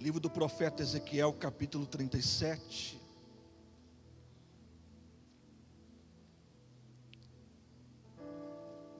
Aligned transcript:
Livro 0.00 0.20
do 0.20 0.30
profeta 0.30 0.80
Ezequiel, 0.80 1.32
capítulo 1.32 1.84
37. 1.84 3.00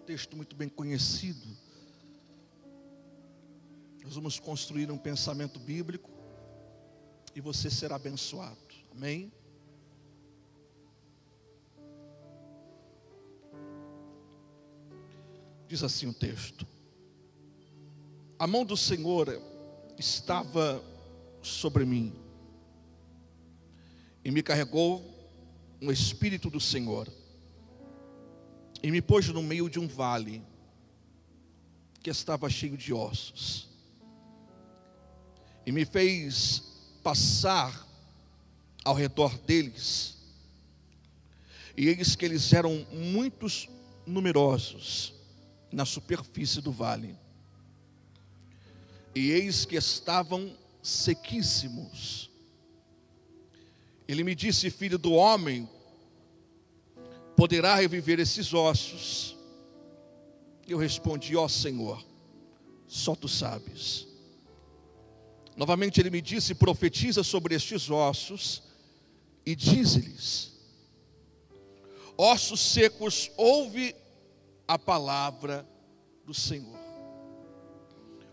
Texto 0.05 0.37
muito 0.37 0.57
bem 0.57 0.69
conhecido. 0.69 1.47
Nós 4.03 4.17
vamos 4.17 4.41
construir 4.41 4.91
um 4.91 4.99
pensamento 4.99 5.61
bíblico 5.61 6.11
e 7.33 7.41
você 7.41 7.71
será 7.71 7.95
abençoado. 7.95 8.59
Amém? 8.91 9.33
Diz 15.69 15.85
assim 15.85 16.09
o 16.09 16.15
texto: 16.15 16.67
A 18.37 18.49
mão 18.49 18.65
do 18.65 18.77
Senhor 18.77 19.29
estava 19.99 20.83
sobre 21.43 21.85
mim 21.85 22.13
e 24.25 24.31
me 24.31 24.43
carregou 24.43 25.05
um 25.81 25.91
Espírito 25.91 26.51
do 26.51 26.61
Senhor 26.61 27.09
e 28.83 28.91
me 28.91 29.01
pôs 29.03 29.29
no 29.29 29.43
meio 29.43 29.69
de 29.69 29.79
um 29.79 29.89
vale 29.89 30.43
que 32.03 32.11
estava 32.11 32.49
cheio 32.49 32.77
de 32.77 32.93
ossos 32.93 33.69
e 35.67 35.73
me 35.73 35.85
fez 35.85 36.63
passar 37.03 37.87
ao 38.85 38.95
redor 38.95 39.37
deles. 39.39 40.17
E 41.77 41.89
eis 41.89 42.17
que 42.17 42.25
eles 42.25 42.53
eram 42.53 42.87
muitos 42.91 43.69
numerosos 44.07 45.13
na 45.71 45.85
superfície 45.85 46.63
do 46.63 46.73
vale 46.73 47.15
e 49.15 49.31
eis 49.31 49.65
que 49.65 49.77
estavam 49.77 50.57
sequíssimos. 50.83 52.31
Ele 54.07 54.25
me 54.25 54.35
disse, 54.35 54.71
filho 54.71 54.99
do 54.99 55.13
homem, 55.13 55.69
poderá 57.37 57.75
reviver 57.75 58.19
esses 58.19 58.55
ossos? 58.55 59.37
Eu 60.67 60.79
respondi, 60.79 61.37
ó 61.37 61.49
Senhor, 61.49 62.05
só 62.87 63.15
tu 63.15 63.29
sabes. 63.29 64.07
Novamente 65.57 66.01
ele 66.01 66.11
me 66.11 66.21
disse, 66.21 66.55
profetiza 66.55 67.23
sobre 67.23 67.55
estes 67.55 67.91
ossos 67.91 68.63
e 69.45 69.57
diz-lhes: 69.57 70.53
Ossos 72.17 72.61
secos, 72.61 73.31
ouve 73.37 73.95
a 74.67 74.79
palavra 74.79 75.69
do 76.25 76.33
Senhor 76.33 76.88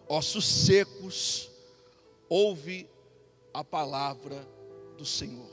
ossos 0.08 0.46
secos, 0.46 1.50
ouve 2.30 2.90
a 3.54 3.64
palavra 3.64 4.48
do 4.98 5.06
Senhor. 5.06 5.50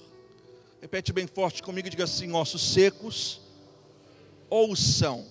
Repete 0.81 1.13
bem 1.13 1.27
forte 1.27 1.63
comigo 1.63 1.87
e 1.87 1.91
diga 1.91 2.05
assim: 2.05 2.33
ossos 2.33 2.73
secos, 2.73 3.41
ouçam 4.51 5.27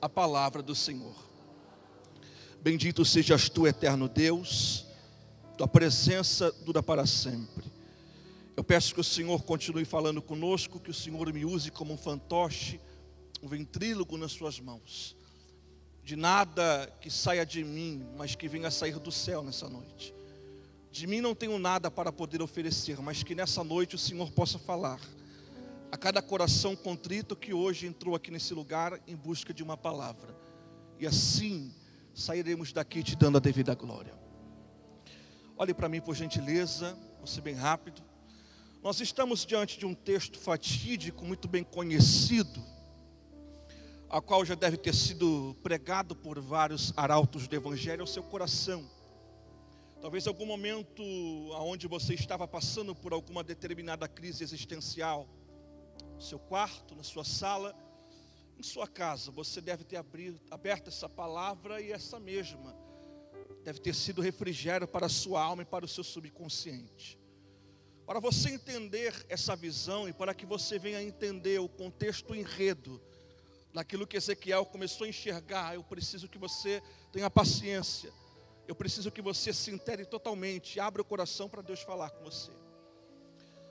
a 0.00 0.08
palavra 0.08 0.62
do 0.62 0.74
Senhor. 0.74 1.14
Bendito 2.60 3.04
sejas 3.04 3.48
tu, 3.48 3.66
eterno 3.66 4.08
Deus, 4.08 4.86
tua 5.56 5.66
presença 5.66 6.52
dura 6.64 6.82
para 6.82 7.06
sempre. 7.06 7.64
Eu 8.56 8.62
peço 8.62 8.92
que 8.92 9.00
o 9.00 9.04
Senhor 9.04 9.42
continue 9.42 9.86
falando 9.86 10.20
conosco, 10.20 10.78
que 10.78 10.90
o 10.90 10.94
Senhor 10.94 11.32
me 11.32 11.44
use 11.44 11.70
como 11.70 11.94
um 11.94 11.96
fantoche, 11.96 12.78
um 13.42 13.48
ventrílogo 13.48 14.18
nas 14.18 14.32
suas 14.32 14.60
mãos 14.60 15.16
de 16.02 16.16
nada 16.16 16.92
que 17.00 17.10
saia 17.10 17.44
de 17.44 17.62
mim, 17.62 18.06
mas 18.16 18.34
que 18.34 18.48
venha 18.48 18.70
sair 18.70 18.98
do 18.98 19.12
céu 19.12 19.42
nessa 19.42 19.68
noite. 19.68 20.14
De 20.90 21.06
mim 21.06 21.20
não 21.20 21.34
tenho 21.34 21.58
nada 21.58 21.90
para 21.90 22.10
poder 22.10 22.42
oferecer, 22.42 23.00
mas 23.00 23.22
que 23.22 23.34
nessa 23.34 23.62
noite 23.62 23.94
o 23.94 23.98
Senhor 23.98 24.30
possa 24.32 24.58
falar 24.58 25.00
a 25.92 25.96
cada 25.96 26.22
coração 26.22 26.74
contrito 26.74 27.36
que 27.36 27.52
hoje 27.52 27.86
entrou 27.86 28.14
aqui 28.14 28.30
nesse 28.30 28.54
lugar 28.54 29.00
em 29.06 29.14
busca 29.14 29.52
de 29.52 29.62
uma 29.62 29.76
palavra. 29.76 30.36
E 30.98 31.06
assim 31.06 31.72
sairemos 32.14 32.72
daqui 32.72 33.02
te 33.02 33.16
dando 33.16 33.36
a 33.36 33.40
devida 33.40 33.74
glória. 33.74 34.14
Olhe 35.56 35.74
para 35.74 35.88
mim 35.88 36.00
por 36.00 36.14
gentileza, 36.14 36.96
você 37.20 37.40
bem 37.40 37.54
rápido. 37.54 38.02
Nós 38.82 39.00
estamos 39.00 39.44
diante 39.44 39.78
de 39.78 39.86
um 39.86 39.94
texto 39.94 40.38
fatídico, 40.38 41.24
muito 41.24 41.46
bem 41.46 41.62
conhecido 41.62 42.64
a 44.10 44.20
qual 44.20 44.44
já 44.44 44.56
deve 44.56 44.76
ter 44.76 44.92
sido 44.92 45.56
pregado 45.62 46.16
por 46.16 46.40
vários 46.40 46.92
arautos 46.96 47.46
do 47.46 47.54
Evangelho 47.54 48.00
ao 48.00 48.08
seu 48.08 48.24
coração. 48.24 48.84
Talvez 50.00 50.26
algum 50.26 50.44
momento 50.44 51.00
onde 51.52 51.86
você 51.86 52.14
estava 52.14 52.48
passando 52.48 52.92
por 52.92 53.12
alguma 53.12 53.44
determinada 53.44 54.08
crise 54.08 54.42
existencial, 54.42 55.28
no 56.16 56.20
seu 56.20 56.40
quarto, 56.40 56.96
na 56.96 57.04
sua 57.04 57.22
sala, 57.22 57.72
em 58.58 58.64
sua 58.64 58.88
casa, 58.88 59.30
você 59.30 59.60
deve 59.60 59.84
ter 59.84 60.04
aberto 60.50 60.88
essa 60.88 61.08
palavra 61.08 61.80
e 61.80 61.92
essa 61.92 62.18
mesma 62.18 62.76
deve 63.62 63.78
ter 63.78 63.94
sido 63.94 64.20
refrigério 64.20 64.88
para 64.88 65.06
a 65.06 65.10
sua 65.10 65.40
alma 65.40 65.62
e 65.62 65.66
para 65.66 65.84
o 65.84 65.88
seu 65.88 66.02
subconsciente. 66.02 67.16
Para 68.04 68.18
você 68.18 68.50
entender 68.50 69.24
essa 69.28 69.54
visão 69.54 70.08
e 70.08 70.12
para 70.12 70.34
que 70.34 70.44
você 70.44 70.80
venha 70.80 71.00
entender 71.00 71.60
o 71.60 71.68
contexto 71.68 72.32
o 72.32 72.34
enredo 72.34 73.00
naquilo 73.72 74.06
que 74.06 74.16
Ezequiel 74.16 74.66
começou 74.66 75.04
a 75.04 75.08
enxergar, 75.08 75.74
eu 75.74 75.82
preciso 75.82 76.28
que 76.28 76.38
você 76.38 76.82
tenha 77.12 77.30
paciência. 77.30 78.12
Eu 78.66 78.74
preciso 78.74 79.10
que 79.10 79.22
você 79.22 79.52
se 79.52 79.70
intere 79.70 80.04
totalmente, 80.04 80.78
abra 80.78 81.02
o 81.02 81.04
coração 81.04 81.48
para 81.48 81.62
Deus 81.62 81.80
falar 81.80 82.10
com 82.10 82.24
você. 82.24 82.52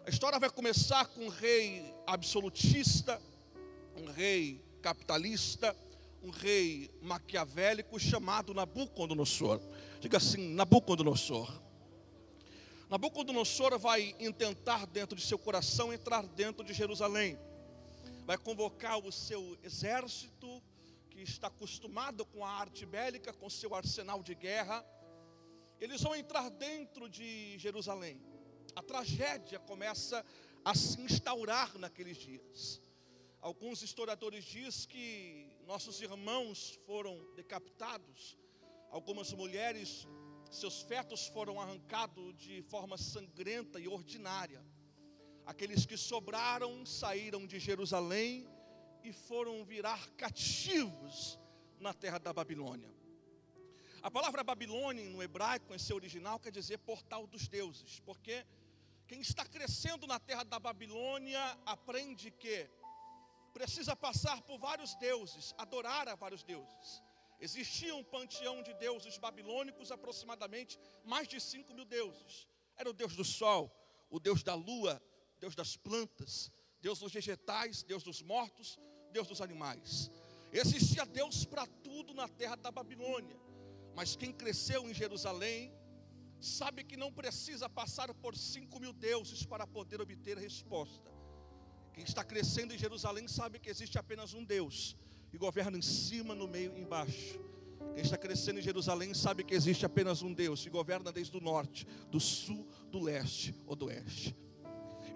A 0.06 0.10
história 0.10 0.40
vai 0.40 0.50
começar 0.50 1.06
com 1.06 1.26
um 1.26 1.30
rei 1.30 1.94
absolutista, 2.06 3.22
um 3.96 4.12
rei 4.12 4.62
capitalista, 4.82 5.76
um 6.22 6.30
rei 6.30 6.90
maquiavélico 7.02 8.00
chamado 8.00 8.54
Nabucodonosor. 8.54 9.62
Diga 10.00 10.18
assim, 10.18 10.54
Nabucodonosor. 10.54 11.62
Nabucodonosor 12.90 13.78
vai 13.78 14.16
intentar 14.20 14.86
dentro 14.88 15.16
de 15.16 15.24
seu 15.24 15.38
coração 15.38 15.94
entrar 15.94 16.26
dentro 16.26 16.66
de 16.66 16.74
Jerusalém 16.74 17.38
vai 18.30 18.38
convocar 18.38 19.00
o 19.00 19.12
seu 19.12 19.58
exército, 19.64 20.62
que 21.10 21.20
está 21.20 21.48
acostumado 21.48 22.24
com 22.24 22.46
a 22.46 22.52
arte 22.52 22.86
bélica, 22.86 23.34
com 23.34 23.50
seu 23.50 23.74
arsenal 23.74 24.22
de 24.22 24.36
guerra. 24.36 24.86
Eles 25.80 26.04
vão 26.04 26.16
entrar 26.16 26.48
dentro 26.52 27.10
de 27.10 27.58
Jerusalém. 27.58 28.22
A 28.76 28.84
tragédia 28.84 29.58
começa 29.58 30.24
a 30.64 30.76
se 30.76 31.02
instaurar 31.02 31.76
naqueles 31.80 32.18
dias. 32.18 32.80
Alguns 33.42 33.82
historiadores 33.82 34.46
dizem 34.46 34.88
que 34.88 35.58
nossos 35.66 36.00
irmãos 36.00 36.80
foram 36.86 37.34
decapitados, 37.36 38.38
algumas 38.92 39.34
mulheres, 39.34 40.08
seus 40.52 40.82
fetos 40.84 41.26
foram 41.30 41.60
arrancados 41.60 42.38
de 42.38 42.62
forma 42.62 42.96
sangrenta 42.96 43.80
e 43.80 43.88
ordinária. 43.88 44.64
Aqueles 45.50 45.84
que 45.84 45.98
sobraram 45.98 46.86
saíram 46.86 47.48
de 47.48 47.58
Jerusalém 47.60 48.48
e 49.04 49.12
foram 49.12 49.66
virar 49.66 50.08
cativos 50.12 51.40
na 51.80 51.92
terra 51.92 52.20
da 52.20 52.32
Babilônia. 52.32 52.94
A 54.04 54.12
palavra 54.12 54.44
Babilônia 54.44 55.04
no 55.10 55.24
hebraico, 55.24 55.74
em 55.74 55.80
seu 55.80 55.96
original, 55.96 56.40
quer 56.40 56.52
dizer 56.52 56.78
portal 56.78 57.26
dos 57.26 57.48
deuses, 57.48 58.00
porque 58.02 58.46
quem 59.08 59.22
está 59.22 59.44
crescendo 59.44 60.06
na 60.06 60.20
terra 60.20 60.44
da 60.44 60.60
Babilônia 60.60 61.42
aprende 61.66 62.30
que 62.30 62.70
precisa 63.52 63.96
passar 63.96 64.44
por 64.44 64.60
vários 64.60 64.94
deuses, 64.98 65.56
adorar 65.58 66.08
a 66.08 66.14
vários 66.14 66.44
deuses. 66.44 67.02
Existia 67.40 67.96
um 67.96 68.04
panteão 68.04 68.62
de 68.62 68.76
deuses 68.76 69.18
babilônicos, 69.18 69.92
aproximadamente 69.92 70.80
mais 71.04 71.28
de 71.28 71.42
5 71.42 71.74
mil 71.74 71.86
deuses. 71.86 72.48
Era 72.78 72.88
o 72.88 72.94
deus 72.94 73.16
do 73.16 73.26
sol, 73.26 73.76
o 74.12 74.20
deus 74.20 74.44
da 74.44 74.54
lua, 74.54 75.02
Deus 75.40 75.56
das 75.56 75.76
plantas, 75.78 76.52
Deus 76.82 77.00
dos 77.00 77.12
vegetais, 77.12 77.84
Deus 77.84 78.04
dos 78.04 78.22
mortos, 78.22 78.78
Deus 79.12 79.28
dos 79.28 79.42
animais. 79.42 80.12
Existia 80.52 81.06
Deus 81.06 81.46
para 81.46 81.66
tudo 81.68 82.14
na 82.14 82.28
terra 82.28 82.56
da 82.56 82.72
Babilônia. 82.72 83.38
Mas 83.96 84.16
quem 84.16 84.32
cresceu 84.32 84.90
em 84.90 84.94
Jerusalém 84.94 85.74
sabe 86.40 86.84
que 86.84 86.96
não 86.96 87.12
precisa 87.12 87.70
passar 87.70 88.14
por 88.14 88.36
cinco 88.36 88.80
mil 88.80 88.94
deuses 88.94 89.46
para 89.46 89.68
poder 89.68 90.02
obter 90.02 90.38
a 90.38 90.42
resposta. 90.42 91.12
Quem 91.94 92.04
está 92.04 92.24
crescendo 92.24 92.74
em 92.74 92.78
Jerusalém 92.78 93.28
sabe 93.28 93.60
que 93.60 93.70
existe 93.70 93.98
apenas 93.98 94.34
um 94.34 94.44
Deus 94.44 94.96
e 95.34 95.38
governa 95.38 95.78
em 95.78 95.82
cima, 95.82 96.34
no 96.34 96.48
meio 96.48 96.76
e 96.76 96.80
embaixo. 96.80 97.40
Quem 97.94 98.04
está 98.04 98.18
crescendo 98.18 98.60
em 98.60 98.64
Jerusalém 98.64 99.14
sabe 99.14 99.44
que 99.44 99.54
existe 99.54 99.86
apenas 99.86 100.22
um 100.22 100.34
Deus 100.34 100.66
e 100.66 100.70
governa 100.70 101.12
desde 101.12 101.36
o 101.36 101.42
norte, 101.42 101.86
do 102.10 102.20
sul, 102.20 102.68
do 102.90 103.00
leste 103.00 103.54
ou 103.66 103.76
do 103.76 103.88
oeste. 103.88 104.36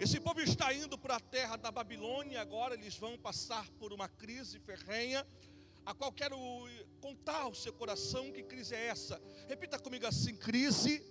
Esse 0.00 0.18
povo 0.18 0.40
está 0.40 0.74
indo 0.74 0.98
para 0.98 1.16
a 1.16 1.20
terra 1.20 1.56
da 1.56 1.70
Babilônia, 1.70 2.40
agora 2.40 2.74
eles 2.74 2.96
vão 2.96 3.16
passar 3.16 3.68
por 3.78 3.92
uma 3.92 4.08
crise 4.08 4.58
ferrenha, 4.58 5.24
a 5.86 5.94
qual 5.94 6.12
quero 6.12 6.36
contar 7.00 7.42
ao 7.42 7.54
seu 7.54 7.72
coração 7.72 8.32
que 8.32 8.42
crise 8.42 8.74
é 8.74 8.86
essa. 8.86 9.22
Repita 9.48 9.78
comigo 9.78 10.04
assim: 10.06 10.34
crise 10.34 11.02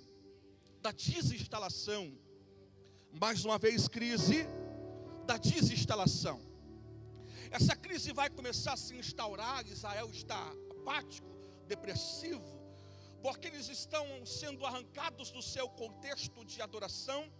da 0.81 0.91
desinstalação. 0.91 2.17
Mais 3.11 3.45
uma 3.45 3.57
vez, 3.57 3.87
crise 3.87 4.45
da 5.25 5.37
desinstalação. 5.37 6.41
Essa 7.51 7.75
crise 7.75 8.11
vai 8.11 8.29
começar 8.29 8.73
a 8.73 8.77
se 8.77 8.95
instaurar. 8.95 9.65
Israel 9.65 10.09
está 10.09 10.41
apático, 10.71 11.29
depressivo, 11.67 12.43
porque 13.21 13.47
eles 13.47 13.69
estão 13.69 14.25
sendo 14.25 14.65
arrancados 14.65 15.31
do 15.31 15.41
seu 15.41 15.69
contexto 15.69 16.43
de 16.43 16.61
adoração. 16.61 17.31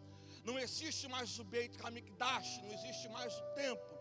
Não 0.44 0.60
existe 0.60 1.08
mais 1.08 1.40
o 1.40 1.44
Beit 1.44 1.78
Hamikdash, 1.82 2.60
não 2.64 2.72
existe 2.74 3.08
mais 3.10 3.34
o 3.34 3.44
templo, 3.54 3.98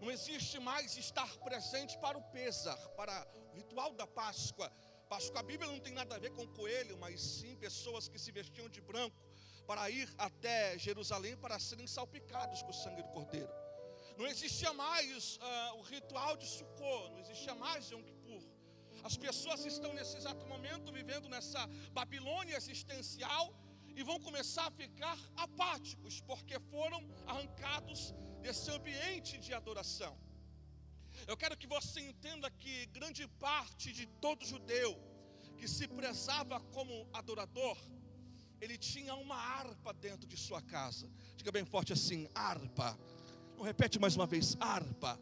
não 0.00 0.10
existe 0.10 0.58
mais 0.58 0.96
estar 0.96 1.30
presente 1.38 1.98
para 1.98 2.18
o 2.18 2.22
Pesar, 2.30 2.76
para 2.90 3.26
o 3.34 3.56
ritual 3.56 3.92
da 3.94 4.06
Páscoa. 4.06 4.70
Páscoa, 5.08 5.40
a 5.40 5.42
Bíblia 5.42 5.70
não 5.70 5.80
tem 5.80 5.94
nada 5.94 6.14
a 6.16 6.18
ver 6.18 6.30
com 6.30 6.46
coelho, 6.48 6.98
mas 6.98 7.20
sim 7.20 7.56
pessoas 7.56 8.08
que 8.08 8.18
se 8.18 8.30
vestiam 8.30 8.68
de 8.68 8.80
branco 8.80 9.16
para 9.66 9.88
ir 9.88 10.08
até 10.18 10.78
Jerusalém 10.78 11.36
para 11.36 11.58
serem 11.58 11.86
salpicados 11.86 12.62
com 12.62 12.70
o 12.70 12.74
sangue 12.74 13.02
do 13.02 13.08
cordeiro. 13.08 13.50
Não 14.18 14.26
existia 14.26 14.72
mais 14.74 15.36
uh, 15.36 15.78
o 15.78 15.82
ritual 15.82 16.36
de 16.36 16.46
Sukkot, 16.46 17.10
não 17.10 17.20
existia 17.20 17.54
mais 17.54 17.90
Yom 17.90 18.02
Kippur. 18.02 18.42
As 19.02 19.16
pessoas 19.16 19.64
estão 19.64 19.94
nesse 19.94 20.16
exato 20.18 20.46
momento 20.46 20.92
vivendo 20.92 21.28
nessa 21.28 21.66
Babilônia 21.90 22.56
existencial 22.56 23.54
e 24.00 24.02
vão 24.02 24.18
começar 24.18 24.66
a 24.66 24.70
ficar 24.70 25.18
apáticos, 25.36 26.22
porque 26.22 26.58
foram 26.58 27.00
arrancados 27.26 28.14
desse 28.40 28.70
ambiente 28.70 29.36
de 29.36 29.52
adoração. 29.52 30.16
Eu 31.26 31.36
quero 31.36 31.54
que 31.54 31.66
você 31.66 32.00
entenda 32.00 32.50
que 32.50 32.86
grande 32.86 33.28
parte 33.46 33.92
de 33.92 34.06
todo 34.24 34.46
judeu 34.46 34.90
que 35.58 35.68
se 35.68 35.86
prezava 35.86 36.58
como 36.76 37.06
adorador, 37.12 37.76
ele 38.58 38.78
tinha 38.78 39.14
uma 39.14 39.36
harpa 39.36 39.92
dentro 39.92 40.26
de 40.26 40.36
sua 40.46 40.62
casa. 40.62 41.06
Diga 41.36 41.52
bem 41.52 41.66
forte 41.66 41.92
assim: 41.92 42.26
harpa. 42.34 42.98
Não 43.58 43.64
repete 43.64 43.98
mais 43.98 44.16
uma 44.16 44.26
vez: 44.26 44.56
harpa. 44.58 45.20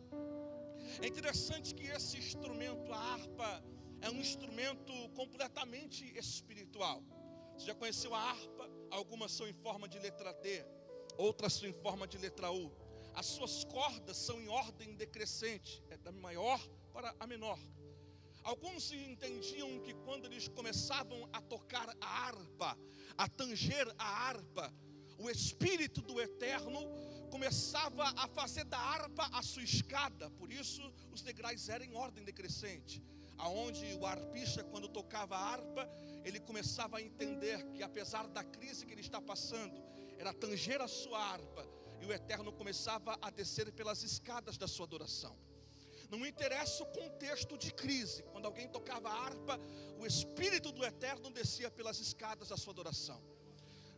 É 1.02 1.06
interessante 1.08 1.74
que 1.74 1.86
esse 1.88 2.16
instrumento, 2.16 2.92
a 2.92 2.98
harpa, 3.12 3.64
é 4.00 4.08
um 4.08 4.20
instrumento 4.20 4.92
completamente 5.20 6.16
espiritual. 6.16 7.02
Você 7.58 7.66
já 7.66 7.74
conheceu 7.74 8.14
a 8.14 8.20
harpa? 8.20 8.70
Algumas 8.88 9.32
são 9.32 9.46
em 9.48 9.52
forma 9.52 9.88
de 9.88 9.98
letra 9.98 10.32
D, 10.32 10.64
outras 11.16 11.54
são 11.54 11.68
em 11.68 11.72
forma 11.72 12.06
de 12.06 12.16
letra 12.16 12.52
U. 12.52 12.72
As 13.12 13.26
suas 13.26 13.64
cordas 13.64 14.16
são 14.16 14.40
em 14.40 14.46
ordem 14.46 14.94
decrescente, 14.94 15.82
é 15.90 15.96
da 15.96 16.12
maior 16.12 16.60
para 16.92 17.12
a 17.18 17.26
menor. 17.26 17.58
Alguns 18.44 18.92
entendiam 18.92 19.80
que 19.80 19.92
quando 19.92 20.26
eles 20.26 20.46
começavam 20.46 21.28
a 21.32 21.40
tocar 21.42 21.92
a 22.00 22.06
harpa, 22.06 22.78
a 23.16 23.28
tanger 23.28 23.92
a 23.98 24.04
harpa, 24.06 24.72
o 25.18 25.28
Espírito 25.28 26.00
do 26.00 26.20
Eterno 26.20 26.80
começava 27.28 28.04
a 28.04 28.28
fazer 28.28 28.62
da 28.66 28.78
harpa 28.78 29.28
a 29.32 29.42
sua 29.42 29.64
escada, 29.64 30.30
por 30.30 30.52
isso 30.52 30.80
os 31.12 31.22
degraus 31.22 31.68
eram 31.68 31.86
em 31.86 31.96
ordem 31.96 32.22
decrescente. 32.22 33.02
Aonde 33.36 33.94
o 33.94 34.06
arpista, 34.06 34.64
quando 34.64 34.88
tocava 34.88 35.36
a 35.36 35.40
harpa, 35.40 35.88
ele 36.28 36.40
começava 36.40 36.98
a 36.98 37.02
entender 37.02 37.64
que 37.72 37.82
apesar 37.82 38.28
da 38.28 38.44
crise 38.44 38.84
que 38.86 38.92
ele 38.92 39.00
está 39.00 39.20
passando, 39.20 39.82
era 40.18 40.32
tanger 40.32 40.80
a 40.80 40.88
sua 40.88 41.18
harpa, 41.18 41.66
e 42.00 42.04
o 42.04 42.12
Eterno 42.12 42.52
começava 42.52 43.18
a 43.20 43.30
descer 43.30 43.72
pelas 43.72 44.02
escadas 44.02 44.56
da 44.56 44.68
sua 44.68 44.86
adoração. 44.86 45.36
Não 46.10 46.24
interessa 46.24 46.82
o 46.82 46.86
contexto 46.86 47.58
de 47.58 47.72
crise. 47.72 48.22
Quando 48.32 48.46
alguém 48.46 48.68
tocava 48.68 49.08
a 49.08 49.24
harpa, 49.24 49.60
o 49.98 50.06
Espírito 50.06 50.70
do 50.72 50.84
Eterno 50.84 51.30
descia 51.30 51.70
pelas 51.70 51.98
escadas 51.98 52.48
da 52.48 52.56
sua 52.56 52.72
adoração. 52.72 53.20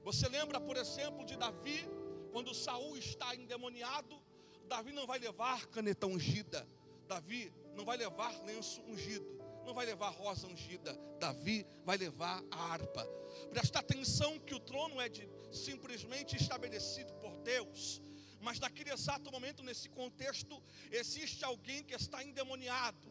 Você 0.02 0.28
lembra, 0.28 0.60
por 0.60 0.76
exemplo, 0.76 1.24
de 1.24 1.36
Davi, 1.36 1.86
quando 2.32 2.54
Saul 2.54 2.96
está 2.96 3.34
endemoniado, 3.36 4.20
Davi 4.66 4.92
não 4.92 5.06
vai 5.06 5.18
levar 5.18 5.66
caneta 5.66 6.06
ungida, 6.06 6.66
Davi 7.06 7.52
não 7.74 7.84
vai 7.84 7.96
levar 7.96 8.32
lenço 8.44 8.80
ungido, 8.82 9.39
não 9.70 9.74
vai 9.74 9.86
levar 9.86 10.10
rosa 10.10 10.48
ungida, 10.48 10.98
Davi 11.20 11.64
vai 11.84 11.96
levar 11.96 12.42
a 12.50 12.72
harpa. 12.72 13.06
Presta 13.50 13.78
atenção 13.78 14.36
que 14.40 14.52
o 14.52 14.58
trono 14.58 15.00
é 15.00 15.08
de, 15.08 15.28
simplesmente 15.52 16.36
estabelecido 16.36 17.12
por 17.14 17.36
Deus 17.38 18.02
mas 18.42 18.58
naquele 18.58 18.90
exato 18.90 19.30
momento, 19.30 19.62
nesse 19.62 19.88
contexto, 19.90 20.62
existe 20.90 21.44
alguém 21.44 21.84
que 21.84 21.94
está 21.94 22.24
endemoniado. 22.24 23.08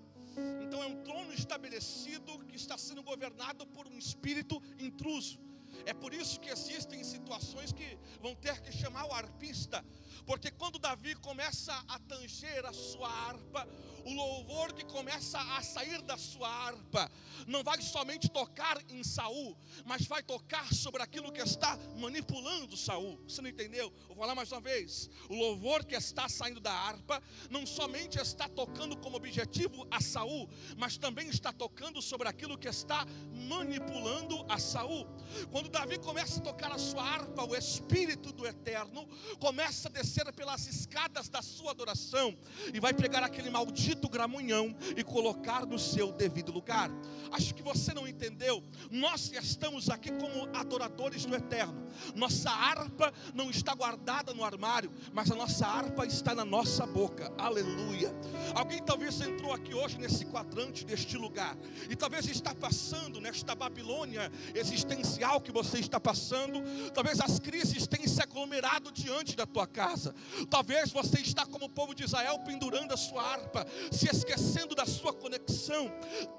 Então 0.64 0.82
é 0.82 0.88
um 0.88 1.04
trono 1.04 1.32
estabelecido 1.34 2.40
que 2.46 2.56
está 2.56 2.78
sendo 2.78 3.04
governado 3.04 3.66
por 3.68 3.88
um 3.88 3.98
espírito 3.98 4.62
intruso. 4.80 5.40
É 5.86 5.94
por 5.94 6.14
isso 6.14 6.40
que 6.40 6.50
existem 6.50 7.04
situações 7.04 7.72
que 7.72 7.98
vão 8.20 8.34
ter 8.34 8.60
que 8.62 8.72
chamar 8.72 9.06
o 9.06 9.14
arpista, 9.14 9.86
porque 10.25 10.51
quando 10.51 10.80
Davi 10.80 11.16
começa 11.16 11.74
a 11.88 12.00
tanger 12.00 12.66
a 12.66 12.74
sua 12.74 13.10
harpa, 13.10 13.68
o 14.06 14.13
louvor 14.13 14.74
que 14.74 14.83
começa 14.86 15.39
a 15.39 15.62
sair 15.62 16.01
da 16.01 16.18
sua 16.18 16.50
harpa 16.50 17.12
não 17.48 17.63
vai 17.63 17.81
somente 17.81 18.30
tocar 18.30 18.81
em 18.89 19.04
Saul, 19.04 19.57
mas 19.86 20.06
vai 20.06 20.21
tocar 20.24 20.74
sobre 20.74 21.01
aquilo 21.01 21.31
que 21.31 21.42
está 21.42 21.77
manipulando 21.98 22.75
Saul. 22.75 23.19
Você 23.27 23.42
não 23.42 23.50
entendeu? 23.50 23.94
Vou 24.07 24.18
falar 24.18 24.36
mais 24.36 24.51
uma 24.51 24.62
vez. 24.62 25.10
O 25.30 25.36
louvor 25.36 25.86
que 25.86 25.95
está 25.95 26.27
saindo 26.27 26.60
da 26.60 26.74
harpa 26.74 27.22
não 27.50 27.65
somente 27.65 28.19
está 28.19 28.48
tocando 28.50 28.98
como 28.98 29.18
objetivo 29.18 29.88
a 29.92 30.01
Saul, 30.01 30.50
mas 30.77 30.98
também 30.98 31.30
está 31.30 31.54
tocando 31.54 32.01
sobre 32.01 32.27
aquilo 32.27 32.57
que 32.57 32.68
está 32.68 33.06
manipulando 33.48 34.45
a 34.50 34.57
Saul. 34.57 35.07
Quando 35.51 35.69
Davi 35.69 35.98
começa 36.00 36.39
a 36.39 36.44
tocar 36.44 36.72
a 36.72 36.80
sua 36.80 37.04
harpa, 37.04 37.44
o 37.44 37.56
espírito 37.56 38.31
do 38.31 38.45
eterno 38.45 39.07
começa 39.39 39.88
a 39.88 39.92
descer 39.92 40.09
pelas 40.34 40.68
escadas 40.68 41.30
da 41.30 41.42
sua 41.42 41.72
adoração 41.72 42.36
e 42.74 42.80
vai 42.80 42.94
pegar 42.94 43.24
aquele 43.24 43.50
maldito 43.50 44.10
gramunhão 44.10 44.76
e 44.98 45.04
colocar 45.04 45.66
no 45.66 45.78
seu 45.78 46.12
devido 46.12 46.52
lugar. 46.52 46.90
Acho 47.32 47.54
que 47.54 47.62
você 47.62 47.94
não 47.94 48.08
entendeu. 48.08 48.64
Nós 48.90 49.32
estamos 49.32 49.90
aqui 49.90 50.12
como 50.12 50.50
adoradores 50.56 51.26
do 51.26 51.36
eterno. 51.36 51.88
Nossa 52.16 52.50
harpa 52.50 53.14
não 53.34 53.50
está 53.50 53.74
guardada 53.76 54.34
no 54.34 54.44
armário, 54.44 54.92
mas 55.14 55.30
a 55.32 55.36
nossa 55.36 55.68
harpa 55.68 56.06
está 56.06 56.34
na 56.34 56.46
nossa 56.46 56.86
boca. 56.86 57.32
Aleluia. 57.38 58.14
Alguém 58.56 58.82
talvez 58.82 59.22
entrou 59.22 59.54
aqui 59.54 59.74
hoje 59.74 59.98
nesse 59.98 60.26
quadrante 60.26 60.86
deste 60.86 61.18
lugar 61.18 61.56
e 61.90 61.96
talvez 61.96 62.28
está 62.28 62.56
passando 62.56 63.22
nesta 63.22 63.54
Babilônia 63.54 64.32
existencial 64.56 65.42
que 65.42 65.52
você 65.52 65.80
está 65.80 66.00
passando. 66.00 66.62
Talvez 66.94 67.20
as 67.20 67.39
crises 67.39 67.86
tenham 67.86 68.08
se 68.08 68.22
aglomerado 68.22 68.92
diante 68.92 69.36
da 69.36 69.46
tua 69.46 69.68
casa. 69.68 69.99
Talvez 70.50 70.91
você 70.91 71.20
está 71.20 71.46
como 71.46 71.65
o 71.65 71.70
povo 71.70 71.94
de 71.94 72.03
Israel 72.03 72.39
pendurando 72.39 72.94
a 72.94 72.98
sua 72.98 73.22
harpa, 73.22 73.65
se 73.91 74.10
esquecendo 74.10 74.75
da 74.75 74.86
sua 74.86 75.13
conexão. 75.13 75.91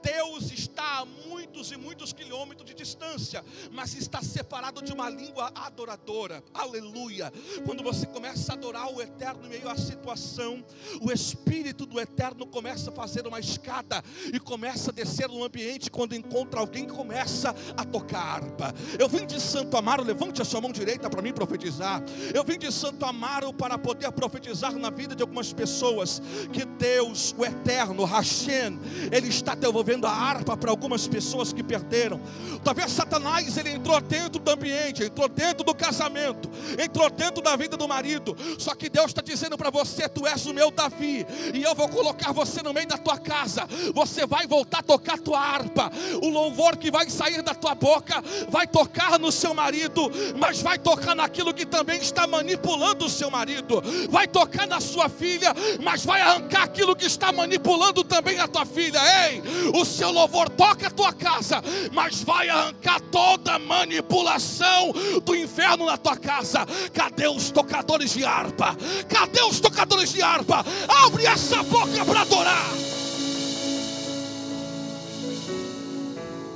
Deus 0.02 0.50
está 0.52 1.00
a 1.00 1.05
muitos 1.05 1.71
e 1.73 1.76
muitos 1.76 2.12
quilômetros 2.12 2.67
de 2.67 2.75
distância, 2.75 3.45
mas 3.71 3.95
está 3.95 4.23
separado 4.23 4.83
de 4.83 4.93
uma 4.93 5.09
língua 5.09 5.52
adoradora. 5.55 6.43
Aleluia. 6.55 7.33
Quando 7.64 7.83
você 7.83 8.07
começa 8.07 8.52
a 8.52 8.57
adorar 8.57 8.93
o 8.93 9.00
eterno 9.00 9.47
em 9.47 9.50
meio 9.50 9.69
à 9.69 9.76
situação, 9.76 10.64
o 11.00 11.12
espírito 11.12 11.87
do 11.87 12.00
eterno 12.00 12.47
começa 12.47 12.90
a 12.90 12.93
fazer 12.93 13.26
uma 13.26 13.40
escada 13.40 14.02
e 14.33 14.38
começa 14.38 14.90
a 14.90 14.95
descer 14.95 15.29
no 15.29 15.45
ambiente 15.45 15.90
quando 15.90 16.14
encontra 16.14 16.61
alguém 16.61 16.87
começa 16.87 17.55
a 17.76 17.85
tocar 17.85 18.21
harpa. 18.21 18.75
Eu 18.99 19.09
vim 19.09 19.26
de 19.26 19.40
Santo 19.40 19.76
Amaro, 19.76 20.05
levante 20.05 20.40
a 20.40 20.45
sua 20.45 20.61
mão 20.61 20.73
direita 20.73 21.09
para 21.09 21.23
mim 21.23 21.33
profetizar. 21.33 22.02
Eu 22.35 22.45
vim 22.45 22.59
de 22.59 22.73
Santo 22.73 23.05
Amaro 23.05 23.39
para 23.56 23.78
poder 23.78 24.12
profetizar 24.12 24.73
na 24.76 24.90
vida 24.90 25.16
de 25.16 25.23
algumas 25.23 25.52
pessoas 25.52 26.20
que 26.52 26.64
Deus, 26.64 27.35
o 27.37 27.44
eterno, 27.44 28.04
Hashem, 28.04 28.78
ele 29.11 29.28
está 29.28 29.54
devolvendo 29.54 30.06
a 30.06 30.11
harpa 30.11 30.56
para 30.56 30.70
algumas 30.70 31.09
pessoas 31.09 31.52
que 31.52 31.62
perderam. 31.62 32.20
Talvez 32.62 32.92
Satanás 32.92 33.56
ele 33.56 33.70
entrou 33.70 33.99
dentro 34.00 34.38
do 34.38 34.50
ambiente, 34.50 35.02
entrou 35.02 35.28
dentro 35.28 35.64
do 35.64 35.75
casamento, 35.75 36.50
entrou 36.78 37.09
dentro 37.09 37.42
da 37.42 37.56
vida 37.56 37.76
do 37.76 37.88
marido. 37.88 38.37
Só 38.59 38.75
que 38.75 38.88
Deus 38.90 39.06
está 39.06 39.23
dizendo 39.23 39.56
para 39.56 39.70
você: 39.70 40.09
Tu 40.09 40.26
és 40.26 40.44
o 40.47 40.52
meu 40.52 40.70
Davi, 40.70 41.26
e 41.54 41.62
eu 41.62 41.75
vou 41.75 41.88
colocar 41.88 42.32
você 42.32 42.62
no 42.62 42.75
meio 42.75 42.87
da 42.87 42.99
tua 42.99 43.18
casa. 43.18 43.66
Você 43.94 44.26
vai 44.26 44.47
voltar 44.47 44.80
a 44.80 44.82
tocar 44.82 45.18
tua 45.18 45.40
harpa. 45.40 45.90
O 46.23 46.28
louvor 46.28 46.76
que 46.76 46.90
vai 46.90 47.09
sair 47.09 47.42
da 47.42 47.54
tua 47.54 47.75
boca 47.75 48.23
vai 48.49 48.66
tocar 48.66 49.18
no 49.18 49.32
seu 49.32 49.54
marido, 49.54 50.11
mas 50.38 50.61
vai 50.61 50.78
tocar 50.78 51.14
naquilo 51.14 51.54
que 51.54 51.64
também 51.64 52.00
está 52.00 52.26
manipulando 52.26 53.06
o 53.06 53.11
seu 53.11 53.30
marido. 53.31 53.83
Vai 54.11 54.27
tocar 54.29 54.67
na 54.67 54.81
sua 54.81 55.09
filha, 55.09 55.55
mas 55.81 56.05
vai 56.05 56.21
arrancar 56.21 56.65
aquilo 56.65 56.97
que 56.97 57.07
está 57.07 57.33
manipulando 57.33 58.05
também 58.05 58.39
a 58.39 58.49
tua 58.49 58.67
filha. 58.67 59.01
Ei, 59.29 59.43
o 59.75 59.85
seu 59.85 60.11
louvor 60.11 60.49
toca 60.51 60.89
a 60.89 60.91
tua 60.91 61.13
casa, 61.13 61.63
mas 61.93 62.23
vai 62.23 62.49
arrancar 62.49 63.01
toda 63.01 63.59
manipulação 63.59 64.93
do 65.25 65.35
inferno 65.35 65.87
na 65.87 65.97
tua 65.97 66.17
casa. 66.17 66.67
Cadê 66.93 67.29
os 67.29 67.51
tocadores 67.51 68.13
de 68.13 68.25
harpa? 68.25 68.77
Cadê 69.09 69.43
os 69.43 69.61
tocadores 69.61 70.13
de 70.13 70.23
harpa? 70.23 70.65
Abre 71.05 71.27
essa 71.27 71.63
boca 71.63 72.05
para 72.05 72.23
adorar. 72.23 72.67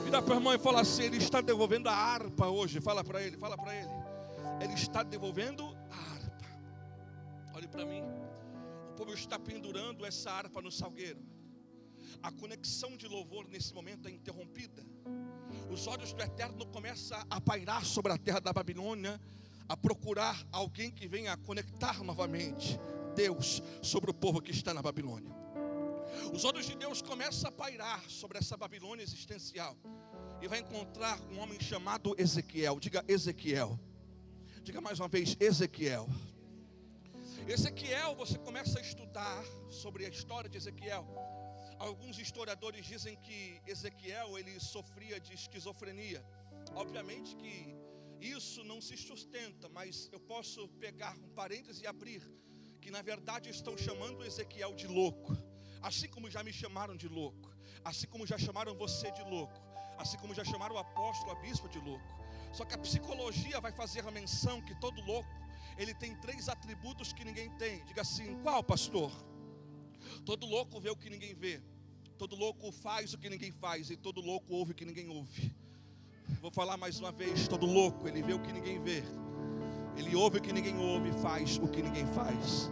Vira 0.04 0.22
para 0.22 0.34
o 0.34 0.36
irmão 0.36 0.54
e 0.54 0.58
fala 0.58 0.80
assim: 0.80 1.04
Ele 1.04 1.16
está 1.16 1.40
devolvendo 1.40 1.88
a 1.88 1.92
harpa 1.92 2.46
hoje. 2.46 2.80
Fala 2.80 3.02
para 3.02 3.22
ele, 3.22 3.36
fala 3.36 3.56
para 3.56 3.74
ele. 3.74 3.90
Ele 4.60 4.74
está 4.74 5.02
devolvendo 5.02 5.64
a 5.90 5.96
harpa. 5.96 6.13
Para 7.74 7.84
mim. 7.86 8.04
O 8.90 8.92
povo 8.94 9.12
está 9.12 9.36
pendurando 9.36 10.06
essa 10.06 10.30
harpa 10.30 10.62
no 10.62 10.70
salgueiro. 10.70 11.20
A 12.22 12.30
conexão 12.30 12.96
de 12.96 13.08
louvor 13.08 13.48
nesse 13.48 13.74
momento 13.74 14.06
é 14.06 14.12
interrompida. 14.12 14.86
Os 15.68 15.88
olhos 15.88 16.12
do 16.12 16.22
eterno 16.22 16.64
começam 16.66 17.20
a 17.28 17.40
pairar 17.40 17.84
sobre 17.84 18.12
a 18.12 18.16
terra 18.16 18.38
da 18.38 18.52
Babilônia, 18.52 19.20
a 19.68 19.76
procurar 19.76 20.46
alguém 20.52 20.88
que 20.88 21.08
venha 21.08 21.36
conectar 21.36 22.04
novamente 22.04 22.78
Deus 23.16 23.60
sobre 23.82 24.08
o 24.08 24.14
povo 24.14 24.40
que 24.40 24.52
está 24.52 24.72
na 24.72 24.80
Babilônia. 24.80 25.34
Os 26.32 26.44
olhos 26.44 26.66
de 26.66 26.76
Deus 26.76 27.02
começam 27.02 27.48
a 27.48 27.52
pairar 27.52 28.08
sobre 28.08 28.38
essa 28.38 28.56
Babilônia 28.56 29.02
existencial. 29.02 29.76
E 30.40 30.46
vai 30.46 30.60
encontrar 30.60 31.20
um 31.22 31.40
homem 31.40 31.58
chamado 31.60 32.14
Ezequiel. 32.16 32.78
Diga 32.78 33.04
Ezequiel. 33.08 33.80
Diga 34.62 34.80
mais 34.80 35.00
uma 35.00 35.08
vez, 35.08 35.36
Ezequiel. 35.40 36.08
Ezequiel, 37.46 38.14
você 38.16 38.38
começa 38.38 38.78
a 38.78 38.82
estudar 38.82 39.44
sobre 39.70 40.06
a 40.06 40.08
história 40.08 40.48
de 40.48 40.56
Ezequiel. 40.56 41.06
Alguns 41.78 42.18
historiadores 42.18 42.86
dizem 42.86 43.16
que 43.16 43.60
Ezequiel 43.66 44.38
ele 44.38 44.58
sofria 44.58 45.20
de 45.20 45.34
esquizofrenia. 45.34 46.24
Obviamente 46.74 47.36
que 47.36 47.76
isso 48.18 48.64
não 48.64 48.80
se 48.80 48.96
sustenta, 48.96 49.68
mas 49.68 50.08
eu 50.10 50.18
posso 50.20 50.68
pegar 50.80 51.14
um 51.18 51.28
parêntese 51.34 51.84
e 51.84 51.86
abrir 51.86 52.22
que 52.80 52.90
na 52.90 53.02
verdade 53.02 53.50
estão 53.50 53.76
chamando 53.76 54.24
Ezequiel 54.24 54.74
de 54.74 54.86
louco. 54.86 55.36
Assim 55.82 56.08
como 56.08 56.30
já 56.30 56.42
me 56.42 56.52
chamaram 56.52 56.96
de 56.96 57.08
louco, 57.08 57.54
assim 57.84 58.06
como 58.06 58.26
já 58.26 58.38
chamaram 58.38 58.74
você 58.74 59.10
de 59.10 59.22
louco, 59.22 59.60
assim 59.98 60.16
como 60.16 60.32
já 60.32 60.44
chamaram 60.44 60.76
o 60.76 60.78
apóstolo, 60.78 61.32
a 61.32 61.34
bispo 61.42 61.68
de 61.68 61.78
louco. 61.78 62.24
Só 62.54 62.64
que 62.64 62.74
a 62.74 62.78
psicologia 62.78 63.60
vai 63.60 63.72
fazer 63.72 64.06
a 64.06 64.10
menção 64.10 64.62
que 64.62 64.74
todo 64.80 64.98
louco, 65.02 65.43
ele 65.78 65.94
tem 65.94 66.14
três 66.16 66.48
atributos 66.48 67.12
que 67.12 67.24
ninguém 67.24 67.50
tem. 67.56 67.84
Diga 67.84 68.02
assim: 68.02 68.36
qual, 68.42 68.62
pastor? 68.62 69.10
Todo 70.24 70.46
louco 70.46 70.80
vê 70.80 70.90
o 70.90 70.96
que 70.96 71.10
ninguém 71.10 71.34
vê. 71.34 71.62
Todo 72.16 72.36
louco 72.36 72.70
faz 72.70 73.12
o 73.12 73.18
que 73.18 73.28
ninguém 73.28 73.50
faz 73.50 73.90
e 73.90 73.96
todo 73.96 74.20
louco 74.20 74.54
ouve 74.54 74.72
o 74.72 74.74
que 74.74 74.84
ninguém 74.84 75.08
ouve. 75.08 75.54
Vou 76.40 76.50
falar 76.50 76.76
mais 76.76 77.00
uma 77.00 77.10
vez, 77.10 77.48
todo 77.48 77.66
louco, 77.66 78.06
ele 78.06 78.22
vê 78.22 78.32
o 78.32 78.38
que 78.40 78.52
ninguém 78.52 78.80
vê. 78.82 79.02
Ele 79.96 80.14
ouve 80.16 80.38
o 80.38 80.42
que 80.42 80.52
ninguém 80.52 80.76
ouve, 80.76 81.12
faz 81.20 81.58
o 81.58 81.68
que 81.68 81.82
ninguém 81.82 82.06
faz. 82.06 82.70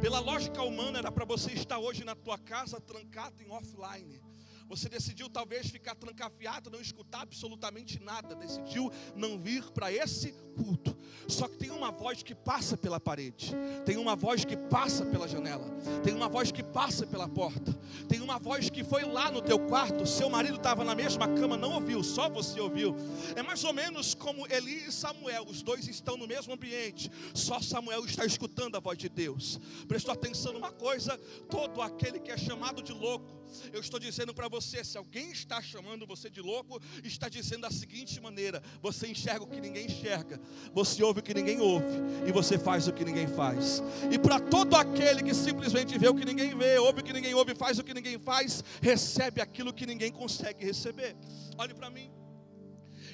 Pela 0.00 0.20
lógica 0.20 0.62
humana, 0.62 0.98
era 0.98 1.12
para 1.12 1.24
você 1.24 1.52
estar 1.52 1.78
hoje 1.78 2.04
na 2.04 2.14
tua 2.14 2.38
casa 2.38 2.80
trancado 2.80 3.42
em 3.42 3.50
offline. 3.50 4.20
Você 4.68 4.88
decidiu 4.88 5.28
talvez 5.28 5.68
ficar 5.68 5.94
trancafiado, 5.94 6.70
não 6.70 6.80
escutar 6.80 7.22
absolutamente 7.22 8.02
nada. 8.02 8.34
Decidiu 8.34 8.90
não 9.14 9.38
vir 9.38 9.64
para 9.70 9.92
esse 9.92 10.32
culto. 10.56 10.96
Só 11.28 11.48
que 11.48 11.56
tem 11.56 11.70
uma 11.70 11.90
voz 11.90 12.22
que 12.22 12.34
passa 12.34 12.76
pela 12.76 13.00
parede, 13.00 13.52
tem 13.84 13.96
uma 13.96 14.14
voz 14.14 14.44
que 14.44 14.56
passa 14.56 15.04
pela 15.04 15.26
janela, 15.26 15.66
tem 16.04 16.14
uma 16.14 16.28
voz 16.28 16.52
que 16.52 16.62
passa 16.62 17.06
pela 17.06 17.28
porta, 17.28 17.72
tem 18.08 18.20
uma 18.20 18.38
voz 18.38 18.70
que 18.70 18.84
foi 18.84 19.04
lá 19.04 19.30
no 19.30 19.42
teu 19.42 19.58
quarto. 19.58 20.06
Seu 20.06 20.30
marido 20.30 20.56
estava 20.56 20.84
na 20.84 20.94
mesma 20.94 21.26
cama, 21.28 21.56
não 21.56 21.72
ouviu, 21.72 22.02
só 22.02 22.28
você 22.28 22.60
ouviu. 22.60 22.94
É 23.34 23.42
mais 23.42 23.62
ou 23.64 23.72
menos 23.72 24.14
como 24.14 24.46
Eli 24.52 24.86
e 24.86 24.92
Samuel, 24.92 25.44
os 25.48 25.62
dois 25.62 25.88
estão 25.88 26.16
no 26.16 26.26
mesmo 26.26 26.54
ambiente, 26.54 27.10
só 27.34 27.60
Samuel 27.60 28.04
está 28.04 28.24
escutando 28.24 28.76
a 28.76 28.80
voz 28.80 28.96
de 28.96 29.08
Deus. 29.08 29.60
Prestou 29.88 30.12
atenção 30.12 30.52
numa 30.52 30.70
coisa: 30.70 31.18
todo 31.50 31.82
aquele 31.82 32.20
que 32.20 32.30
é 32.30 32.36
chamado 32.36 32.82
de 32.82 32.92
louco, 32.92 33.45
eu 33.72 33.80
estou 33.80 33.98
dizendo 33.98 34.34
para 34.34 34.48
você: 34.48 34.84
se 34.84 34.96
alguém 34.98 35.30
está 35.30 35.60
chamando 35.62 36.06
você 36.06 36.28
de 36.30 36.40
louco, 36.40 36.80
está 37.04 37.28
dizendo 37.28 37.62
da 37.62 37.70
seguinte 37.70 38.20
maneira: 38.20 38.62
você 38.80 39.06
enxerga 39.06 39.44
o 39.44 39.46
que 39.46 39.60
ninguém 39.60 39.86
enxerga, 39.86 40.40
você 40.72 41.02
ouve 41.02 41.20
o 41.20 41.22
que 41.22 41.34
ninguém 41.34 41.60
ouve, 41.60 41.96
e 42.26 42.32
você 42.32 42.58
faz 42.58 42.88
o 42.88 42.92
que 42.92 43.04
ninguém 43.04 43.26
faz. 43.26 43.82
E 44.10 44.18
para 44.18 44.38
todo 44.40 44.74
aquele 44.76 45.22
que 45.22 45.34
simplesmente 45.34 45.98
vê 45.98 46.08
o 46.08 46.14
que 46.14 46.24
ninguém 46.24 46.56
vê, 46.56 46.78
ouve 46.78 47.00
o 47.00 47.04
que 47.04 47.12
ninguém 47.12 47.34
ouve, 47.34 47.54
faz 47.54 47.78
o 47.78 47.84
que 47.84 47.94
ninguém 47.94 48.18
faz, 48.18 48.62
recebe 48.80 49.40
aquilo 49.40 49.72
que 49.72 49.86
ninguém 49.86 50.10
consegue 50.10 50.64
receber. 50.64 51.16
Olhe 51.58 51.74
para 51.74 51.90
mim. 51.90 52.10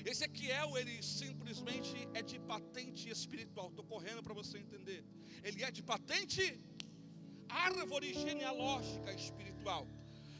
Ezequiel, 0.04 0.76
ele 0.76 1.02
simplesmente 1.02 2.08
é 2.12 2.22
de 2.22 2.38
patente 2.40 3.08
espiritual. 3.08 3.68
Estou 3.68 3.84
correndo 3.84 4.22
para 4.22 4.34
você 4.34 4.58
entender. 4.58 5.04
Ele 5.44 5.62
é 5.62 5.70
de 5.70 5.82
patente 5.82 6.60
árvore 7.48 8.12
genealógica 8.14 9.12
espiritual. 9.12 9.86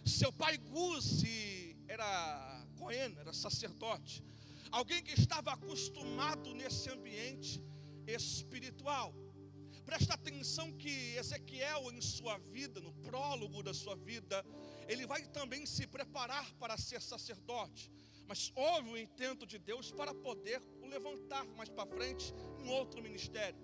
Seu 0.05 0.33
pai 0.33 0.59
Guzi 0.59 1.77
era 1.87 2.67
Cohen, 2.77 3.15
era 3.19 3.33
sacerdote. 3.33 4.23
Alguém 4.71 5.03
que 5.03 5.13
estava 5.13 5.53
acostumado 5.53 6.53
nesse 6.55 6.91
ambiente 6.91 7.63
espiritual. 8.07 9.15
Presta 9.85 10.15
atenção 10.15 10.73
que 10.73 11.17
Ezequiel, 11.17 11.93
em 11.93 12.01
sua 12.01 12.39
vida, 12.39 12.81
no 12.81 12.93
prólogo 12.95 13.63
da 13.63 13.75
sua 13.75 13.95
vida, 13.95 14.45
ele 14.89 15.07
vai 15.07 15.25
também 15.27 15.67
se 15.67 15.87
preparar 15.87 16.53
para 16.55 16.77
ser 16.77 17.01
sacerdote. 17.01 17.91
Mas 18.27 18.51
houve 18.57 18.91
o 18.91 18.99
intento 18.99 19.47
de 19.47 19.59
Deus 19.59 19.93
para 19.93 20.15
poder 20.15 20.63
o 20.81 20.87
levantar 20.87 21.45
mais 21.57 21.69
para 21.69 21.87
frente 21.87 22.33
em 22.59 22.71
outro 22.71 23.03
ministério. 23.03 23.61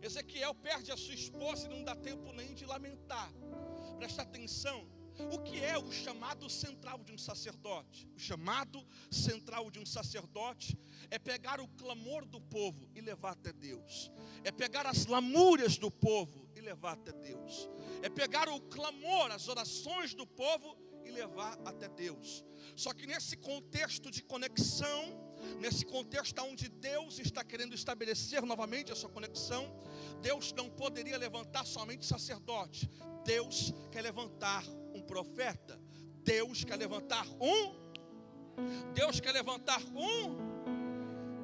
Ezequiel 0.00 0.54
perde 0.54 0.90
a 0.90 0.96
sua 0.96 1.14
esposa 1.14 1.66
e 1.66 1.70
não 1.70 1.84
dá 1.84 1.94
tempo 1.94 2.32
nem 2.32 2.54
de 2.54 2.64
lamentar. 2.64 3.32
Presta 3.98 4.22
atenção, 4.22 4.86
o 5.30 5.38
que 5.38 5.60
é 5.60 5.78
o 5.78 5.90
chamado 5.90 6.48
central 6.48 6.98
de 7.04 7.12
um 7.12 7.18
sacerdote? 7.18 8.08
O 8.16 8.18
chamado 8.18 8.84
central 9.10 9.70
de 9.70 9.78
um 9.78 9.86
sacerdote 9.86 10.78
é 11.10 11.18
pegar 11.18 11.60
o 11.60 11.68
clamor 11.68 12.24
do 12.24 12.40
povo 12.40 12.88
e 12.94 13.00
levar 13.00 13.32
até 13.32 13.52
Deus, 13.52 14.10
é 14.44 14.50
pegar 14.50 14.86
as 14.86 15.06
lamúrias 15.06 15.76
do 15.76 15.90
povo 15.90 16.48
e 16.54 16.60
levar 16.60 16.92
até 16.92 17.12
Deus, 17.12 17.68
é 18.02 18.08
pegar 18.08 18.48
o 18.48 18.60
clamor, 18.60 19.30
as 19.30 19.48
orações 19.48 20.14
do 20.14 20.26
povo 20.26 20.76
e 21.04 21.10
levar 21.10 21.58
até 21.64 21.88
Deus. 21.88 22.44
Só 22.76 22.92
que 22.92 23.06
nesse 23.06 23.36
contexto 23.36 24.10
de 24.10 24.22
conexão, 24.22 25.32
nesse 25.60 25.84
contexto 25.84 26.40
onde 26.42 26.68
Deus 26.68 27.18
está 27.18 27.44
querendo 27.44 27.74
estabelecer 27.74 28.42
novamente 28.42 28.92
a 28.92 28.96
sua 28.96 29.10
conexão, 29.10 29.72
Deus 30.20 30.52
não 30.52 30.70
poderia 30.70 31.18
levantar 31.18 31.64
somente 31.66 32.06
sacerdote, 32.06 32.88
Deus 33.24 33.72
quer 33.90 34.02
levantar 34.02 34.64
um 34.94 35.02
profeta, 35.02 35.80
Deus 36.22 36.64
quer 36.64 36.76
levantar 36.76 37.26
um, 37.40 37.82
Deus 38.94 39.20
quer 39.20 39.32
levantar 39.32 39.82
um, 39.94 40.52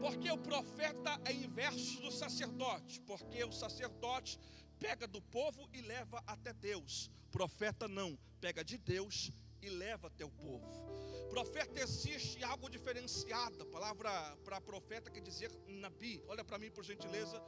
porque 0.00 0.30
o 0.30 0.38
profeta 0.38 1.20
é 1.24 1.32
inverso 1.32 2.00
do 2.00 2.10
sacerdote, 2.10 3.00
porque 3.00 3.42
o 3.44 3.52
sacerdote 3.52 4.38
pega 4.78 5.08
do 5.08 5.20
povo 5.20 5.68
e 5.72 5.80
leva 5.80 6.22
até 6.26 6.52
Deus, 6.52 7.10
profeta 7.30 7.88
não, 7.88 8.16
pega 8.40 8.64
de 8.64 8.78
Deus 8.78 9.32
e 9.62 9.68
leva 9.68 10.08
até 10.08 10.24
o 10.24 10.30
povo. 10.30 10.66
Profeta 11.28 11.80
existe 11.80 12.42
algo 12.42 12.68
diferenciado, 12.70 13.66
palavra 13.66 14.10
para 14.44 14.60
profeta 14.60 15.10
quer 15.10 15.20
dizer 15.20 15.50
nabi. 15.66 16.22
Olha 16.26 16.44
para 16.44 16.58
mim 16.58 16.70
por 16.70 16.84
gentileza. 16.84 17.40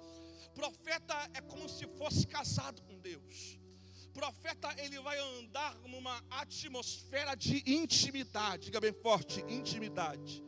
Profeta 0.54 1.30
é 1.34 1.40
como 1.40 1.68
se 1.68 1.86
fosse 1.98 2.26
casado 2.26 2.82
com 2.82 2.98
Deus. 2.98 3.58
Profeta 4.12 4.74
ele 4.78 4.98
vai 5.00 5.18
andar 5.18 5.74
numa 5.80 6.22
atmosfera 6.30 7.34
de 7.34 7.62
intimidade. 7.66 8.64
Diga 8.64 8.80
bem 8.80 8.92
forte, 8.92 9.40
intimidade. 9.48 10.42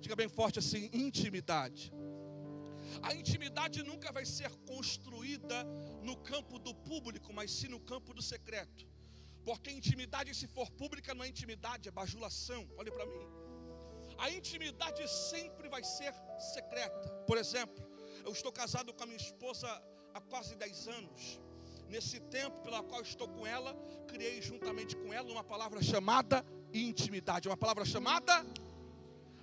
Diga 0.00 0.14
bem 0.14 0.28
forte 0.28 0.58
assim, 0.58 0.88
intimidade. 0.92 1.92
A 3.02 3.14
intimidade 3.14 3.82
nunca 3.82 4.12
vai 4.12 4.24
ser 4.24 4.50
construída 4.66 5.64
no 6.02 6.16
campo 6.16 6.58
do 6.58 6.74
público, 6.74 7.32
mas 7.32 7.50
sim 7.50 7.68
no 7.68 7.80
campo 7.80 8.14
do 8.14 8.22
secreto. 8.22 8.86
Porque 9.44 9.70
intimidade, 9.70 10.34
se 10.34 10.46
for 10.46 10.70
pública, 10.70 11.14
não 11.14 11.24
é 11.24 11.28
intimidade, 11.28 11.88
é 11.88 11.92
bajulação. 11.92 12.68
Olhe 12.76 12.90
para 12.90 13.06
mim. 13.06 13.26
A 14.18 14.30
intimidade 14.30 15.06
sempre 15.08 15.68
vai 15.68 15.82
ser 15.82 16.14
secreta. 16.54 17.08
Por 17.26 17.36
exemplo, 17.36 17.84
eu 18.24 18.32
estou 18.32 18.52
casado 18.52 18.92
com 18.92 19.02
a 19.02 19.06
minha 19.06 19.18
esposa 19.18 19.68
há 20.14 20.20
quase 20.20 20.54
10 20.56 20.88
anos. 20.88 21.40
Nesse 21.88 22.18
tempo 22.20 22.60
pela 22.62 22.82
qual 22.82 23.02
estou 23.02 23.28
com 23.28 23.46
ela, 23.46 23.74
criei 24.08 24.40
juntamente 24.40 24.96
com 24.96 25.12
ela 25.12 25.30
uma 25.30 25.44
palavra 25.44 25.82
chamada 25.82 26.44
intimidade. 26.72 27.48
Uma 27.48 27.56
palavra 27.56 27.84
chamada? 27.84 28.44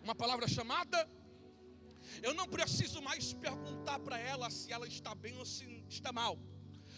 Uma 0.03 0.15
palavra 0.15 0.47
chamada? 0.47 1.07
Eu 2.23 2.33
não 2.33 2.47
preciso 2.47 3.01
mais 3.01 3.33
perguntar 3.33 3.99
para 3.99 4.17
ela 4.17 4.49
se 4.49 4.71
ela 4.71 4.87
está 4.87 5.13
bem 5.13 5.37
ou 5.37 5.45
se 5.45 5.65
está 5.87 6.11
mal. 6.11 6.37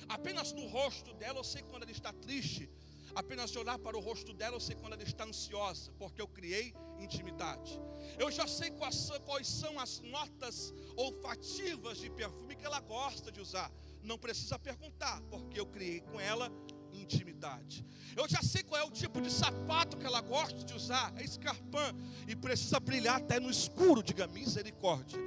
Apenas 0.07 0.51
no 0.53 0.67
rosto 0.67 1.13
dela 1.13 1.39
eu 1.39 1.43
sei 1.43 1.61
quando 1.63 1.83
ela 1.83 1.91
está 1.91 2.11
triste, 2.13 2.69
Apenas 3.15 3.55
olhar 3.55 3.77
para 3.77 3.97
o 3.97 3.99
rosto 3.99 4.33
dela, 4.33 4.55
eu 4.55 4.59
sei 4.59 4.75
quando 4.75 4.93
ela 4.93 5.03
está 5.03 5.23
ansiosa, 5.23 5.91
porque 5.99 6.21
eu 6.21 6.27
criei 6.27 6.73
intimidade. 6.99 7.79
Eu 8.17 8.31
já 8.31 8.47
sei 8.47 8.71
quais, 8.71 9.09
quais 9.25 9.47
são 9.47 9.79
as 9.79 9.99
notas 9.99 10.73
olfativas 10.95 11.99
de 11.99 12.09
perfume 12.09 12.55
que 12.55 12.65
ela 12.65 12.79
gosta 12.79 13.31
de 13.31 13.39
usar. 13.39 13.71
Não 14.01 14.17
precisa 14.17 14.57
perguntar, 14.57 15.21
porque 15.29 15.59
eu 15.59 15.65
criei 15.65 16.01
com 16.01 16.19
ela 16.19 16.51
intimidade. 16.91 17.85
Eu 18.15 18.27
já 18.27 18.41
sei 18.41 18.63
qual 18.63 18.79
é 18.79 18.83
o 18.83 18.91
tipo 18.91 19.21
de 19.21 19.31
sapato 19.31 19.97
que 19.97 20.05
ela 20.05 20.21
gosta 20.21 20.63
de 20.63 20.73
usar, 20.73 21.13
é 21.17 21.23
escarpã, 21.23 21.93
e 22.27 22.35
precisa 22.35 22.79
brilhar 22.79 23.17
até 23.17 23.39
no 23.39 23.49
escuro, 23.49 24.03
diga 24.03 24.27
misericórdia. 24.27 25.19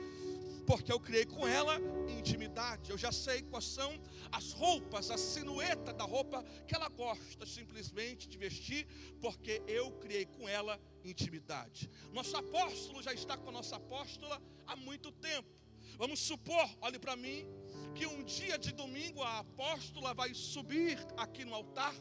Porque 0.66 0.92
eu 0.92 0.98
criei 0.98 1.24
com 1.24 1.46
ela 1.46 1.78
intimidade. 2.08 2.90
Eu 2.90 2.98
já 2.98 3.12
sei 3.12 3.42
quais 3.42 3.64
são 3.64 3.92
as 4.32 4.52
roupas, 4.52 5.10
a 5.10 5.16
sinueta 5.16 5.92
da 5.92 6.04
roupa 6.04 6.42
que 6.66 6.74
ela 6.74 6.88
gosta 6.88 7.46
simplesmente 7.46 8.28
de 8.28 8.36
vestir, 8.36 8.86
porque 9.20 9.62
eu 9.66 9.92
criei 9.92 10.26
com 10.26 10.48
ela 10.48 10.80
intimidade. 11.04 11.90
Nosso 12.12 12.36
apóstolo 12.36 13.02
já 13.02 13.12
está 13.12 13.36
com 13.36 13.48
a 13.48 13.52
nossa 13.52 13.76
apóstola 13.76 14.42
há 14.66 14.74
muito 14.74 15.12
tempo. 15.12 15.48
Vamos 15.96 16.20
supor, 16.20 16.68
olhe 16.80 16.98
para 16.98 17.16
mim, 17.16 17.46
que 17.94 18.06
um 18.06 18.22
dia 18.24 18.58
de 18.58 18.72
domingo 18.72 19.22
a 19.22 19.38
apóstola 19.38 20.12
vai 20.12 20.34
subir 20.34 20.98
aqui 21.16 21.44
no 21.44 21.54
altar 21.54 21.94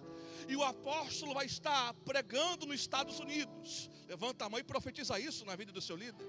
e 0.50 0.56
o 0.56 0.64
apóstolo 0.64 1.34
vai 1.34 1.46
estar 1.46 1.94
pregando 2.06 2.66
nos 2.66 2.82
Estados 2.82 3.20
Unidos. 3.20 3.90
Levanta 4.08 4.46
a 4.46 4.50
mão 4.50 4.60
e 4.60 4.64
profetiza 4.64 5.20
isso 5.20 5.46
na 5.46 5.56
vida 5.56 5.72
do 5.72 5.82
seu 5.82 5.96
líder. 5.96 6.26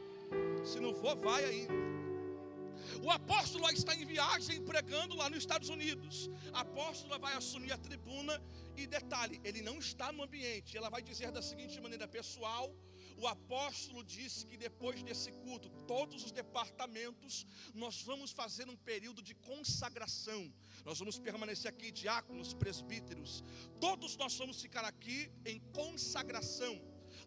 Se 0.64 0.78
não 0.78 0.94
for, 0.94 1.16
vai 1.16 1.44
aí. 1.44 1.95
O 3.02 3.10
apóstolo 3.10 3.66
estar 3.76 3.94
em 4.00 4.04
viagem 4.04 4.62
pregando 4.64 5.14
lá 5.14 5.28
nos 5.28 5.38
Estados 5.38 5.68
Unidos. 5.68 6.28
A 6.52 6.60
apóstola 6.60 7.18
vai 7.18 7.34
assumir 7.34 7.72
a 7.72 7.78
tribuna 7.78 8.42
e 8.76 8.86
detalhe, 8.86 9.40
ele 9.44 9.62
não 9.62 9.78
está 9.78 10.12
no 10.12 10.22
ambiente. 10.22 10.76
Ela 10.76 10.90
vai 10.90 11.02
dizer 11.02 11.30
da 11.30 11.42
seguinte 11.42 11.80
maneira: 11.80 12.06
pessoal, 12.06 12.74
o 13.16 13.26
apóstolo 13.26 14.04
disse 14.04 14.46
que 14.46 14.56
depois 14.56 15.02
desse 15.02 15.32
culto, 15.32 15.70
todos 15.86 16.24
os 16.24 16.32
departamentos, 16.32 17.46
nós 17.74 18.02
vamos 18.02 18.30
fazer 18.30 18.68
um 18.68 18.76
período 18.76 19.22
de 19.22 19.34
consagração. 19.34 20.52
Nós 20.84 20.98
vamos 20.98 21.18
permanecer 21.18 21.70
aqui, 21.70 21.90
diáconos, 21.90 22.52
presbíteros, 22.54 23.42
todos 23.80 24.16
nós 24.16 24.36
vamos 24.36 24.60
ficar 24.60 24.84
aqui 24.84 25.30
em 25.44 25.58
consagração. 25.72 26.80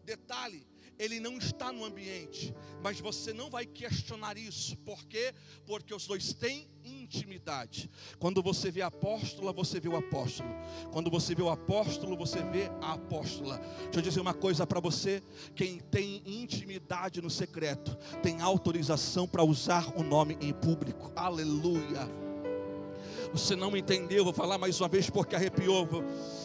Detalhe, 0.04 0.66
ele 0.98 1.20
não 1.20 1.38
está 1.38 1.72
no 1.72 1.84
ambiente, 1.84 2.54
mas 2.82 3.00
você 3.00 3.32
não 3.32 3.50
vai 3.50 3.66
questionar 3.66 4.36
isso, 4.36 4.76
por 4.78 5.04
quê? 5.06 5.32
Porque 5.66 5.94
os 5.94 6.06
dois 6.06 6.32
têm 6.32 6.68
intimidade. 6.84 7.90
Quando 8.18 8.42
você 8.42 8.70
vê 8.70 8.82
a 8.82 8.86
apóstola, 8.86 9.52
você 9.52 9.80
vê 9.80 9.88
o 9.88 9.96
apóstolo. 9.96 10.48
Quando 10.92 11.10
você 11.10 11.34
vê 11.34 11.42
o 11.42 11.50
apóstolo, 11.50 12.16
você 12.16 12.42
vê 12.42 12.70
a 12.80 12.94
apóstola. 12.94 13.58
Deixa 13.58 13.98
eu 13.98 14.02
dizer 14.02 14.20
uma 14.20 14.34
coisa 14.34 14.66
para 14.66 14.80
você: 14.80 15.22
quem 15.54 15.78
tem 15.78 16.22
intimidade 16.26 17.20
no 17.20 17.30
secreto, 17.30 17.96
tem 18.22 18.40
autorização 18.40 19.26
para 19.26 19.44
usar 19.44 19.92
o 19.98 20.02
nome 20.02 20.36
em 20.40 20.52
público. 20.52 21.12
Aleluia. 21.14 22.29
Você 23.32 23.54
não 23.54 23.76
entendeu, 23.76 24.24
vou 24.24 24.32
falar 24.32 24.58
mais 24.58 24.80
uma 24.80 24.88
vez 24.88 25.08
porque 25.08 25.36
arrepiou. 25.36 25.88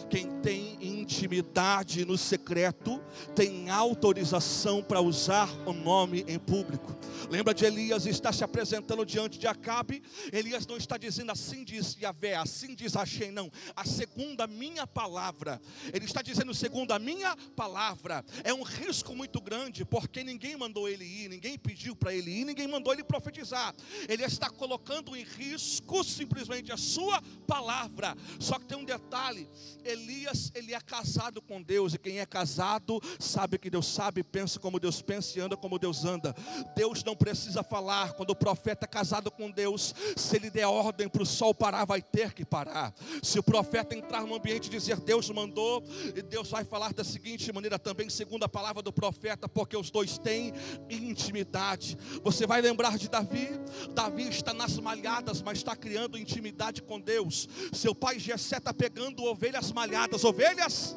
Quem 0.08 0.40
tem 0.40 0.78
intimidade 0.80 2.04
no 2.04 2.16
secreto 2.16 3.02
tem 3.34 3.68
autorização 3.68 4.80
para 4.82 5.00
usar 5.00 5.48
o 5.66 5.72
nome 5.72 6.24
em 6.28 6.38
público. 6.38 6.94
Lembra 7.28 7.52
de 7.52 7.64
Elias 7.64 8.06
está 8.06 8.32
se 8.32 8.44
apresentando 8.44 9.04
diante 9.04 9.36
de 9.36 9.48
Acabe? 9.48 10.00
Elias 10.32 10.64
não 10.64 10.76
está 10.76 10.96
dizendo 10.96 11.32
assim 11.32 11.64
diz 11.64 11.96
Yahvé, 12.00 12.36
assim 12.36 12.72
diz 12.72 12.94
Hashem, 12.94 13.32
não. 13.32 13.50
A 13.74 13.84
segunda 13.84 14.46
minha 14.46 14.86
palavra. 14.86 15.60
Ele 15.92 16.04
está 16.04 16.22
dizendo 16.22 16.54
segundo 16.54 16.92
a 16.92 17.00
minha 17.00 17.36
palavra. 17.56 18.24
É 18.44 18.54
um 18.54 18.62
risco 18.62 19.12
muito 19.14 19.40
grande, 19.40 19.84
porque 19.84 20.22
ninguém 20.22 20.56
mandou 20.56 20.88
ele 20.88 21.04
ir, 21.04 21.28
ninguém 21.28 21.58
pediu 21.58 21.96
para 21.96 22.14
ele 22.14 22.30
ir, 22.30 22.44
ninguém 22.44 22.68
mandou 22.68 22.92
ele 22.92 23.02
profetizar. 23.02 23.74
Ele 24.08 24.22
está 24.22 24.48
colocando 24.48 25.16
em 25.16 25.24
risco 25.24 26.04
simplesmente 26.04 26.70
a 26.70 26.75
sua 26.76 27.22
palavra. 27.46 28.16
Só 28.38 28.58
que 28.58 28.66
tem 28.66 28.76
um 28.76 28.84
detalhe: 28.84 29.48
Elias, 29.84 30.50
ele 30.54 30.74
é 30.74 30.80
casado 30.80 31.40
com 31.40 31.62
Deus, 31.62 31.94
e 31.94 31.98
quem 31.98 32.20
é 32.20 32.26
casado 32.26 33.00
sabe 33.18 33.58
que 33.58 33.70
Deus 33.70 33.86
sabe, 33.86 34.22
pensa 34.22 34.58
como 34.58 34.80
Deus 34.80 35.00
pensa 35.02 35.38
e 35.38 35.42
anda 35.42 35.56
como 35.56 35.78
Deus 35.78 36.04
anda. 36.04 36.34
Deus 36.74 37.02
não 37.04 37.16
precisa 37.16 37.62
falar, 37.62 38.12
quando 38.12 38.30
o 38.30 38.36
profeta 38.36 38.84
é 38.84 38.88
casado 38.88 39.30
com 39.30 39.50
Deus, 39.50 39.94
se 40.16 40.36
ele 40.36 40.50
der 40.50 40.66
ordem 40.66 41.08
para 41.08 41.22
o 41.22 41.26
sol 41.26 41.54
parar, 41.54 41.84
vai 41.84 42.02
ter 42.02 42.32
que 42.32 42.44
parar. 42.44 42.94
Se 43.22 43.38
o 43.38 43.42
profeta 43.42 43.94
entrar 43.94 44.26
no 44.26 44.34
ambiente 44.34 44.66
e 44.66 44.70
dizer 44.70 45.00
Deus 45.00 45.30
mandou, 45.30 45.82
e 46.14 46.22
Deus 46.22 46.50
vai 46.50 46.64
falar 46.64 46.92
da 46.92 47.04
seguinte 47.04 47.52
maneira 47.52 47.78
também, 47.78 48.10
segundo 48.10 48.44
a 48.44 48.48
palavra 48.48 48.82
do 48.82 48.92
profeta, 48.92 49.48
porque 49.48 49.76
os 49.76 49.90
dois 49.90 50.18
têm 50.18 50.52
intimidade. 50.90 51.96
Você 52.22 52.46
vai 52.46 52.60
lembrar 52.60 52.98
de 52.98 53.08
Davi? 53.08 53.48
Davi 53.94 54.28
está 54.28 54.52
nas 54.52 54.78
malhadas, 54.78 55.42
mas 55.42 55.58
está 55.58 55.76
criando 55.76 56.18
intimidade 56.18 56.65
com 56.82 57.00
Deus. 57.00 57.48
Seu 57.72 57.94
pai 57.94 58.18
Jessé 58.18 58.56
está 58.58 58.72
pegando 58.72 59.24
ovelhas 59.24 59.72
malhadas, 59.72 60.24
ovelhas 60.24 60.96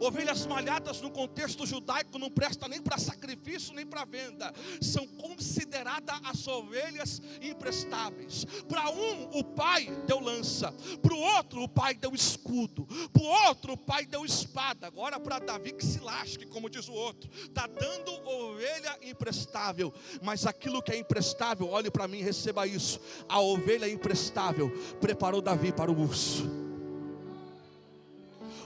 Ovelhas 0.00 0.46
malhadas 0.46 1.00
no 1.00 1.10
contexto 1.10 1.66
judaico 1.66 2.18
não 2.18 2.30
presta 2.30 2.68
nem 2.68 2.80
para 2.80 2.98
sacrifício 2.98 3.74
nem 3.74 3.86
para 3.86 4.04
venda. 4.04 4.52
São 4.80 5.06
consideradas 5.06 6.18
as 6.24 6.46
ovelhas 6.46 7.20
imprestáveis. 7.42 8.44
Para 8.68 8.90
um, 8.90 9.38
o 9.38 9.44
pai 9.44 9.86
deu 10.06 10.20
lança. 10.20 10.72
Para 11.02 11.14
o 11.14 11.18
outro, 11.18 11.62
o 11.62 11.68
pai 11.68 11.94
deu 11.94 12.14
escudo. 12.14 12.86
Para 13.12 13.22
o 13.22 13.26
outro, 13.48 13.72
o 13.72 13.76
pai 13.76 14.06
deu 14.06 14.24
espada. 14.24 14.86
Agora 14.86 15.18
para 15.18 15.38
Davi 15.38 15.72
que 15.72 15.84
se 15.84 16.00
lasque, 16.00 16.46
como 16.46 16.70
diz 16.70 16.88
o 16.88 16.92
outro. 16.92 17.30
Está 17.32 17.66
dando 17.66 18.12
ovelha 18.28 18.98
imprestável. 19.02 19.92
Mas 20.22 20.46
aquilo 20.46 20.82
que 20.82 20.92
é 20.92 20.98
imprestável, 20.98 21.68
olhe 21.68 21.90
para 21.90 22.08
mim, 22.08 22.22
receba 22.22 22.66
isso. 22.66 23.00
A 23.28 23.40
ovelha 23.40 23.88
imprestável 23.88 24.70
preparou 25.00 25.40
Davi 25.40 25.72
para 25.72 25.90
o 25.90 26.00
urso. 26.00 26.67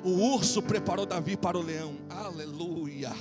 O 0.05 0.35
urso 0.35 0.61
preparou 0.61 1.07
Davi 1.07 1.37
para 1.37 1.57
o 1.57 1.63
leão. 1.63 1.95
Aleluia. 2.11 3.13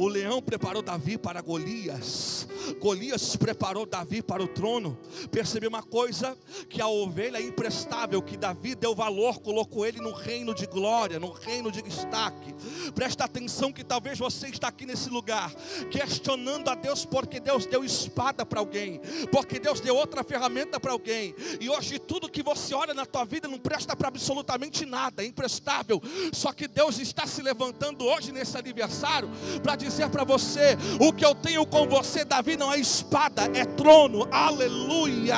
O 0.00 0.08
leão 0.08 0.40
preparou 0.40 0.80
Davi 0.80 1.18
para 1.18 1.42
Golias. 1.42 2.48
Golias 2.80 3.36
preparou 3.36 3.84
Davi 3.84 4.22
para 4.22 4.42
o 4.42 4.48
trono. 4.48 4.98
Percebi 5.30 5.66
uma 5.66 5.82
coisa: 5.82 6.34
que 6.70 6.80
a 6.80 6.88
ovelha 6.88 7.36
é 7.36 7.42
imprestável, 7.42 8.22
que 8.22 8.34
Davi 8.34 8.74
deu 8.74 8.94
valor, 8.94 9.40
colocou 9.40 9.84
ele 9.84 10.00
no 10.00 10.10
reino 10.10 10.54
de 10.54 10.64
glória, 10.66 11.20
no 11.20 11.30
reino 11.30 11.70
de 11.70 11.82
destaque. 11.82 12.54
Presta 12.94 13.24
atenção 13.24 13.70
que 13.70 13.84
talvez 13.84 14.18
você 14.18 14.48
está 14.48 14.68
aqui 14.68 14.86
nesse 14.86 15.10
lugar, 15.10 15.52
questionando 15.90 16.70
a 16.70 16.74
Deus 16.74 17.04
porque 17.04 17.38
Deus 17.38 17.66
deu 17.66 17.84
espada 17.84 18.46
para 18.46 18.58
alguém, 18.58 19.02
porque 19.30 19.58
Deus 19.58 19.80
deu 19.80 19.94
outra 19.94 20.24
ferramenta 20.24 20.80
para 20.80 20.92
alguém. 20.92 21.34
E 21.60 21.68
hoje 21.68 21.98
tudo 21.98 22.26
que 22.26 22.42
você 22.42 22.72
olha 22.72 22.94
na 22.94 23.04
tua 23.04 23.26
vida 23.26 23.46
não 23.46 23.58
presta 23.58 23.94
para 23.94 24.08
absolutamente 24.08 24.86
nada, 24.86 25.22
é 25.22 25.26
imprestável. 25.26 26.00
Só 26.32 26.54
que 26.54 26.66
Deus 26.66 26.98
está 26.98 27.26
se 27.26 27.42
levantando 27.42 28.06
hoje 28.06 28.32
nesse 28.32 28.56
aniversário 28.56 29.28
para 29.62 29.76
dizer 29.76 29.89
dizer 29.90 30.08
para 30.08 30.24
você: 30.24 30.78
o 30.98 31.12
que 31.12 31.24
eu 31.24 31.34
tenho 31.34 31.66
com 31.66 31.86
você, 31.86 32.24
Davi, 32.24 32.56
não 32.56 32.72
é 32.72 32.78
espada, 32.78 33.50
é 33.54 33.64
trono. 33.64 34.26
Aleluia. 34.30 35.36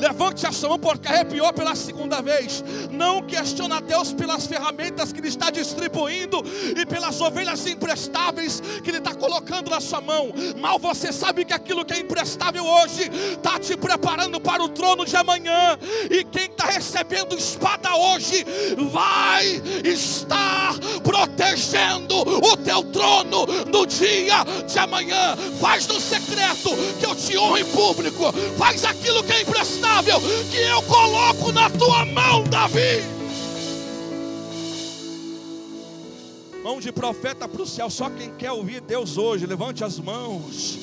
Levante 0.00 0.46
a 0.46 0.52
sua 0.52 0.70
mão 0.70 0.78
porque 0.78 1.08
arrepiou 1.08 1.52
pela 1.52 1.74
segunda 1.74 2.20
vez. 2.20 2.64
Não 2.90 3.22
questiona 3.22 3.80
Deus 3.80 4.12
pelas 4.12 4.46
ferramentas 4.46 5.12
que 5.12 5.20
Ele 5.20 5.28
está 5.28 5.50
distribuindo 5.50 6.42
e 6.76 6.84
pelas 6.86 7.20
ovelhas 7.20 7.66
imprestáveis 7.66 8.60
que 8.82 8.90
Ele 8.90 8.98
está 8.98 9.14
colocando 9.14 9.70
na 9.70 9.80
sua 9.80 10.00
mão. 10.00 10.32
Mal 10.58 10.78
você 10.78 11.12
sabe 11.12 11.44
que 11.44 11.52
aquilo 11.52 11.84
que 11.84 11.94
é 11.94 11.98
imprestável 11.98 12.64
hoje 12.64 13.10
está 13.32 13.58
te 13.58 13.76
preparando 13.76 14.40
para 14.40 14.62
o 14.62 14.68
trono 14.68 15.04
de 15.04 15.16
amanhã. 15.16 15.78
E 16.10 16.24
quem 16.24 16.44
está 16.44 16.66
recebendo 16.66 17.36
espada 17.36 17.94
hoje 17.94 18.44
vai 18.90 19.62
estar 19.84 20.74
protegendo 21.02 22.16
o 22.20 22.56
teu 22.56 22.82
trono 22.84 23.46
no 23.66 23.86
dia 23.86 24.44
de 24.66 24.78
amanhã. 24.78 25.36
Faz 25.60 25.86
no 25.86 26.00
secreto 26.00 26.70
que 26.98 27.06
eu 27.06 27.14
te 27.14 27.36
honro 27.36 27.58
em 27.58 27.64
público. 27.64 28.32
Faz 28.56 28.84
aquilo 28.84 29.22
que 29.24 29.32
é 29.32 29.42
que 30.50 30.56
eu 30.56 30.82
coloco 30.82 31.52
na 31.52 31.68
tua 31.68 32.04
mão, 32.06 32.44
Davi. 32.44 33.02
Mão 36.64 36.80
de 36.80 36.90
profeta 36.90 37.46
para 37.46 37.62
o 37.62 37.66
céu, 37.66 37.90
só 37.90 38.08
quem 38.08 38.30
quer 38.34 38.52
ouvir 38.52 38.80
Deus 38.80 39.18
hoje, 39.18 39.46
levante 39.46 39.84
as 39.84 39.98
mãos, 39.98 40.78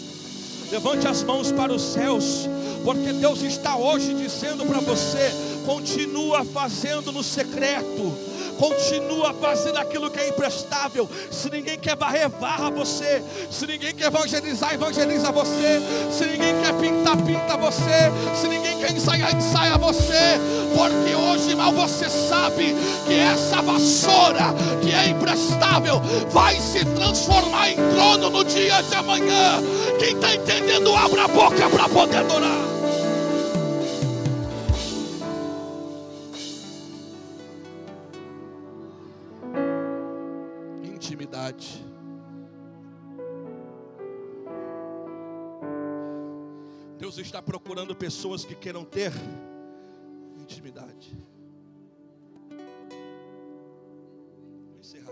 levante 0.72 1.08
as 1.08 1.24
mãos 1.24 1.52
para 1.52 1.74
os 1.74 1.82
céus, 1.82 2.48
porque 2.84 3.13
Deus 3.13 3.41
está 3.41 3.76
hoje 3.76 4.13
dizendo 4.13 4.65
para 4.65 4.80
você: 4.80 5.32
continua 5.65 6.45
fazendo 6.45 7.12
no 7.12 7.24
secreto 7.24 8.29
Continua 8.60 9.34
fazendo 9.34 9.78
aquilo 9.78 10.12
que 10.12 10.19
é 10.19 10.28
imprestável. 10.28 11.10
Se 11.32 11.50
ninguém 11.50 11.80
quer 11.80 11.95
varrer, 11.95 12.28
varra 12.28 12.69
você. 12.69 13.24
Se 13.50 13.65
ninguém 13.65 13.95
quer 13.95 14.08
evangelizar, 14.08 14.74
evangeliza 14.74 15.32
você. 15.32 15.82
Se 16.12 16.26
ninguém 16.26 16.62
quer 16.62 16.74
pintar, 16.74 17.15
pinta 17.24 17.56
você. 17.56 18.12
Se 18.36 18.50
ninguém 18.50 18.78
quer 18.78 18.91
ensaiar, 18.91 19.34
ensaia 19.34 19.78
você. 19.78 20.38
Porque 20.76 21.15
hoje 21.15 21.56
mal 21.56 21.72
você 21.72 22.10
sabe 22.10 22.76
que 23.08 23.13
essa 23.13 23.62
vassoura 23.62 24.54
que 24.82 24.93
é 24.93 25.08
imprestável 25.08 26.02
vai 26.30 26.60
se 26.60 26.84
transformar 26.84 27.69
em 27.69 27.78
trono 27.93 28.30
no 28.30 28.43
dia 28.43 28.82
de 28.82 28.95
amanhã. 28.95 29.63
Quem 29.98 30.15
está 30.15 30.36
entendendo, 30.36 30.93
abra 30.93 31.24
a 31.24 31.28
boca 31.30 31.69
para 31.69 31.88
poder 31.88 32.17
adorar. 32.17 32.79
intimidade. 41.19 41.86
Deus 46.97 47.17
está 47.17 47.41
procurando 47.41 47.93
pessoas 47.93 48.45
que 48.45 48.55
queiram 48.55 48.86
ter 48.86 49.12
intimidade. 50.38 51.17
Vou 54.69 54.79
encerrar. 54.79 55.12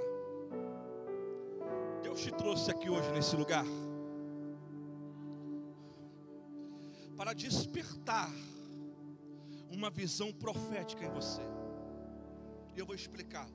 Deus 2.02 2.22
te 2.22 2.32
trouxe 2.32 2.72
aqui 2.72 2.90
hoje 2.90 3.12
nesse 3.12 3.36
lugar 3.36 3.66
para 7.18 7.34
despertar 7.34 8.32
uma 9.70 9.90
visão 9.90 10.32
profética 10.32 11.04
em 11.04 11.10
você. 11.10 11.42
E 12.76 12.80
eu 12.80 12.86
vou 12.86 12.96
explicar. 12.96 13.50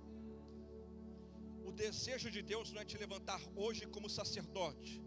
O 1.72 1.74
desejo 1.74 2.30
de 2.30 2.42
Deus 2.42 2.70
não 2.70 2.82
é 2.82 2.84
te 2.84 2.98
levantar 2.98 3.40
hoje 3.56 3.86
como 3.86 4.06
sacerdote. 4.10 5.00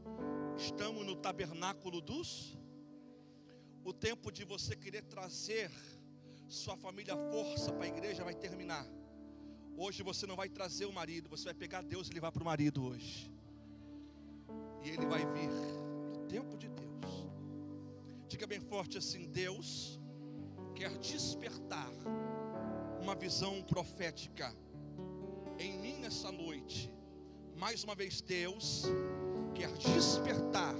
Estamos 0.57 1.05
no 1.05 1.15
tabernáculo 1.15 2.01
dos. 2.01 2.57
O 3.83 3.93
tempo 3.93 4.31
de 4.31 4.43
você 4.43 4.75
querer 4.75 5.03
trazer 5.03 5.69
sua 6.47 6.75
família 6.75 7.15
força 7.31 7.71
para 7.71 7.85
a 7.85 7.87
igreja 7.87 8.23
vai 8.23 8.33
terminar. 8.33 8.83
Hoje 9.77 10.01
você 10.01 10.25
não 10.25 10.35
vai 10.35 10.49
trazer 10.49 10.85
o 10.85 10.91
marido, 10.91 11.29
você 11.29 11.45
vai 11.45 11.53
pegar 11.53 11.83
Deus 11.83 12.09
e 12.09 12.13
levar 12.13 12.31
para 12.31 12.41
o 12.41 12.45
marido 12.45 12.83
hoje. 12.83 13.31
E 14.83 14.89
ele 14.89 15.05
vai 15.05 15.23
vir 15.33 15.51
no 16.15 16.25
tempo 16.27 16.57
de 16.57 16.67
Deus. 16.67 17.27
Diga 18.27 18.47
bem 18.47 18.59
forte 18.59 18.97
assim: 18.97 19.27
Deus 19.27 19.99
quer 20.73 20.97
despertar 20.97 21.91
uma 22.99 23.13
visão 23.13 23.61
profética 23.61 24.51
em 25.59 25.77
mim 25.77 25.97
nessa 25.99 26.31
noite. 26.31 26.91
Mais 27.55 27.83
uma 27.83 27.95
vez, 27.95 28.21
Deus 28.21 28.83
quer 29.53 29.71
despertar 29.77 30.75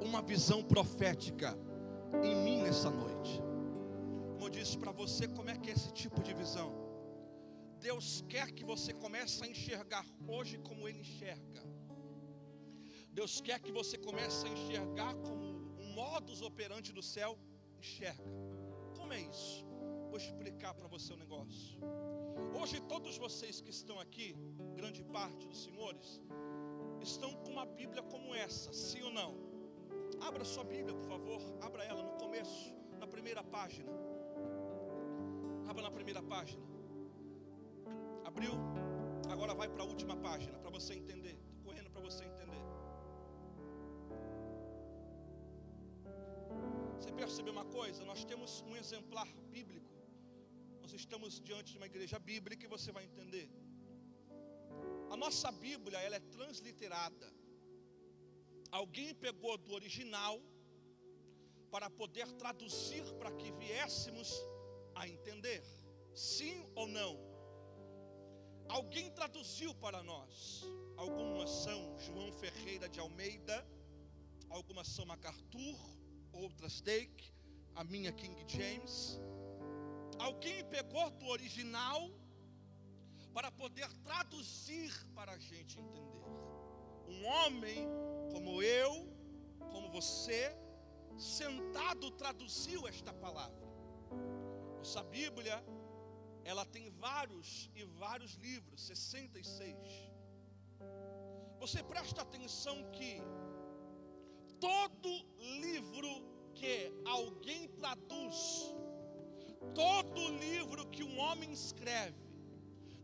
uma 0.00 0.20
visão 0.22 0.62
profética 0.62 1.56
em 2.22 2.34
mim 2.36 2.62
nessa 2.62 2.90
noite. 2.90 3.42
Como 4.32 4.46
eu 4.46 4.50
disse 4.50 4.76
para 4.78 4.92
você, 4.92 5.26
como 5.26 5.50
é 5.50 5.56
que 5.56 5.70
é 5.70 5.72
esse 5.72 5.92
tipo 5.92 6.22
de 6.22 6.32
visão? 6.34 6.72
Deus 7.80 8.24
quer 8.28 8.50
que 8.52 8.64
você 8.64 8.92
comece 8.92 9.44
a 9.44 9.48
enxergar 9.48 10.06
hoje 10.26 10.58
como 10.58 10.86
Ele 10.88 11.00
enxerga. 11.00 11.62
Deus 13.12 13.40
quer 13.40 13.58
que 13.60 13.72
você 13.72 13.96
comece 13.96 14.46
a 14.46 14.48
enxergar 14.48 15.14
como 15.14 15.44
um 15.78 15.92
modus 15.94 16.40
operandi 16.42 16.92
do 16.92 17.02
céu 17.02 17.38
enxerga. 17.78 18.30
Como 18.96 19.12
é 19.12 19.20
isso? 19.20 19.64
Vou 20.08 20.16
explicar 20.16 20.74
para 20.74 20.88
você 20.88 21.12
o 21.12 21.16
um 21.16 21.18
negócio. 21.18 21.78
Hoje 22.54 22.80
todos 22.80 23.16
vocês 23.18 23.60
que 23.60 23.70
estão 23.70 23.98
aqui, 24.00 24.36
grande 24.74 25.02
parte 25.02 25.46
dos 25.46 25.62
senhores, 25.64 26.20
estão 27.00 27.32
com 27.34 27.50
uma 27.50 27.66
Bíblia 27.66 28.02
como 28.02 28.34
essa, 28.34 28.72
sim 28.72 29.02
ou 29.02 29.10
não? 29.10 29.34
Abra 30.20 30.44
sua 30.44 30.64
Bíblia, 30.64 30.94
por 30.94 31.08
favor. 31.08 31.40
Abra 31.60 31.84
ela 31.84 32.02
no 32.02 32.12
começo, 32.16 32.74
na 32.98 33.06
primeira 33.06 33.42
página. 33.42 33.92
Abra 35.68 35.82
na 35.82 35.90
primeira 35.90 36.22
página. 36.22 36.62
Abriu? 38.24 38.52
Agora 39.30 39.54
vai 39.54 39.68
para 39.68 39.82
a 39.82 39.86
última 39.86 40.16
página 40.16 40.58
para 40.58 40.70
você 40.70 40.94
entender. 40.94 41.38
Estou 41.46 41.62
correndo 41.64 41.90
para 41.90 42.00
você 42.00 42.24
entender. 42.24 42.62
Você 46.98 47.12
percebeu 47.12 47.52
uma 47.52 47.64
coisa? 47.64 48.04
Nós 48.04 48.24
temos 48.24 48.62
um 48.62 48.76
exemplar 48.76 49.28
bíblico. 49.50 49.97
Nós 50.88 51.00
estamos 51.02 51.38
diante 51.38 51.72
de 51.72 51.76
uma 51.76 51.84
igreja 51.84 52.18
bíblica 52.18 52.64
e 52.64 52.68
você 52.74 52.90
vai 52.90 53.04
entender. 53.04 53.46
A 55.10 55.16
nossa 55.18 55.52
Bíblia, 55.52 55.98
ela 55.98 56.16
é 56.16 56.20
transliterada. 56.36 57.30
Alguém 58.70 59.14
pegou 59.14 59.58
do 59.58 59.74
original 59.74 60.40
para 61.70 61.90
poder 61.90 62.32
traduzir 62.42 63.04
para 63.18 63.30
que 63.32 63.52
viéssemos 63.52 64.32
a 64.94 65.06
entender. 65.06 65.62
Sim 66.14 66.66
ou 66.74 66.86
não? 66.86 67.18
Alguém 68.66 69.10
traduziu 69.10 69.74
para 69.74 70.02
nós. 70.02 70.64
Algumas 70.96 71.50
são 71.50 71.98
João 71.98 72.32
Ferreira 72.32 72.88
de 72.88 72.98
Almeida, 72.98 73.58
algumas 74.48 74.88
são 74.88 75.04
MacArthur, 75.04 75.78
outras 76.32 76.80
Take, 76.80 77.30
a 77.74 77.84
minha 77.84 78.10
King 78.10 78.42
James. 78.48 79.20
Alguém 80.18 80.64
pegou 80.64 81.10
do 81.10 81.26
original 81.26 82.10
para 83.32 83.50
poder 83.50 83.88
traduzir 84.02 84.92
para 85.14 85.32
a 85.32 85.38
gente 85.38 85.78
entender. 85.78 86.24
Um 87.06 87.24
homem 87.26 87.86
como 88.32 88.62
eu, 88.62 88.92
como 89.72 89.90
você, 89.90 90.54
sentado 91.16 92.10
traduziu 92.12 92.86
esta 92.86 93.12
palavra. 93.12 93.66
Nossa 94.78 95.02
Bíblia, 95.02 95.62
ela 96.44 96.64
tem 96.64 96.90
vários 96.90 97.70
e 97.74 97.84
vários 97.84 98.34
livros, 98.34 98.86
66. 98.86 99.76
Você 101.58 101.82
presta 101.82 102.22
atenção 102.22 102.90
que 102.92 103.20
todo 104.60 105.10
livro 105.60 106.08
que 106.54 106.92
alguém 107.04 107.68
traduz, 107.68 108.74
todo 109.74 110.28
livro 110.38 110.86
que 110.88 111.02
um 111.02 111.18
homem 111.18 111.52
escreve, 111.52 112.28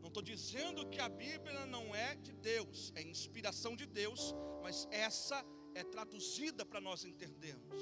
não 0.01 0.09
estou 0.09 0.23
dizendo 0.23 0.87
que 0.87 1.01
a 1.01 1.09
Bíblia 1.09 1.65
não 1.67 1.95
é 1.95 2.15
de 2.17 2.33
Deus, 2.33 2.93
é 2.95 3.03
inspiração 3.03 3.75
de 3.75 3.87
Deus, 3.87 4.35
mas 4.63 4.87
essa 4.91 5.45
é 5.75 5.83
traduzida 5.83 6.65
para 6.65 6.81
nós 6.81 7.05
entendermos. 7.05 7.81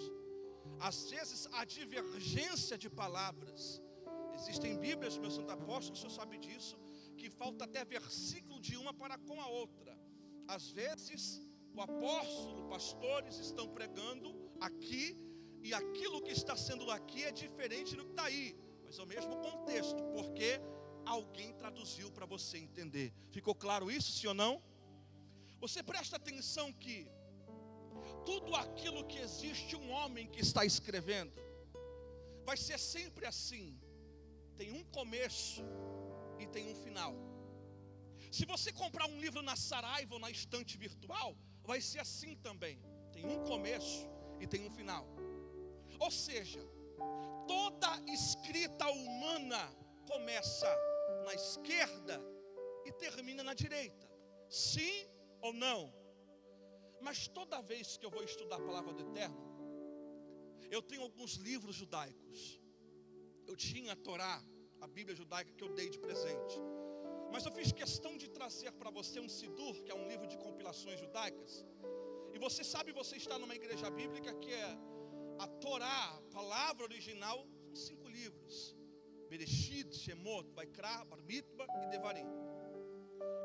Às 0.79 1.11
vezes 1.11 1.49
a 1.53 1.65
divergência 1.65 2.79
de 2.79 2.89
palavras. 2.89 3.83
Existem 4.35 4.79
Bíblias, 4.79 5.19
meu 5.19 5.31
santo 5.31 5.51
apóstolo, 5.51 5.97
o 5.97 6.01
senhor 6.01 6.11
sabe 6.11 6.39
disso, 6.39 6.77
que 7.17 7.29
falta 7.29 7.65
até 7.65 7.85
versículo 7.85 8.61
de 8.61 8.77
uma 8.77 8.95
para 8.95 9.19
com 9.19 9.41
a 9.41 9.49
outra. 9.49 9.97
Às 10.49 10.71
vezes 10.71 11.43
o 11.75 11.81
apóstolo, 11.81 12.69
pastores 12.69 13.39
estão 13.39 13.69
pregando 13.69 14.35
aqui 14.61 15.17
e 15.63 15.73
aquilo 15.73 16.21
que 16.23 16.33
está 16.33 16.57
sendo 16.57 16.91
aqui 16.91 17.23
é 17.25 17.33
diferente 17.33 17.95
do 17.97 18.05
que 18.05 18.11
está 18.11 18.25
aí, 18.25 18.57
é 19.01 19.05
o 19.05 19.07
mesmo 19.07 19.37
contexto, 19.37 20.03
porque 20.15 20.61
alguém 21.05 21.53
traduziu 21.55 22.11
para 22.11 22.27
você 22.27 22.59
entender. 22.59 23.13
Ficou 23.31 23.55
claro 23.55 23.91
isso, 23.91 24.13
sim 24.13 24.27
ou 24.27 24.35
não? 24.35 24.63
Você 25.61 25.83
presta 25.83 26.17
atenção 26.17 26.73
que 26.73 27.09
tudo 28.25 28.55
aquilo 28.55 29.05
que 29.05 29.19
existe 29.19 29.77
um 29.77 29.91
homem 29.91 30.27
que 30.27 30.41
está 30.41 30.65
escrevendo 30.65 31.33
vai 32.45 32.57
ser 32.57 32.79
sempre 32.79 33.27
assim. 33.27 33.79
Tem 34.57 34.73
um 34.73 34.85
começo 34.85 35.63
e 36.39 36.47
tem 36.47 36.69
um 36.73 36.75
final. 36.75 37.15
Se 38.31 38.45
você 38.47 38.73
comprar 38.73 39.07
um 39.09 39.21
livro 39.21 39.43
na 39.43 39.57
Saraiva 39.57 40.15
ou 40.15 40.21
na 40.21 40.31
estante 40.31 40.77
virtual, 40.77 41.37
vai 41.65 41.81
ser 41.81 42.01
assim 42.01 42.35
também. 42.37 42.79
Tem 43.13 43.27
um 43.27 43.45
começo 43.45 44.09
e 44.41 44.47
tem 44.47 44.67
um 44.67 44.71
final. 44.71 45.07
Ou 45.99 46.11
seja, 46.11 46.61
toda 47.47 47.89
escrita 48.07 48.89
humana 48.91 49.63
começa 50.07 50.69
na 51.25 51.35
esquerda 51.35 52.21
e 52.85 52.93
termina 52.93 53.43
na 53.43 53.55
direita. 53.55 54.09
Sim 54.49 55.09
ou 55.41 55.53
não? 55.53 55.93
Mas 57.01 57.29
toda 57.29 57.61
vez 57.63 57.97
que 57.97 58.07
eu 58.07 58.11
vou 58.11 58.23
estudar 58.23 58.57
a 58.57 58.67
palavra 58.71 58.93
do 58.93 59.03
Eterno, 59.09 59.53
eu 60.71 60.81
tenho 60.81 61.03
alguns 61.03 61.35
livros 61.35 61.75
judaicos. 61.75 62.61
Eu 63.47 63.57
tinha 63.57 63.93
a 63.93 63.97
Torá, 63.97 64.43
a 64.81 64.87
Bíblia 64.87 65.15
judaica 65.15 65.53
que 65.53 65.65
eu 65.65 65.75
dei 65.75 65.89
de 65.91 65.99
presente. 65.99 66.57
Mas 67.33 67.45
eu 67.47 67.53
fiz 67.53 67.73
questão 67.73 68.17
de 68.17 68.29
trazer 68.29 68.73
para 68.73 68.91
você 68.91 69.19
um 69.19 69.29
Sidur, 69.29 69.75
que 69.83 69.91
é 69.91 69.95
um 69.95 70.07
livro 70.07 70.27
de 70.27 70.37
compilações 70.37 70.99
judaicas. 71.01 71.65
E 72.35 72.39
você 72.39 72.63
sabe, 72.63 72.93
você 72.93 73.17
está 73.17 73.39
numa 73.39 73.55
igreja 73.55 73.91
bíblica 73.91 74.33
que 74.35 74.53
é 74.53 74.79
a 75.39 75.47
Torá, 75.47 76.17
a 76.17 76.23
palavra 76.33 76.85
original, 76.85 77.47
são 77.67 77.75
cinco 77.75 78.09
livros. 78.09 78.77
Bereshit, 79.29 79.95
Shemot, 79.97 80.51
Vaikra, 80.53 81.05
Bar 81.05 81.23
Mitba 81.23 81.67
e 81.85 81.91
Devarim. 81.91 82.27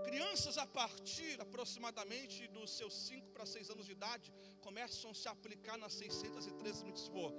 Crianças 0.03 0.57
a 0.57 0.65
partir 0.65 1.39
aproximadamente 1.41 2.47
dos 2.47 2.71
seus 2.71 2.93
5 3.07 3.29
para 3.31 3.45
6 3.45 3.69
anos 3.69 3.85
de 3.85 3.91
idade 3.91 4.33
começam 4.61 5.11
a 5.11 5.13
se 5.13 5.27
aplicar 5.27 5.77
nas 5.77 5.93
613 5.93 6.85
mitzvot, 6.85 7.33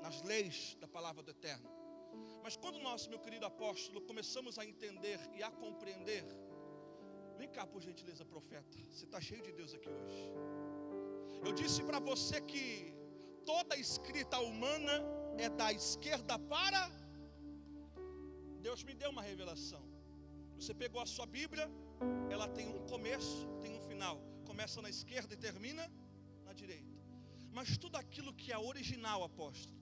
nas 0.00 0.22
leis 0.22 0.76
da 0.80 0.88
palavra 0.88 1.22
do 1.22 1.30
Eterno. 1.30 1.70
Mas 2.42 2.56
quando 2.56 2.78
nós, 2.78 3.06
meu 3.06 3.18
querido 3.18 3.46
apóstolo, 3.46 4.00
começamos 4.02 4.58
a 4.58 4.64
entender 4.64 5.18
e 5.36 5.42
a 5.42 5.50
compreender, 5.50 6.24
vem 7.36 7.48
cá 7.48 7.66
por 7.66 7.80
gentileza, 7.80 8.24
profeta, 8.24 8.78
você 8.90 9.04
está 9.04 9.20
cheio 9.20 9.42
de 9.42 9.52
Deus 9.52 9.74
aqui 9.74 9.88
hoje. 9.88 10.32
Eu 11.44 11.52
disse 11.52 11.82
para 11.82 11.98
você 11.98 12.40
que 12.40 12.94
toda 13.44 13.76
escrita 13.76 14.38
humana 14.40 14.94
é 15.38 15.48
da 15.48 15.72
esquerda 15.72 16.38
para 16.38 16.82
Deus 18.66 18.82
me 18.88 18.94
deu 18.94 19.10
uma 19.10 19.22
revelação. 19.30 19.82
Você 20.56 20.72
pegou 20.82 21.00
a 21.00 21.06
sua 21.14 21.26
Bíblia, 21.26 21.66
ela 22.30 22.46
tem 22.56 22.68
um 22.68 22.80
começo, 22.92 23.38
tem 23.60 23.72
um 23.78 23.82
final. 23.90 24.16
Começa 24.50 24.80
na 24.80 24.88
esquerda 24.88 25.34
e 25.34 25.36
termina 25.36 25.84
na 26.46 26.52
direita. 26.52 26.96
Mas 27.56 27.76
tudo 27.76 27.96
aquilo 27.96 28.32
que 28.40 28.52
é 28.52 28.58
original, 28.58 29.24
apóstolo, 29.24 29.80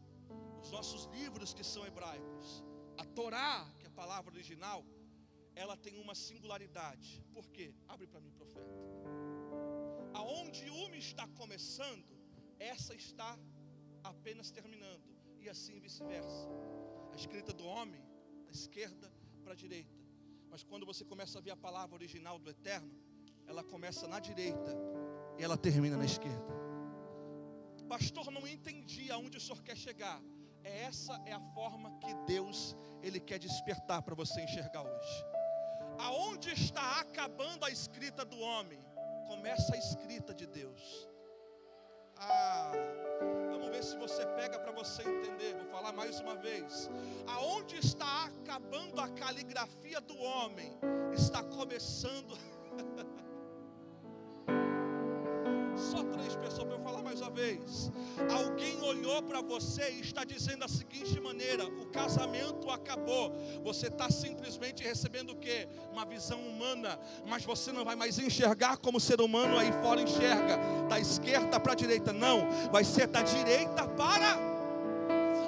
os 0.62 0.70
nossos 0.70 1.04
livros 1.16 1.52
que 1.52 1.62
são 1.72 1.86
hebraicos, 1.86 2.64
a 2.96 3.04
Torá, 3.04 3.70
que 3.78 3.84
é 3.84 3.88
a 3.88 3.98
palavra 4.02 4.32
original, 4.32 4.80
ela 5.54 5.76
tem 5.76 5.98
uma 6.04 6.14
singularidade. 6.14 7.22
Por 7.34 7.46
quê? 7.50 7.74
Abre 7.86 8.06
para 8.06 8.20
mim, 8.20 8.32
profeta. 8.32 8.72
Aonde 10.14 10.64
uma 10.70 10.96
está 10.96 11.26
começando, 11.40 12.16
essa 12.58 12.94
está 12.94 13.38
apenas 14.02 14.50
terminando, 14.50 15.02
e 15.40 15.48
assim 15.48 15.78
vice-versa. 15.80 16.48
A 17.12 17.16
escrita 17.16 17.52
do 17.52 17.64
homem, 17.64 18.02
da 18.44 18.52
esquerda 18.52 19.10
para 19.42 19.52
a 19.52 19.56
direita. 19.56 19.98
Mas 20.50 20.62
quando 20.62 20.84
você 20.84 21.04
começa 21.04 21.38
a 21.38 21.40
ver 21.40 21.52
a 21.52 21.56
palavra 21.56 21.94
original 21.94 22.38
do 22.38 22.50
eterno, 22.50 22.92
ela 23.46 23.62
começa 23.62 24.06
na 24.06 24.18
direita 24.20 24.76
e 25.38 25.42
ela 25.42 25.56
termina 25.56 25.96
na 25.96 26.04
esquerda. 26.04 26.60
Pastor, 27.88 28.30
não 28.30 28.46
entendi 28.46 29.10
aonde 29.10 29.38
o 29.38 29.40
senhor 29.40 29.62
quer 29.62 29.76
chegar. 29.76 30.20
É 30.62 30.82
essa 30.82 31.20
é 31.24 31.32
a 31.32 31.40
forma 31.40 31.98
que 31.98 32.14
Deus 32.26 32.76
ele 33.02 33.18
quer 33.18 33.38
despertar 33.38 34.02
para 34.02 34.14
você 34.14 34.40
enxergar 34.42 34.82
hoje. 34.82 35.24
Aonde 35.98 36.50
está 36.50 37.00
acabando 37.00 37.64
a 37.64 37.70
escrita 37.70 38.24
do 38.24 38.38
homem, 38.38 38.80
começa 39.26 39.74
a 39.74 39.78
escrita 39.78 40.34
de 40.34 40.46
Deus. 40.46 41.08
Ah, 42.16 42.72
ver 43.70 43.83
se 43.83 43.96
você 43.96 44.26
pega 44.26 44.59
para 44.59 44.72
você 44.72 45.02
entender. 45.02 45.54
Vou 45.54 45.66
falar 45.66 45.92
mais 45.92 46.20
uma 46.20 46.35
vez. 46.35 46.90
Aonde 47.26 47.76
está 47.76 48.26
acabando 48.26 49.00
a 49.00 49.09
caligrafia 49.09 50.00
do 50.00 50.16
homem, 50.18 50.76
está 51.12 51.42
começando 51.42 52.37
Só 55.76 56.02
três 56.04 56.37
pessoas 56.37 56.68
para 56.68 56.78
mais 57.20 57.22
uma 57.22 57.30
vez. 57.30 57.92
Alguém 58.30 58.80
olhou 58.83 59.22
para 59.22 59.40
você 59.42 59.90
e 59.90 60.00
está 60.00 60.24
dizendo 60.24 60.61
da 60.61 60.68
seguinte 60.68 61.20
maneira: 61.20 61.64
o 61.66 61.87
casamento 61.87 62.70
acabou. 62.70 63.33
Você 63.62 63.88
está 63.88 64.11
simplesmente 64.11 64.83
recebendo 64.83 65.30
o 65.30 65.37
que? 65.37 65.68
Uma 65.92 66.04
visão 66.04 66.40
humana, 66.40 66.98
mas 67.26 67.44
você 67.44 67.72
não 67.72 67.85
vai 67.85 67.94
mais 67.96 68.18
enxergar 68.18 68.78
como 68.78 68.98
ser 68.98 69.20
humano 69.20 69.59
aí 69.59 69.70
fora 69.83 70.00
enxerga, 70.00 70.59
da 70.88 70.98
esquerda 70.98 71.61
para 71.61 71.72
a 71.72 71.76
direita. 71.76 72.12
Não, 72.12 72.48
vai 72.70 72.85
ser 72.85 73.06
da 73.06 73.22
direita 73.22 73.87
para 73.88 74.49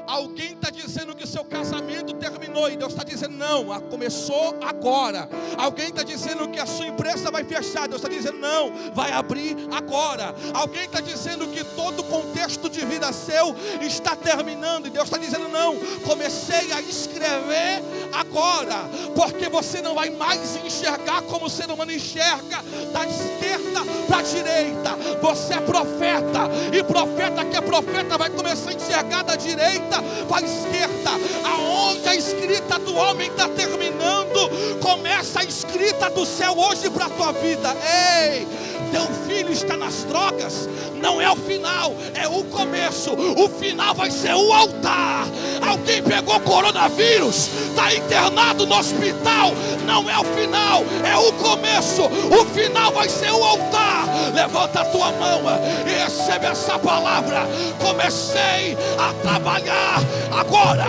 Alguém 0.06 0.52
está 0.52 0.70
dizendo 0.70 1.14
que 1.14 1.24
o 1.24 1.26
seu 1.26 1.44
casamento 1.44 2.14
terminou 2.14 2.70
e 2.70 2.76
Deus 2.76 2.92
está 2.92 3.04
dizendo 3.04 3.36
não, 3.36 3.80
começou 3.82 4.56
agora. 4.62 5.28
Alguém 5.56 5.88
está 5.88 6.02
dizendo 6.02 6.48
que 6.48 6.58
a 6.58 6.66
sua 6.66 6.86
empresa 6.86 7.30
vai 7.30 7.44
fechar, 7.44 7.88
Deus 7.88 8.02
está 8.02 8.08
dizendo 8.08 8.38
não, 8.38 8.72
vai 8.92 9.12
abrir 9.12 9.56
agora. 9.72 10.34
Alguém 10.54 10.84
está 10.84 11.00
dizendo 11.00 11.46
que 11.48 11.64
todo 11.64 12.00
o 12.00 12.04
contexto 12.04 12.68
de 12.68 12.84
vida 12.84 13.12
seu 13.12 13.54
está 13.80 14.16
terminando 14.16 14.86
e 14.86 14.90
Deus 14.90 15.04
está 15.04 15.18
dizendo 15.18 15.48
não, 15.48 15.76
comecei 16.04 16.72
a 16.72 16.80
escrever 16.80 17.82
agora, 18.12 18.88
porque 19.14 19.48
você 19.48 19.80
não 19.80 19.94
vai 19.94 20.10
mais 20.10 20.56
enxergar 20.64 21.22
como 21.22 21.46
o 21.46 21.50
ser 21.50 21.70
humano 21.70 21.92
enxerga 21.92 22.62
da 22.92 23.06
esquerda 23.06 23.80
para 24.06 24.18
a 24.18 24.22
direita. 24.22 24.96
Você 25.20 25.54
é 25.54 25.60
profeta 25.60 26.48
e 26.72 26.82
profeta 26.82 27.44
que 27.44 27.56
é 27.56 27.60
profeta 27.60 28.18
vai 28.18 28.30
começar 28.30 28.70
a 28.70 28.74
enxergar 28.74 29.22
da 29.22 29.36
direita 29.36 29.91
direita 29.92 30.02
para 30.26 30.46
a 30.46 30.48
esquerda. 30.48 31.10
Aonde 31.44 32.08
a 32.08 32.14
escrita 32.14 32.78
do 32.78 32.94
homem 32.94 33.28
está 33.28 33.48
terminando, 33.48 34.78
começa 34.80 35.40
a 35.40 35.44
escrita 35.44 36.08
do 36.10 36.24
céu 36.24 36.56
hoje 36.56 36.88
para 36.88 37.06
a 37.06 37.10
tua 37.10 37.32
vida. 37.32 37.76
Ei! 38.20 38.71
Teu 38.92 39.06
filho 39.26 39.50
está 39.50 39.76
nas 39.76 40.04
drogas, 40.04 40.68
não 41.00 41.20
é 41.20 41.28
o 41.30 41.34
final, 41.34 41.94
é 42.14 42.28
o 42.28 42.44
começo. 42.44 43.12
O 43.12 43.48
final 43.48 43.94
vai 43.94 44.10
ser 44.10 44.34
o 44.34 44.52
altar. 44.52 45.26
Alguém 45.66 46.02
pegou 46.02 46.38
coronavírus, 46.40 47.48
está 47.70 47.94
internado 47.94 48.66
no 48.66 48.78
hospital, 48.78 49.52
não 49.86 50.08
é 50.08 50.18
o 50.18 50.24
final, 50.24 50.84
é 51.04 51.16
o 51.16 51.32
começo. 51.32 52.02
O 52.04 52.44
final 52.46 52.92
vai 52.92 53.08
ser 53.08 53.32
o 53.32 53.42
altar. 53.42 54.06
Levanta 54.34 54.82
a 54.82 54.84
tua 54.84 55.10
mão 55.12 55.42
e 55.86 56.04
recebe 56.04 56.46
essa 56.46 56.78
palavra. 56.78 57.48
Comecei 57.80 58.76
a 58.98 59.12
trabalhar 59.22 60.00
agora. 60.30 60.86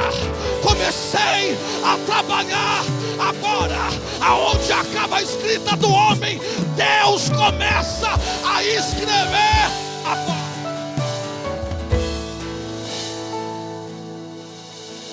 Comecei 0.63 1.58
a 1.84 1.97
trabalhar 2.06 2.84
agora. 3.19 3.76
Aonde 4.21 4.71
acaba 4.71 5.17
a 5.17 5.21
escrita 5.21 5.76
do 5.76 5.89
homem, 5.91 6.39
Deus 6.76 7.30
começa 7.30 8.08
a 8.47 8.63
escrever 8.63 9.67
agora. 10.06 10.43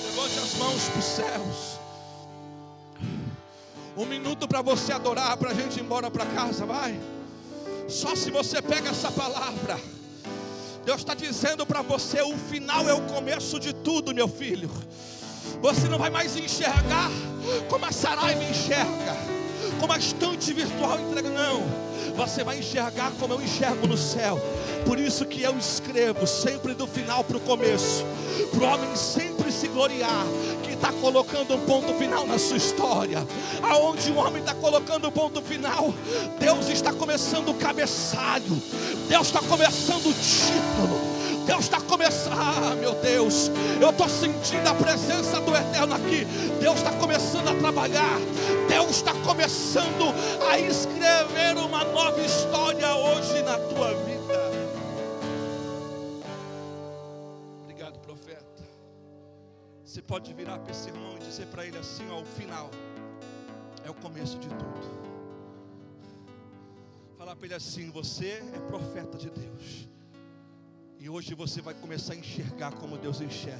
Levante 0.05 0.39
as 0.39 0.53
mãos 0.55 0.83
para 0.83 0.99
os 0.99 1.05
céus. 1.05 1.71
Um 3.97 4.05
minuto 4.05 4.47
para 4.47 4.61
você 4.61 4.93
adorar, 4.93 5.35
para 5.35 5.51
a 5.51 5.53
gente 5.53 5.77
ir 5.77 5.83
embora 5.83 6.09
para 6.09 6.25
casa, 6.27 6.65
vai. 6.65 6.97
Só 7.89 8.15
se 8.15 8.31
você 8.31 8.61
pega 8.61 8.89
essa 8.89 9.11
palavra. 9.11 9.77
Deus 10.85 10.99
está 10.99 11.13
dizendo 11.13 11.65
para 11.65 11.81
você: 11.81 12.21
o 12.21 12.37
final 12.37 12.87
é 12.87 12.93
o 12.93 13.01
começo 13.01 13.59
de 13.59 13.73
tudo, 13.73 14.15
meu 14.15 14.29
filho. 14.29 14.69
Você 15.61 15.87
não 15.87 15.97
vai 15.97 16.09
mais 16.09 16.35
enxergar 16.35 17.09
como 17.69 17.85
a 17.85 17.91
Sarai 17.91 18.35
me 18.35 18.45
enxerga, 18.45 19.15
como 19.79 19.93
a 19.93 19.97
estante 19.97 20.53
virtual 20.53 20.99
entrega, 20.99 21.29
não. 21.29 21.63
Você 22.15 22.43
vai 22.43 22.59
enxergar 22.59 23.11
como 23.19 23.33
eu 23.33 23.41
enxergo 23.41 23.87
no 23.87 23.97
céu. 23.97 24.39
Por 24.85 24.99
isso 24.99 25.25
que 25.25 25.41
eu 25.41 25.57
escrevo 25.57 26.27
sempre 26.27 26.73
do 26.73 26.85
final 26.85 27.23
para 27.23 27.37
o 27.37 27.41
começo, 27.41 28.05
para 28.51 28.59
o 28.59 28.67
homem 28.67 28.95
sempre 28.95 29.51
se 29.51 29.67
gloriar, 29.67 30.25
que 30.63 30.73
está 30.73 30.91
colocando 30.93 31.55
um 31.55 31.65
ponto 31.65 31.93
final 31.93 32.25
na 32.25 32.37
sua 32.37 32.57
história. 32.57 33.25
Aonde 33.63 34.11
o 34.11 34.17
homem 34.17 34.41
está 34.41 34.53
colocando 34.53 35.07
um 35.07 35.11
ponto 35.11 35.41
final, 35.41 35.93
Deus 36.39 36.69
está 36.69 36.91
começando 36.91 37.49
o 37.49 37.53
cabeçalho, 37.53 38.61
Deus 39.07 39.27
está 39.27 39.39
começando 39.41 40.07
o 40.07 40.13
título. 40.13 41.10
Deus 41.45 41.65
está 41.65 41.81
começando, 41.81 42.33
ah, 42.39 42.75
meu 42.75 42.93
Deus, 42.95 43.49
eu 43.81 43.89
estou 43.89 44.07
sentindo 44.07 44.67
a 44.67 44.75
presença 44.75 45.39
do 45.41 45.55
Eterno 45.55 45.95
aqui. 45.95 46.25
Deus 46.59 46.77
está 46.77 46.91
começando 46.93 47.49
a 47.49 47.55
trabalhar, 47.55 48.19
Deus 48.67 48.91
está 48.91 49.13
começando 49.25 50.13
a 50.49 50.59
escrever 50.59 51.57
uma 51.57 51.83
nova 51.83 52.21
história 52.21 52.95
hoje 52.95 53.41
na 53.41 53.57
tua 53.57 53.93
vida. 54.05 54.51
Obrigado, 57.63 57.99
profeta. 57.99 58.63
Você 59.83 60.01
pode 60.01 60.33
virar 60.33 60.59
para 60.59 60.71
esse 60.71 60.89
irmão 60.89 61.15
e 61.19 61.25
dizer 61.25 61.47
para 61.47 61.65
ele 61.65 61.77
assim: 61.77 62.07
ó, 62.11 62.21
o 62.21 62.25
final 62.25 62.69
é 63.83 63.89
o 63.89 63.93
começo 63.93 64.37
de 64.37 64.47
tudo. 64.47 65.01
Falar 67.17 67.35
para 67.35 67.45
ele 67.45 67.55
assim: 67.55 67.89
você 67.89 68.43
é 68.53 68.59
profeta 68.67 69.17
de 69.17 69.29
Deus. 69.29 69.89
E 71.03 71.09
hoje 71.09 71.33
você 71.33 71.63
vai 71.63 71.73
começar 71.73 72.13
a 72.13 72.15
enxergar 72.15 72.71
como 72.73 72.95
Deus 72.95 73.21
enxerga. 73.21 73.59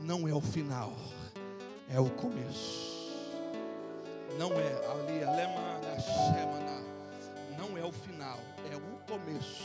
Não 0.00 0.28
é 0.28 0.32
o 0.32 0.40
final, 0.40 0.92
é 1.90 1.98
o 1.98 2.08
começo. 2.08 2.94
Não 4.38 4.52
é 4.52 4.68
ali, 4.92 5.24
não 7.58 7.76
é 7.76 7.84
o 7.84 7.90
final, 7.90 8.38
é 8.70 8.76
o 8.76 8.80
começo. 9.08 9.60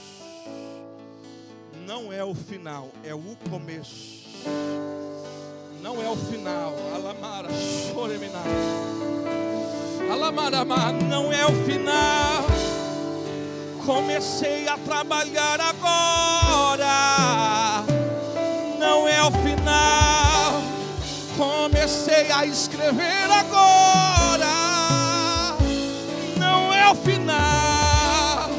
Não 1.86 2.12
é 2.12 2.24
o 2.24 2.34
final, 2.34 2.90
é 3.04 3.14
o 3.14 3.36
começo. 3.48 4.28
Não 5.84 6.02
é 6.02 6.10
o 6.10 6.16
final. 6.16 6.74
Alamara, 6.96 7.50
não 10.94 11.32
é 11.32 11.46
o 11.46 11.64
final 11.64 12.60
comecei 13.90 14.68
a 14.68 14.78
trabalhar 14.78 15.60
agora. 15.60 16.39
Não 18.78 19.08
é 19.08 19.24
o 19.24 19.32
final. 19.32 20.62
Comecei 21.38 22.32
a 22.32 22.46
escrever 22.46 23.32
agora. 23.32 24.48
Não 26.38 26.74
é 26.74 26.90
o 26.90 26.96
final. 26.96 28.50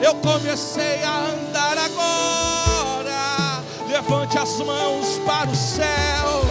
Eu 0.00 0.14
comecei 0.16 1.02
a 1.02 1.18
andar 1.18 1.78
agora. 1.78 3.62
Levante 3.88 4.38
as 4.38 4.58
mãos 4.58 5.18
para 5.26 5.50
o 5.50 5.54
céu, 5.54 6.44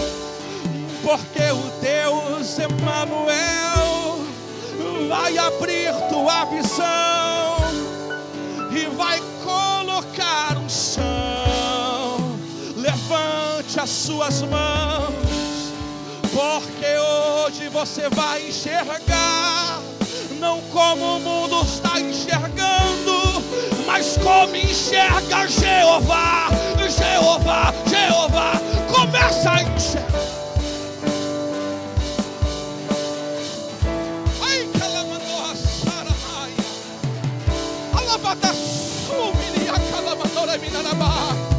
porque 1.02 1.52
o 1.52 1.72
Deus 1.82 2.60
Emanuel 2.60 4.20
vai 5.10 5.38
abrir 5.38 5.94
tua 6.10 6.46
visão 6.46 7.58
e 8.72 8.86
vai 8.96 9.31
as 13.82 13.90
suas 13.90 14.44
mãos, 14.44 15.74
porque 16.32 16.86
hoje 16.86 17.68
você 17.70 18.08
vai 18.10 18.48
enxergar, 18.48 19.82
não 20.40 20.62
como 20.72 21.18
o 21.18 21.20
mundo 21.20 21.64
está 21.64 22.00
enxergando, 22.00 23.44
mais 23.88 24.18
como 24.18 24.56
enxerga 24.56 25.48
Jeová, 25.48 26.50
Jeová, 26.96 27.74
Jeová. 27.90 28.52
Começa 28.94 29.50
a 29.50 29.64
enxergar. 29.64 30.12
Calamandora 39.92 40.60
saramaia. 40.72 41.51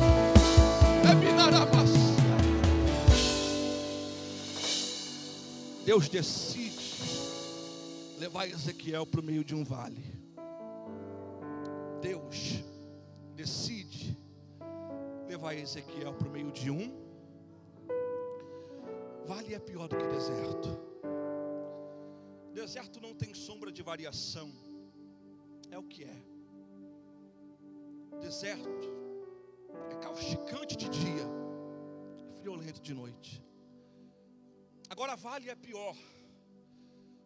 Deus 5.85 6.09
decide 6.09 6.71
levar 8.19 8.49
Ezequiel 8.49 9.05
para 9.05 9.21
o 9.21 9.25
meio 9.25 9.45
de 9.45 9.55
um 9.55 9.65
vale. 9.65 10.05
Deus 12.01 12.63
decide 13.35 14.17
levar 15.27 15.55
Ezequiel 15.55 16.15
para 16.15 16.29
o 16.29 16.31
meio 16.31 16.53
de 16.53 16.71
um 16.71 17.03
vale 19.27 19.55
é 19.55 19.59
pior 19.59 19.89
do 19.89 19.97
que 19.97 20.07
deserto. 20.07 20.69
Deserto 22.53 23.01
não 23.01 23.15
tem 23.15 23.35
sombra 23.35 23.73
de 23.73 23.83
variação. 23.83 24.53
É 25.71 25.79
o 25.79 25.83
que 25.83 26.05
é. 26.05 26.23
Deserto 28.21 28.89
é 29.91 29.95
causticante 29.97 30.77
de 30.77 30.89
dia, 30.89 31.25
friolento 32.41 32.81
de 32.81 32.95
noite. 32.95 33.43
Agora 34.93 35.17
vale 35.17 35.49
é 35.49 35.55
pior. 35.55 35.97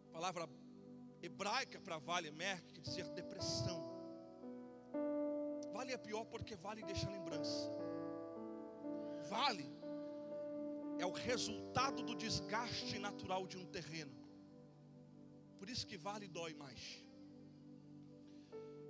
A 0.07 0.13
palavra 0.13 0.47
hebraica 1.21 1.79
para 1.85 1.97
vale, 1.97 2.29
mer, 2.31 2.61
quer 2.73 2.79
dizer 2.79 3.09
depressão. 3.09 3.79
Vale 5.73 5.91
é 5.91 5.97
pior 5.97 6.23
porque 6.33 6.55
vale 6.55 6.81
deixa 6.83 7.09
lembrança. 7.09 7.69
Vale 9.33 9.65
é 10.97 11.05
o 11.05 11.11
resultado 11.11 12.01
do 12.03 12.15
desgaste 12.15 12.97
natural 12.99 13.45
de 13.45 13.57
um 13.57 13.65
terreno. 13.65 14.15
Por 15.59 15.69
isso 15.69 15.85
que 15.85 15.97
vale 15.97 16.25
dói 16.39 16.53
mais. 16.53 17.05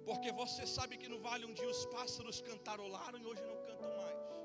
Porque 0.06 0.32
você 0.32 0.68
sabe 0.68 0.98
que 0.98 1.10
no 1.10 1.20
vale 1.20 1.48
um 1.48 1.54
dia 1.60 1.68
os 1.68 1.84
pássaros 1.88 2.42
cantarolaram 2.42 3.18
e 3.20 3.26
hoje 3.26 3.42
não 3.42 3.58
cantam 3.66 3.92
mais. 4.04 4.37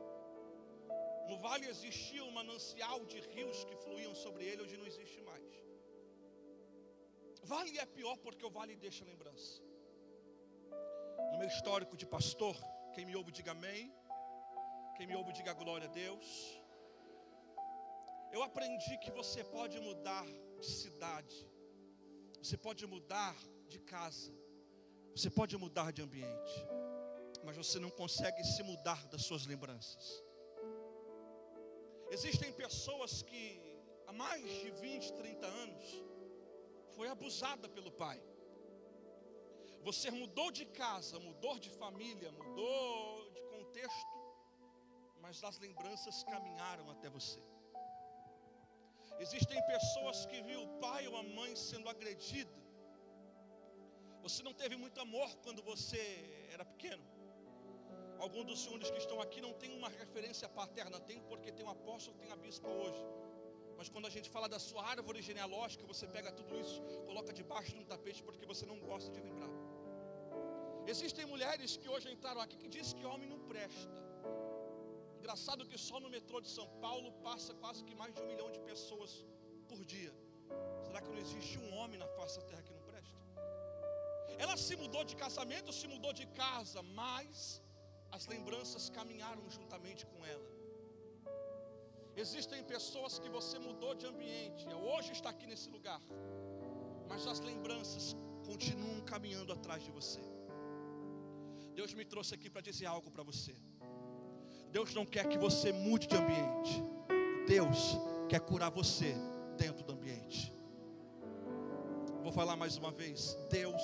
No 1.32 1.38
vale 1.38 1.66
existia 1.74 2.22
um 2.22 2.32
manancial 2.38 2.98
de 3.10 3.18
rios 3.34 3.58
que 3.68 3.76
fluíam 3.82 4.14
sobre 4.22 4.42
ele, 4.48 4.62
hoje 4.62 4.76
não 4.80 4.86
existe 4.86 5.20
mais. 5.28 5.50
Vale 7.52 7.78
é 7.78 7.86
pior 7.98 8.16
porque 8.24 8.44
o 8.48 8.50
vale 8.56 8.74
deixa 8.76 9.02
lembrança. 9.12 9.62
No 11.30 11.38
meu 11.38 11.48
histórico 11.48 11.96
de 11.96 12.06
pastor, 12.14 12.54
quem 12.94 13.06
me 13.06 13.16
ouve 13.16 13.32
diga 13.32 13.52
amém. 13.52 13.84
Quem 14.96 15.06
me 15.06 15.16
ouve 15.20 15.32
diga 15.32 15.54
glória 15.54 15.88
a 15.88 15.90
Deus. 15.90 16.26
Eu 18.30 18.42
aprendi 18.42 18.98
que 18.98 19.10
você 19.10 19.42
pode 19.42 19.80
mudar 19.80 20.26
de 20.60 20.66
cidade. 20.66 21.38
Você 22.42 22.58
pode 22.58 22.86
mudar 22.86 23.34
de 23.68 23.78
casa. 23.94 24.34
Você 25.16 25.30
pode 25.30 25.56
mudar 25.56 25.92
de 25.92 26.02
ambiente. 26.02 26.58
Mas 27.42 27.56
você 27.56 27.78
não 27.78 27.90
consegue 28.02 28.44
se 28.44 28.62
mudar 28.62 29.06
das 29.06 29.22
suas 29.22 29.46
lembranças. 29.46 30.22
Existem 32.16 32.52
pessoas 32.52 33.12
que 33.22 33.42
há 34.06 34.12
mais 34.12 34.44
de 34.62 34.70
20, 34.70 35.12
30 35.14 35.46
anos 35.46 35.84
foi 36.94 37.08
abusada 37.08 37.66
pelo 37.76 37.90
pai. 37.90 38.22
Você 39.82 40.10
mudou 40.10 40.48
de 40.58 40.66
casa, 40.80 41.18
mudou 41.18 41.58
de 41.58 41.70
família, 41.70 42.30
mudou 42.32 43.30
de 43.36 43.42
contexto, 43.54 44.18
mas 45.22 45.42
as 45.42 45.58
lembranças 45.58 46.22
caminharam 46.24 46.90
até 46.90 47.08
você. 47.08 47.40
Existem 49.18 49.60
pessoas 49.74 50.26
que 50.26 50.42
viu 50.42 50.60
o 50.64 50.72
pai 50.84 51.08
ou 51.08 51.16
a 51.16 51.22
mãe 51.22 51.56
sendo 51.56 51.88
agredida. 51.88 52.60
Você 54.20 54.42
não 54.42 54.52
teve 54.52 54.76
muito 54.76 55.00
amor 55.00 55.34
quando 55.44 55.62
você 55.62 56.02
era 56.52 56.64
pequeno. 56.64 57.11
Alguns 58.24 58.44
dos 58.50 58.58
senhores 58.62 58.88
que 58.94 59.00
estão 59.04 59.18
aqui 59.24 59.38
não 59.44 59.52
tem 59.60 59.70
uma 59.78 59.88
referência 60.00 60.48
paterna, 60.58 60.98
tem 61.08 61.18
porque 61.30 61.50
tem 61.56 61.64
um 61.68 61.72
apóstolo, 61.76 62.16
tem 62.22 62.30
a 62.34 62.36
bispa 62.44 62.68
hoje. 62.80 63.00
Mas 63.78 63.88
quando 63.92 64.06
a 64.10 64.12
gente 64.16 64.28
fala 64.34 64.48
da 64.54 64.60
sua 64.66 64.82
árvore 64.94 65.20
genealógica, 65.28 65.84
você 65.92 66.06
pega 66.16 66.30
tudo 66.40 66.52
isso, 66.64 66.78
coloca 67.08 67.32
debaixo 67.40 67.72
de 67.74 67.80
um 67.82 67.86
tapete 67.92 68.20
porque 68.28 68.44
você 68.52 68.64
não 68.72 68.78
gosta 68.90 69.10
de 69.16 69.20
lembrar. 69.28 69.50
Existem 70.92 71.24
mulheres 71.32 71.76
que 71.80 71.88
hoje 71.94 72.06
entraram 72.14 72.40
aqui 72.44 72.56
que 72.62 72.68
dizem 72.76 72.96
que 72.98 73.06
homem 73.12 73.28
não 73.32 73.40
presta. 73.52 73.98
Engraçado 75.18 75.66
que 75.72 75.78
só 75.88 75.98
no 76.04 76.10
metrô 76.16 76.40
de 76.46 76.50
São 76.58 76.68
Paulo 76.84 77.10
passa 77.26 77.52
quase 77.64 77.82
que 77.88 77.96
mais 78.02 78.14
de 78.14 78.22
um 78.22 78.28
milhão 78.32 78.48
de 78.56 78.60
pessoas 78.70 79.12
por 79.70 79.82
dia. 79.94 80.14
Será 80.86 81.00
que 81.02 81.10
não 81.14 81.20
existe 81.26 81.56
um 81.64 81.72
homem 81.78 81.98
na 82.04 82.08
face 82.18 82.38
da 82.38 82.46
terra 82.52 82.62
que 82.68 82.74
não 82.78 82.84
presta? 82.92 83.18
Ela 84.44 84.56
se 84.68 84.76
mudou 84.84 85.04
de 85.10 85.16
casamento, 85.24 85.78
se 85.80 85.88
mudou 85.94 86.12
de 86.22 86.26
casa, 86.42 86.80
mas 87.00 87.36
as 88.16 88.26
lembranças 88.26 88.90
caminharam 88.90 89.44
juntamente 89.56 90.04
com 90.06 90.24
ela. 90.24 90.48
Existem 92.14 92.62
pessoas 92.62 93.18
que 93.18 93.30
você 93.36 93.58
mudou 93.58 93.94
de 93.94 94.06
ambiente, 94.06 94.66
hoje 94.68 95.12
está 95.12 95.30
aqui 95.30 95.46
nesse 95.46 95.70
lugar, 95.70 96.00
mas 97.08 97.26
as 97.26 97.40
lembranças 97.40 98.14
continuam 98.44 99.00
caminhando 99.12 99.52
atrás 99.52 99.82
de 99.82 99.90
você. 99.90 100.20
Deus 101.74 101.94
me 101.94 102.04
trouxe 102.04 102.34
aqui 102.34 102.50
para 102.50 102.60
dizer 102.60 102.86
algo 102.86 103.10
para 103.10 103.22
você. 103.22 103.54
Deus 104.70 104.94
não 104.94 105.06
quer 105.06 105.26
que 105.26 105.38
você 105.38 105.72
mude 105.72 106.06
de 106.06 106.16
ambiente. 106.16 106.82
Deus 107.46 107.96
quer 108.28 108.40
curar 108.40 108.70
você 108.70 109.14
dentro 109.56 109.82
do 109.84 109.92
ambiente. 109.94 110.52
Vou 112.22 112.32
falar 112.32 112.56
mais 112.56 112.76
uma 112.76 112.90
vez. 112.90 113.36
Deus 113.50 113.82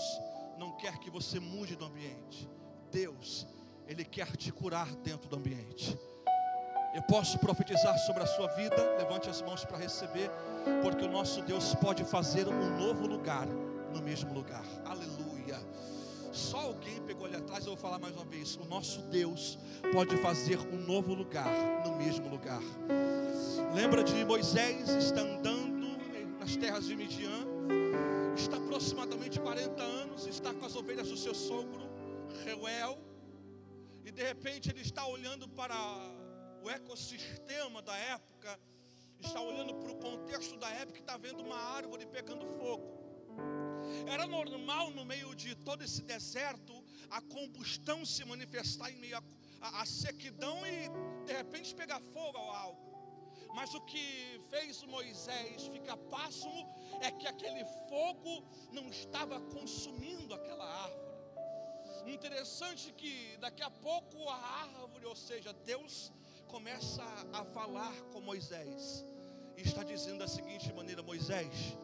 não 0.58 0.76
quer 0.76 0.98
que 0.98 1.10
você 1.10 1.40
mude 1.40 1.76
do 1.76 1.86
ambiente. 1.86 2.48
Deus, 2.90 3.46
Ele 3.88 4.04
quer 4.04 4.36
te 4.36 4.52
curar 4.52 4.86
dentro 4.96 5.28
do 5.28 5.36
ambiente. 5.36 5.98
Eu 6.94 7.02
posso 7.02 7.38
profetizar 7.38 7.96
sobre 8.00 8.22
a 8.22 8.26
sua 8.26 8.48
vida. 8.48 8.76
Levante 8.98 9.30
as 9.30 9.40
mãos 9.40 9.64
para 9.64 9.78
receber, 9.78 10.30
porque 10.82 11.04
o 11.04 11.10
nosso 11.10 11.42
Deus 11.42 11.74
pode 11.74 12.04
fazer 12.04 12.46
um 12.48 12.78
novo 12.78 13.06
lugar 13.06 13.46
no 13.46 14.02
mesmo 14.02 14.32
lugar. 14.34 14.64
Aleluia. 14.84 15.58
Só 16.32 16.58
alguém 16.58 17.00
pegou 17.02 17.26
ali 17.26 17.36
atrás, 17.36 17.64
eu 17.64 17.72
vou 17.72 17.76
falar 17.76 17.98
mais 17.98 18.14
uma 18.14 18.24
vez. 18.24 18.56
O 18.56 18.64
nosso 18.66 19.00
Deus 19.02 19.58
pode 19.92 20.16
fazer 20.18 20.58
um 20.58 20.76
novo 20.76 21.14
lugar 21.14 21.48
no 21.86 21.96
mesmo 21.96 22.28
lugar. 22.28 22.60
Lembra 23.74 24.04
de 24.04 24.24
Moisés 24.24 24.88
está 24.88 25.22
andando 25.22 25.96
nas 26.38 26.56
terras 26.56 26.86
de 26.86 26.94
Midian, 26.94 27.46
está 28.36 28.56
aproximadamente 28.56 29.40
40 29.40 29.82
anos, 29.82 30.26
está 30.26 30.52
com 30.52 30.64
as 30.64 30.76
ovelhas 30.76 31.08
do 31.08 31.16
seu 31.16 31.34
sogro, 31.34 31.88
Reuel, 32.44 32.98
de 34.18 34.24
repente 34.24 34.68
ele 34.68 34.80
está 34.80 35.06
olhando 35.06 35.48
para 35.48 35.78
o 36.64 36.68
ecossistema 36.68 37.80
da 37.80 37.96
época, 37.96 38.58
está 39.20 39.40
olhando 39.40 39.76
para 39.76 39.92
o 39.92 39.96
contexto 39.96 40.56
da 40.56 40.68
época 40.70 40.98
e 40.98 41.00
está 41.02 41.16
vendo 41.16 41.40
uma 41.40 41.56
árvore 41.56 42.04
pegando 42.04 42.44
fogo. 42.58 42.88
Era 44.12 44.26
normal 44.26 44.90
no 44.90 45.04
meio 45.04 45.36
de 45.36 45.54
todo 45.54 45.84
esse 45.84 46.02
deserto 46.02 46.74
a 47.08 47.20
combustão 47.20 48.04
se 48.04 48.24
manifestar 48.24 48.90
em 48.90 48.96
meio 48.96 49.22
à 49.60 49.86
sequidão 49.86 50.56
e 50.66 50.88
de 51.24 51.32
repente 51.32 51.72
pegar 51.72 52.00
fogo 52.00 52.36
ao 52.38 52.50
algo. 52.50 52.88
Mas 53.54 53.72
o 53.72 53.80
que 53.82 54.40
fez 54.50 54.82
Moisés 54.82 55.68
ficar 55.68 55.96
pasmo 55.96 56.68
é 57.00 57.12
que 57.12 57.28
aquele 57.28 57.64
fogo 57.88 58.44
não 58.72 58.88
estava 58.88 59.40
consumindo 59.42 60.34
aquela 60.34 60.66
árvore. 60.86 61.07
Interessante 62.08 62.92
que 62.92 63.36
daqui 63.38 63.62
a 63.62 63.70
pouco 63.70 64.28
a 64.28 64.36
árvore, 64.62 65.04
ou 65.04 65.14
seja, 65.14 65.52
Deus 65.52 66.10
começa 66.46 67.04
a 67.32 67.44
falar 67.44 67.94
com 68.12 68.20
Moisés 68.20 69.04
e 69.56 69.62
está 69.62 69.82
dizendo 69.82 70.20
da 70.20 70.26
seguinte 70.28 70.72
maneira: 70.72 71.02
Moisés, 71.02 71.76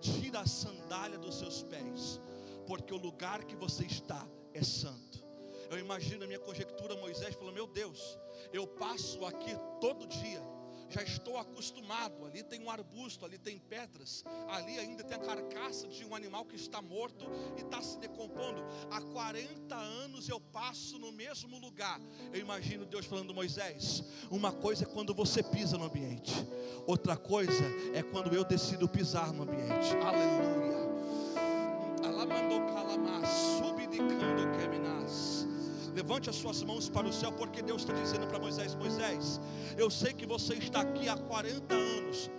tira 0.00 0.40
a 0.40 0.46
sandália 0.46 1.18
dos 1.18 1.38
seus 1.38 1.62
pés, 1.62 2.20
porque 2.66 2.94
o 2.94 2.96
lugar 2.96 3.44
que 3.44 3.54
você 3.54 3.84
está 3.84 4.26
é 4.54 4.62
santo. 4.62 5.22
Eu 5.70 5.78
imagino 5.78 6.24
a 6.24 6.26
minha 6.26 6.38
conjectura, 6.38 6.96
Moisés 6.96 7.34
falou: 7.34 7.52
Meu 7.52 7.66
Deus, 7.66 8.18
eu 8.52 8.66
passo 8.66 9.24
aqui 9.26 9.54
todo 9.80 10.06
dia 10.06 10.42
já 10.88 11.02
estou 11.02 11.36
acostumado. 11.36 12.24
Ali 12.24 12.42
tem 12.42 12.60
um 12.62 12.70
arbusto, 12.70 13.24
ali 13.24 13.38
tem 13.38 13.58
pedras, 13.58 14.24
ali 14.48 14.78
ainda 14.78 15.04
tem 15.04 15.16
a 15.16 15.20
carcaça 15.20 15.86
de 15.88 16.04
um 16.04 16.14
animal 16.14 16.44
que 16.44 16.56
está 16.56 16.80
morto 16.80 17.26
e 17.56 17.60
está 17.60 17.80
se 17.82 17.98
decompondo. 17.98 18.64
Há 18.90 19.00
40 19.00 19.74
anos 19.74 20.28
eu 20.28 20.40
passo 20.40 20.98
no 20.98 21.12
mesmo 21.12 21.58
lugar. 21.58 22.00
Eu 22.32 22.40
imagino 22.40 22.84
Deus 22.84 23.06
falando, 23.06 23.34
Moisés: 23.34 24.02
uma 24.30 24.52
coisa 24.52 24.84
é 24.84 24.86
quando 24.86 25.14
você 25.14 25.42
pisa 25.42 25.76
no 25.76 25.84
ambiente, 25.84 26.32
outra 26.86 27.16
coisa 27.16 27.64
é 27.94 28.02
quando 28.02 28.34
eu 28.34 28.44
decido 28.44 28.88
pisar 28.88 29.32
no 29.32 29.42
ambiente. 29.42 29.94
Aleluia. 30.02 30.78
Alamando 32.04 32.72
calama, 32.72 33.22
subdicando 33.26 34.50
queminas. 34.58 35.37
Levante 35.98 36.30
as 36.30 36.36
suas 36.36 36.62
mãos 36.62 36.88
para 36.88 37.08
o 37.08 37.12
céu, 37.12 37.32
porque 37.32 37.60
Deus 37.60 37.82
está 37.82 37.92
dizendo 37.92 38.24
para 38.28 38.38
Moisés: 38.38 38.72
Moisés, 38.76 39.40
eu 39.76 39.90
sei 39.90 40.12
que 40.12 40.24
você 40.24 40.54
está 40.54 40.82
aqui 40.82 41.08
há 41.08 41.16
40 41.16 41.74
anos, 41.74 42.30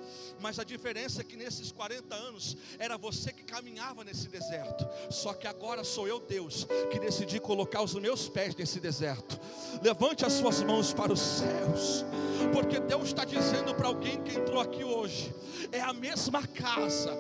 mas 0.42 0.60
a 0.60 0.64
diferença 0.64 1.22
é 1.22 1.24
que 1.24 1.36
nesses 1.36 1.72
40 1.72 2.16
anos 2.16 2.58
era 2.78 2.98
você 2.98 3.32
que 3.32 3.44
caminhava 3.44 4.04
nesse 4.04 4.28
deserto. 4.28 4.88
Só 5.10 5.34
que 5.34 5.48
agora 5.48 5.84
sou 5.84 6.08
eu, 6.08 6.20
Deus, 6.20 6.68
que 6.92 7.00
decidi 7.00 7.40
colocar 7.40 7.82
os 7.82 7.94
meus 7.96 8.30
pés 8.30 8.56
nesse 8.56 8.80
deserto. 8.80 9.40
Levante 9.82 10.26
as 10.26 10.34
suas 10.34 10.62
mãos 10.62 10.94
para 10.94 11.12
os 11.12 11.20
céus, 11.20 12.06
porque 12.54 12.80
Deus 12.80 13.08
está 13.08 13.26
dizendo 13.26 13.74
para 13.74 13.88
alguém 13.88 14.22
que 14.24 14.38
entrou 14.38 14.60
aqui 14.60 14.84
hoje: 14.84 15.34
é 15.72 15.82
a 15.82 15.94
mesma 15.94 16.46
casa, 16.48 17.12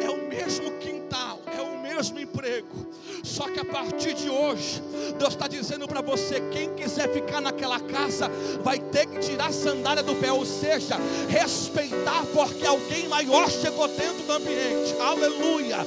é 0.00 0.08
o 0.08 0.28
mesmo 0.28 0.78
quintal, 0.78 1.40
é 1.46 1.60
o 1.60 1.80
mesmo 1.80 2.18
emprego. 2.18 2.92
Só 3.22 3.50
que 3.50 3.60
a 3.60 3.64
partir 3.64 4.14
de 4.14 4.28
hoje, 4.28 4.82
Deus 5.18 5.34
está 5.34 5.46
dizendo 5.46 5.86
para 5.86 6.00
você: 6.00 6.40
quem 6.50 6.74
quiser 6.74 7.12
ficar 7.12 7.40
naquela 7.40 7.80
casa, 7.80 8.28
vai 8.62 8.78
ter 8.78 9.06
que 9.06 9.18
tirar 9.20 9.46
a 9.46 9.52
sandália 9.52 10.02
do 10.02 10.14
pé, 10.16 10.32
ou 10.32 10.44
seja, 10.44 10.96
respeitar, 11.28 12.24
porque 12.52 12.66
alguém 12.66 13.08
maior 13.08 13.50
chegou 13.50 13.88
dentro 13.88 14.22
do 14.24 14.32
ambiente. 14.32 14.94
Aleluia. 15.00 15.78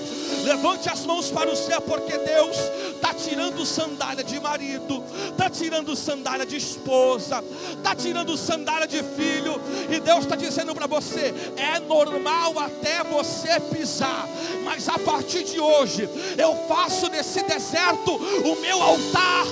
Levante 0.43 0.89
as 0.89 1.05
mãos 1.05 1.29
para 1.29 1.49
o 1.49 1.55
céu, 1.55 1.79
porque 1.81 2.17
Deus 2.17 2.57
está 2.93 3.13
tirando 3.13 3.65
sandália 3.65 4.23
de 4.23 4.39
marido, 4.39 5.03
está 5.29 5.49
tirando 5.49 5.95
sandália 5.95 6.45
de 6.45 6.57
esposa, 6.57 7.43
está 7.71 7.95
tirando 7.95 8.37
sandália 8.37 8.87
de 8.87 9.01
filho, 9.03 9.59
e 9.89 9.99
Deus 9.99 10.19
está 10.19 10.35
dizendo 10.35 10.73
para 10.73 10.87
você: 10.87 11.33
é 11.55 11.79
normal 11.79 12.57
até 12.59 13.03
você 13.03 13.59
pisar, 13.71 14.27
mas 14.63 14.87
a 14.89 14.97
partir 14.99 15.43
de 15.43 15.59
hoje, 15.59 16.09
eu 16.37 16.55
faço 16.67 17.09
desse 17.09 17.43
deserto 17.43 18.11
o 18.15 18.61
meu 18.61 18.81
altar, 18.81 19.45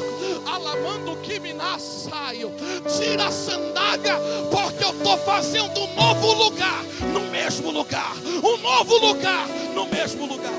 alamando 0.45 1.17
que 1.21 1.39
me 1.39 1.53
saio, 1.79 2.51
tira 2.97 3.27
a 3.27 3.31
sandália, 3.31 4.15
porque 4.51 4.83
eu 4.83 4.91
estou 4.91 5.17
fazendo 5.19 5.79
um 5.79 5.95
novo 5.95 6.33
lugar 6.33 6.83
no 7.13 7.21
mesmo 7.31 7.71
lugar, 7.71 8.13
um 8.43 8.57
novo 8.57 8.97
lugar 8.97 9.47
no 9.73 9.87
mesmo 9.87 10.25
lugar. 10.25 10.53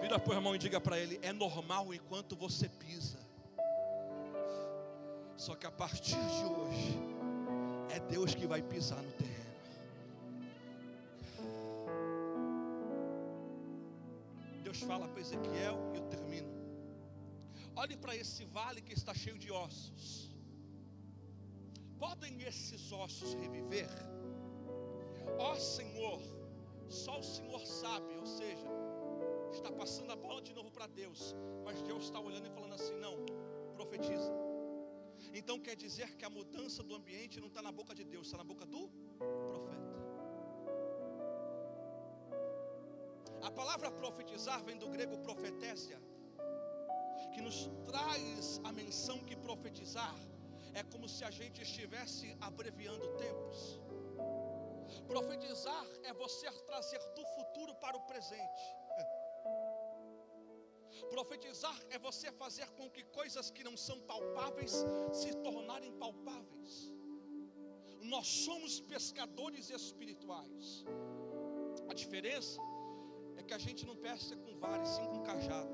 Vira 0.00 0.18
para 0.18 0.30
o 0.30 0.34
irmão 0.34 0.54
e 0.54 0.58
diga 0.58 0.80
para 0.80 0.98
ele: 0.98 1.18
é 1.22 1.32
normal 1.32 1.92
enquanto 1.94 2.36
você 2.36 2.68
pisa. 2.68 3.18
Só 5.36 5.54
que 5.54 5.66
a 5.66 5.70
partir 5.70 6.14
de 6.14 6.44
hoje, 6.44 6.98
é 7.90 7.98
Deus 7.98 8.34
que 8.34 8.46
vai 8.46 8.62
pisar 8.62 9.02
no 9.02 9.10
terreno. 9.12 9.31
Fala 14.90 15.06
para 15.08 15.20
Ezequiel 15.20 15.76
e 15.92 15.96
eu 15.98 16.04
termino. 16.14 16.50
Olhe 17.82 17.96
para 17.96 18.14
esse 18.22 18.44
vale 18.56 18.80
que 18.82 18.94
está 19.00 19.14
cheio 19.14 19.38
de 19.44 19.50
ossos. 19.50 20.04
Podem 21.98 22.42
esses 22.42 22.90
ossos 22.92 23.32
reviver? 23.42 23.90
Ó 25.38 25.54
Senhor, 25.56 26.20
só 26.88 27.14
o 27.20 27.26
Senhor 27.34 27.62
sabe, 27.82 28.12
ou 28.22 28.26
seja, 28.26 28.68
está 29.52 29.70
passando 29.70 30.10
a 30.10 30.16
bola 30.16 30.40
de 30.42 30.52
novo 30.58 30.70
para 30.70 30.86
Deus, 30.86 31.34
mas 31.64 31.82
Deus 31.82 32.04
está 32.04 32.20
olhando 32.28 32.46
e 32.48 32.50
falando 32.50 32.74
assim: 32.74 32.96
não, 33.06 33.16
profetiza. 33.78 34.32
Então 35.32 35.58
quer 35.66 35.76
dizer 35.76 36.08
que 36.18 36.24
a 36.24 36.30
mudança 36.38 36.82
do 36.82 36.94
ambiente 36.94 37.40
não 37.40 37.48
está 37.48 37.62
na 37.62 37.72
boca 37.72 37.94
de 37.94 38.04
Deus, 38.04 38.26
está 38.26 38.38
na 38.38 38.48
boca 38.52 38.66
do 38.66 38.82
palavra 43.52 43.90
profetizar 43.90 44.62
vem 44.64 44.78
do 44.82 44.88
grego 44.94 45.18
profetésia, 45.18 45.98
que 47.32 47.40
nos 47.40 47.58
traz 47.86 48.60
a 48.64 48.72
menção 48.72 49.18
que 49.28 49.36
profetizar 49.36 50.14
é 50.74 50.82
como 50.92 51.08
se 51.08 51.22
a 51.24 51.30
gente 51.30 51.60
estivesse 51.62 52.36
abreviando 52.40 53.06
tempos. 53.24 53.80
Profetizar 55.06 55.86
é 56.02 56.12
você 56.12 56.50
trazer 56.70 56.98
do 57.16 57.24
futuro 57.34 57.74
para 57.76 57.96
o 57.96 58.02
presente. 58.10 58.64
Profetizar 61.10 61.78
é 61.90 61.98
você 61.98 62.30
fazer 62.32 62.68
com 62.78 62.88
que 62.90 63.04
coisas 63.04 63.50
que 63.50 63.64
não 63.64 63.76
são 63.76 64.00
palpáveis 64.00 64.74
se 65.12 65.30
tornarem 65.46 65.92
palpáveis. 65.98 66.92
Nós 68.00 68.26
somos 68.26 68.80
pescadores 68.80 69.70
espirituais. 69.70 70.84
A 71.88 71.94
diferença 71.94 72.60
é 73.36 73.42
que 73.42 73.54
a 73.54 73.58
gente 73.58 73.86
não 73.86 73.96
pesca 73.96 74.36
com 74.36 74.56
vara, 74.58 74.84
sim 74.84 75.04
com 75.06 75.22
cajado. 75.22 75.70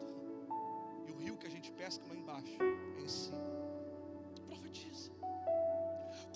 E 1.06 1.10
o 1.12 1.16
rio 1.16 1.36
que 1.36 1.46
a 1.46 1.50
gente 1.50 1.70
pesca 1.72 2.04
lá 2.08 2.14
embaixo, 2.14 2.56
é 2.98 3.02
em 3.02 3.08
cima. 3.08 3.38
Profetiza. 4.46 5.10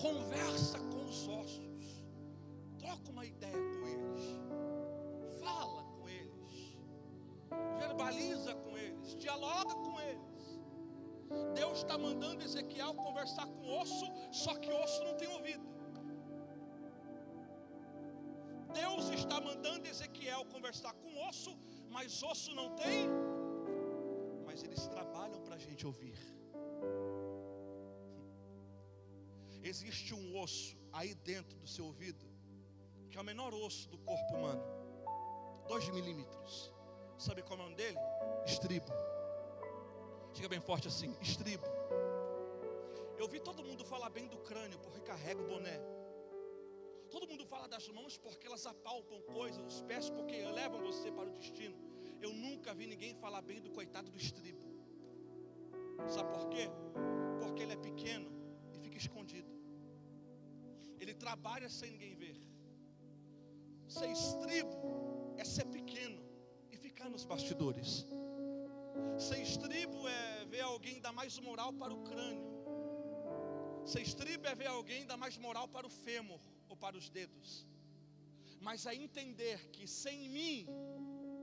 Conversa 0.01 0.79
com 0.79 1.03
os 1.05 1.27
ossos. 1.27 2.05
Troca 2.79 3.09
uma 3.09 3.25
ideia 3.25 3.53
com 3.53 3.87
eles. 3.87 4.23
Fala 5.39 5.83
com 5.83 6.09
eles. 6.09 6.77
Verbaliza 7.79 8.55
com 8.55 8.77
eles. 8.77 9.15
Dialoga 9.15 9.75
com 9.75 9.99
eles. 10.01 10.23
Deus 11.55 11.79
está 11.79 11.97
mandando 11.97 12.43
Ezequiel 12.43 12.93
conversar 12.95 13.47
com 13.47 13.79
osso, 13.79 14.05
só 14.31 14.55
que 14.55 14.71
osso 14.71 15.03
não 15.03 15.15
tem 15.15 15.27
ouvido. 15.29 15.63
Mandando 19.43 19.87
Ezequiel 19.87 20.45
conversar 20.45 20.93
com 20.93 21.09
osso, 21.27 21.57
mas 21.89 22.21
osso 22.23 22.53
não 22.53 22.69
tem. 22.75 23.07
Mas 24.45 24.63
eles 24.63 24.87
trabalham 24.87 25.41
para 25.41 25.55
a 25.55 25.59
gente 25.59 25.85
ouvir. 25.85 26.17
Existe 29.63 30.13
um 30.13 30.37
osso 30.39 30.77
aí 30.91 31.13
dentro 31.15 31.57
do 31.57 31.67
seu 31.67 31.85
ouvido, 31.85 32.25
que 33.09 33.17
é 33.17 33.21
o 33.21 33.23
menor 33.23 33.53
osso 33.53 33.89
do 33.89 33.97
corpo 33.97 34.35
humano, 34.35 34.63
dois 35.67 35.87
milímetros. 35.89 36.71
Sabe 37.17 37.41
qual 37.41 37.57
é 37.57 37.61
o 37.61 37.63
nome 37.63 37.75
dele? 37.75 37.97
Estribo. 38.45 38.91
Diga 40.33 40.49
bem 40.49 40.59
forte 40.59 40.87
assim: 40.87 41.15
estribo. 41.21 41.65
Eu 43.17 43.27
vi 43.27 43.39
todo 43.39 43.63
mundo 43.63 43.85
falar 43.85 44.09
bem 44.09 44.27
do 44.27 44.37
crânio, 44.39 44.77
porque 44.79 44.99
carrega 44.99 45.41
o 45.41 45.47
boné. 45.47 45.79
Todo 47.13 47.27
mundo 47.29 47.45
fala 47.45 47.67
das 47.73 47.87
mãos 47.95 48.13
porque 48.17 48.47
elas 48.49 48.65
apalpam 48.65 49.19
coisas, 49.21 49.61
os 49.71 49.81
pés 49.89 50.05
porque 50.09 50.37
levam 50.59 50.79
você 50.81 51.11
para 51.17 51.29
o 51.29 51.33
destino. 51.39 51.75
Eu 52.19 52.31
nunca 52.33 52.73
vi 52.73 52.85
ninguém 52.87 53.13
falar 53.23 53.41
bem 53.49 53.59
do 53.65 53.69
coitado 53.69 54.09
do 54.13 54.17
estribo. 54.17 54.65
Sabe 56.13 56.29
por 56.35 56.45
quê? 56.53 56.65
Porque 57.39 57.61
ele 57.63 57.73
é 57.73 57.81
pequeno 57.89 58.29
e 58.73 58.79
fica 58.79 58.97
escondido. 58.97 59.51
Ele 60.99 61.13
trabalha 61.13 61.69
sem 61.69 61.91
ninguém 61.91 62.15
ver. 62.15 62.35
Ser 63.87 64.09
estribo 64.19 64.75
é 65.37 65.45
ser 65.45 65.67
pequeno 65.77 66.19
e 66.71 66.77
ficar 66.77 67.09
nos 67.15 67.25
bastidores. 67.25 68.07
Ser 69.19 69.39
estribo 69.49 70.07
é 70.07 70.45
ver 70.45 70.61
alguém 70.61 70.99
dar 70.99 71.13
mais 71.21 71.37
moral 71.37 71.71
para 71.73 71.93
o 71.93 72.01
crânio. 72.09 72.49
Ser 73.85 74.01
estribo 74.01 74.47
é 74.47 74.55
ver 74.55 74.71
alguém 74.77 75.05
dar 75.05 75.17
mais 75.25 75.37
moral 75.37 75.67
para 75.67 75.85
o 75.85 75.93
fêmur 76.05 76.41
para 76.83 76.97
os 77.01 77.07
dedos. 77.17 77.65
Mas 78.59 78.85
é 78.85 78.93
entender 78.93 79.69
que 79.75 79.85
sem 79.87 80.29
mim 80.35 80.67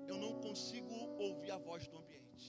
eu 0.07 0.17
não 0.25 0.33
consigo 0.47 0.95
ouvir 1.27 1.51
a 1.51 1.59
voz 1.69 1.89
do 1.89 1.97
ambiente. 1.97 2.47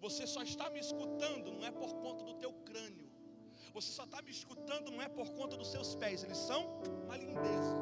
Você 0.00 0.26
só 0.26 0.42
está 0.42 0.68
me 0.68 0.80
escutando, 0.80 1.52
não 1.52 1.64
é 1.64 1.70
por 1.70 1.92
conta 2.04 2.24
do 2.24 2.34
teu 2.34 2.52
crânio. 2.68 3.08
Você 3.72 3.90
só 3.92 4.04
está 4.04 4.20
me 4.20 4.32
escutando, 4.32 4.90
não 4.90 5.00
é 5.00 5.08
por 5.08 5.30
conta 5.38 5.56
dos 5.56 5.70
seus 5.70 5.94
pés. 5.94 6.24
Eles 6.24 6.38
são 6.38 6.60
uma 7.04 7.16
lindeza. 7.16 7.76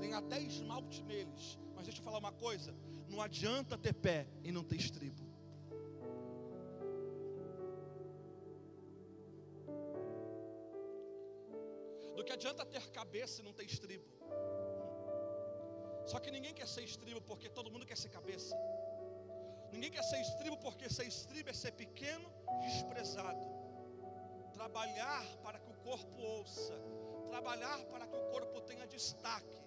Tem 0.00 0.12
até 0.12 0.38
esmalte 0.40 1.02
neles. 1.02 1.58
Mas 1.74 1.86
deixa 1.86 2.00
eu 2.00 2.04
falar 2.04 2.18
uma 2.18 2.32
coisa: 2.32 2.74
não 3.08 3.22
adianta 3.22 3.78
ter 3.78 3.94
pé 3.94 4.26
e 4.44 4.52
não 4.52 4.64
ter 4.64 4.76
estribo. 4.76 5.25
Adianta 12.36 12.64
ter 12.74 12.84
cabeça 12.98 13.40
e 13.40 13.44
não 13.46 13.52
ter 13.58 13.66
estribo. 13.74 14.08
Só 16.10 16.18
que 16.22 16.30
ninguém 16.30 16.54
quer 16.58 16.68
ser 16.74 16.82
estribo 16.90 17.20
porque 17.30 17.48
todo 17.48 17.70
mundo 17.74 17.88
quer 17.90 17.98
ser 18.02 18.10
cabeça. 18.18 18.54
Ninguém 19.72 19.90
quer 19.90 20.04
ser 20.10 20.20
estribo 20.20 20.56
porque 20.58 20.88
ser 20.96 21.06
estribo 21.14 21.48
é 21.50 21.56
ser 21.62 21.72
pequeno, 21.72 22.28
desprezado. 22.64 23.44
Trabalhar 24.58 25.24
para 25.44 25.58
que 25.58 25.70
o 25.70 25.76
corpo 25.88 26.16
ouça, 26.36 26.74
trabalhar 27.28 27.78
para 27.92 28.06
que 28.06 28.16
o 28.16 28.24
corpo 28.34 28.60
tenha 28.60 28.86
destaque, 28.86 29.58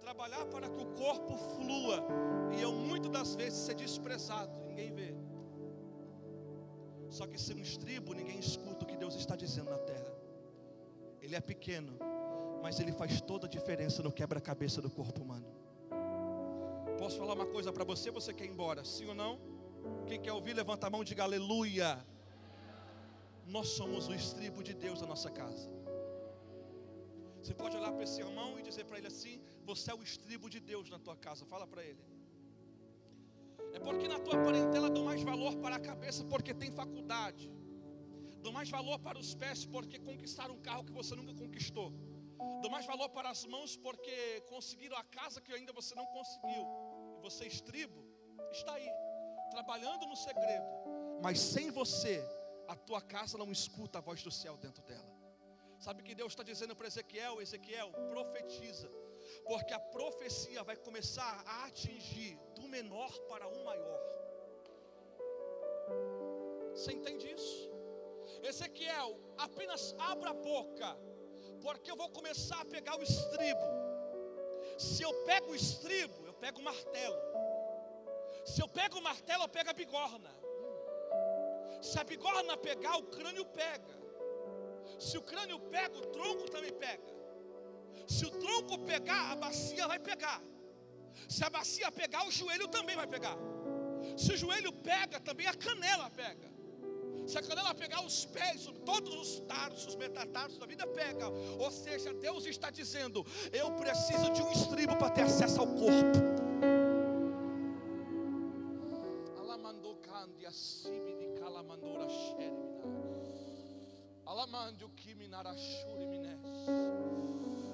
trabalhar 0.00 0.44
para 0.46 0.68
que 0.68 0.80
o 0.86 0.88
corpo 1.04 1.34
flua. 1.54 1.98
E 2.56 2.62
eu 2.62 2.72
muitas 2.72 3.10
das 3.10 3.34
vezes 3.34 3.58
ser 3.66 3.74
desprezado, 3.74 4.54
ninguém 4.68 4.92
vê. 5.00 5.12
Só 7.10 7.26
que 7.26 7.38
ser 7.38 7.56
um 7.56 7.64
estribo, 7.70 8.14
ninguém 8.14 8.38
escuta 8.38 8.84
o 8.84 8.88
que 8.90 8.96
Deus 8.96 9.14
está 9.16 9.34
dizendo 9.44 9.70
na 9.70 9.78
terra. 9.78 10.12
Ele 11.22 11.36
é 11.36 11.40
pequeno, 11.40 11.92
mas 12.62 12.80
ele 12.80 12.92
faz 12.92 13.20
toda 13.20 13.46
a 13.46 13.50
diferença 13.56 14.02
no 14.02 14.12
quebra-cabeça 14.12 14.82
do 14.82 14.90
corpo 14.90 15.22
humano. 15.22 15.46
Posso 16.98 17.16
falar 17.16 17.34
uma 17.34 17.46
coisa 17.46 17.72
para 17.72 17.84
você? 17.84 18.10
Você 18.10 18.34
quer 18.34 18.44
ir 18.44 18.50
embora? 18.50 18.84
Sim 18.84 19.06
ou 19.12 19.14
não? 19.14 19.40
Quem 20.08 20.20
quer 20.20 20.32
ouvir, 20.32 20.52
levanta 20.52 20.88
a 20.88 20.90
mão 20.90 21.02
e 21.02 21.04
diga 21.04 21.22
aleluia. 21.22 21.90
Nós 23.46 23.68
somos 23.68 24.08
o 24.08 24.14
estribo 24.14 24.62
de 24.68 24.74
Deus 24.74 25.00
na 25.00 25.06
nossa 25.06 25.30
casa. 25.30 25.70
Você 27.40 27.54
pode 27.54 27.76
olhar 27.76 27.92
para 27.92 28.04
esse 28.04 28.20
irmão 28.20 28.58
e 28.58 28.62
dizer 28.62 28.84
para 28.84 28.98
ele 28.98 29.06
assim: 29.06 29.40
Você 29.64 29.90
é 29.90 29.94
o 29.94 30.02
estribo 30.02 30.48
de 30.50 30.60
Deus 30.60 30.90
na 30.90 30.98
tua 30.98 31.16
casa. 31.16 31.44
Fala 31.44 31.66
para 31.66 31.84
ele. 31.84 32.04
É 33.72 33.78
porque 33.78 34.06
na 34.06 34.18
tua 34.18 34.36
parentela 34.44 34.90
dou 34.90 35.04
mais 35.04 35.22
valor 35.22 35.56
para 35.56 35.76
a 35.76 35.80
cabeça 35.80 36.24
porque 36.24 36.52
tem 36.52 36.70
faculdade. 36.70 37.50
Dou 38.42 38.52
mais 38.52 38.68
valor 38.68 38.98
para 38.98 39.18
os 39.18 39.34
pés 39.34 39.64
porque 39.64 39.98
conquistaram 39.98 40.54
um 40.54 40.62
carro 40.68 40.84
que 40.84 40.92
você 40.92 41.14
nunca 41.14 41.34
conquistou. 41.34 41.92
Dou 42.60 42.70
mais 42.70 42.86
valor 42.86 43.08
para 43.10 43.30
as 43.30 43.44
mãos 43.44 43.76
porque 43.76 44.40
conseguiram 44.48 44.96
a 44.96 45.04
casa 45.04 45.40
que 45.40 45.52
ainda 45.52 45.72
você 45.72 45.94
não 45.94 46.06
conseguiu. 46.06 46.64
E 47.18 47.20
você, 47.22 47.46
estribo, 47.46 48.04
está 48.50 48.74
aí, 48.74 48.88
trabalhando 49.50 50.06
no 50.06 50.16
segredo. 50.16 50.66
Mas 51.22 51.38
sem 51.38 51.70
você, 51.70 52.22
a 52.68 52.74
tua 52.74 53.00
casa 53.00 53.38
não 53.38 53.50
escuta 53.50 53.98
a 53.98 54.00
voz 54.00 54.22
do 54.22 54.30
céu 54.30 54.56
dentro 54.56 54.82
dela. 54.82 55.12
Sabe 55.78 56.02
que 56.02 56.14
Deus 56.14 56.32
está 56.32 56.42
dizendo 56.42 56.74
para 56.76 56.86
Ezequiel? 56.86 57.40
Ezequiel, 57.40 57.90
profetiza 58.08 58.90
porque 59.44 59.72
a 59.72 59.78
profecia 59.78 60.62
vai 60.62 60.76
começar 60.76 61.42
a 61.46 61.66
atingir 61.66 62.38
do 62.54 62.68
menor 62.68 63.10
para 63.28 63.46
o 63.46 63.64
maior. 63.64 64.00
Você 66.74 66.92
entende 66.92 67.32
isso? 67.32 67.71
Ezequiel, 68.42 69.18
apenas 69.38 69.94
abra 69.98 70.30
a 70.30 70.34
boca, 70.34 70.96
porque 71.60 71.90
eu 71.90 71.96
vou 71.96 72.08
começar 72.10 72.60
a 72.60 72.64
pegar 72.64 72.98
o 72.98 73.02
estribo. 73.02 73.66
Se 74.78 75.02
eu 75.02 75.12
pego 75.24 75.52
o 75.52 75.54
estribo, 75.54 76.26
eu 76.26 76.34
pego 76.34 76.60
o 76.60 76.64
martelo. 76.64 77.16
Se 78.44 78.60
eu 78.62 78.68
pego 78.68 78.98
o 78.98 79.02
martelo, 79.02 79.44
eu 79.44 79.48
pego 79.48 79.70
a 79.70 79.72
bigorna. 79.72 80.30
Se 81.80 81.98
a 81.98 82.04
bigorna 82.04 82.56
pegar, 82.56 82.96
o 82.96 83.04
crânio 83.04 83.44
pega. 83.46 83.94
Se 84.98 85.16
o 85.18 85.22
crânio 85.22 85.58
pega, 85.58 85.96
o 85.96 86.06
tronco 86.06 86.50
também 86.50 86.72
pega. 86.72 87.12
Se 88.06 88.24
o 88.26 88.30
tronco 88.30 88.78
pegar, 88.78 89.32
a 89.32 89.36
bacia 89.36 89.86
vai 89.86 89.98
pegar. 89.98 90.42
Se 91.28 91.44
a 91.44 91.50
bacia 91.50 91.90
pegar, 91.92 92.26
o 92.26 92.30
joelho 92.30 92.68
também 92.68 92.96
vai 92.96 93.06
pegar. 93.06 93.36
Se 94.16 94.32
o 94.32 94.36
joelho 94.36 94.72
pega, 94.72 95.20
também 95.20 95.46
a 95.46 95.54
canela 95.54 96.10
pega. 96.10 96.50
Se 97.26 97.38
a 97.38 97.42
canela 97.42 97.74
pegar 97.74 98.04
os 98.04 98.24
pés, 98.26 98.68
todos 98.84 99.14
os 99.14 99.40
tarsos, 99.40 99.86
os 99.86 99.96
metatarsos 99.96 100.58
da 100.58 100.66
vida 100.66 100.86
pega. 100.86 101.28
Ou 101.58 101.70
seja, 101.70 102.12
Deus 102.14 102.46
está 102.46 102.70
dizendo: 102.70 103.24
eu 103.52 103.70
preciso 103.72 104.30
de 104.30 104.42
um 104.42 104.50
estribo 104.52 104.96
para 104.96 105.10
ter 105.10 105.22
acesso 105.22 105.60
ao 105.60 105.66
corpo. 105.66 106.18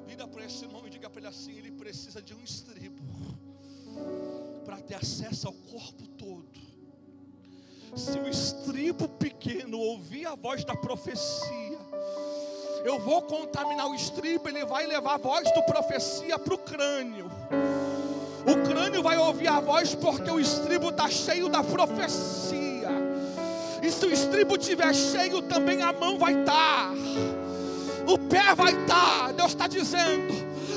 Vira 0.07 0.27
para 0.27 0.45
esse 0.45 0.65
irmão 0.65 0.87
e 0.87 0.91
diga 0.91 1.09
para 1.11 1.21
ele 1.21 1.29
assim: 1.29 1.57
ele 1.57 1.73
precisa 1.73 2.21
de 2.23 2.35
um 2.35 2.43
estribo 2.43 3.03
para 4.65 4.81
ter 4.81 4.95
acesso 4.95 5.49
ao 5.49 5.55
corpo 5.55 6.07
todo. 6.09 6.78
Se 7.99 8.17
o 8.17 8.29
estribo 8.29 9.09
pequeno 9.09 9.77
ouvir 9.77 10.25
a 10.25 10.37
voz 10.37 10.65
da 10.65 10.77
profecia, 10.77 11.79
eu 12.85 13.01
vou 13.01 13.21
contaminar 13.23 13.89
o 13.89 13.95
estribo, 13.95 14.49
ele 14.49 14.65
vai 14.65 14.87
levar 14.87 15.15
a 15.15 15.19
voz 15.19 15.53
do 15.53 15.63
profecia 15.65 16.39
para 16.39 16.55
o 16.55 16.59
crânio. 16.59 17.29
O 18.47 18.69
crânio 18.69 19.03
vai 19.03 19.19
ouvir 19.19 19.49
a 19.49 19.59
voz 19.59 19.97
porque 19.97 20.31
o 20.31 20.39
estribo 20.39 20.91
está 20.91 21.11
cheio 21.11 21.49
da 21.49 21.65
profecia. 21.65 22.89
E 23.83 23.91
se 23.91 24.07
o 24.07 24.13
estribo 24.13 24.57
estiver 24.57 24.95
cheio, 24.95 25.43
também 25.43 25.83
a 25.83 25.93
mão 25.93 26.21
vai 26.21 26.39
estar. 26.39 26.93
Tá 26.93 27.49
o 28.07 28.17
pé 28.17 28.55
vai 28.55 28.81
estar. 28.81 29.33
Deus 29.33 29.49
está 29.51 29.67
dizendo: 29.67 30.33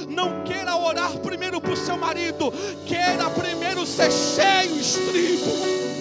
não 0.09 0.43
queira 0.43 0.75
orar 0.75 1.15
primeiro 1.19 1.61
para 1.61 1.73
o 1.73 1.77
seu 1.77 1.97
marido, 1.97 2.51
queira 2.87 3.29
primeiro 3.29 3.85
ser 3.85 4.11
cheio, 4.11 4.75
estribo. 4.79 6.00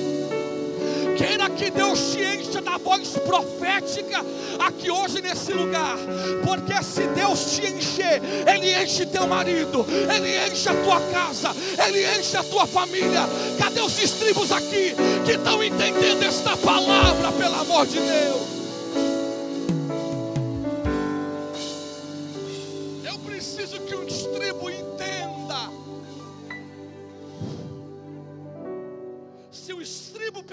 Queira 1.21 1.51
que 1.51 1.71
Deus 1.71 2.13
te 2.13 2.23
encha 2.23 2.63
da 2.63 2.79
voz 2.79 3.11
profética 3.11 4.25
aqui 4.59 4.91
hoje 4.91 5.21
nesse 5.21 5.53
lugar, 5.53 5.99
porque 6.43 6.83
se 6.83 7.07
Deus 7.09 7.57
te 7.57 7.67
encher, 7.67 8.23
Ele 8.47 8.83
enche 8.83 9.05
teu 9.05 9.27
marido, 9.27 9.85
Ele 9.91 10.51
enche 10.51 10.71
a 10.71 10.75
tua 10.83 10.99
casa, 11.13 11.55
Ele 11.87 12.07
enche 12.19 12.39
a 12.39 12.43
tua 12.43 12.67
família. 12.67 13.29
Cadê 13.59 13.83
os 13.83 14.03
estribos 14.03 14.51
aqui 14.51 14.95
que 15.27 15.33
estão 15.33 15.63
entendendo 15.63 16.23
esta 16.23 16.57
palavra, 16.57 17.31
pelo 17.33 17.55
amor 17.55 17.87
de 17.87 18.01
Deus? 18.01 18.60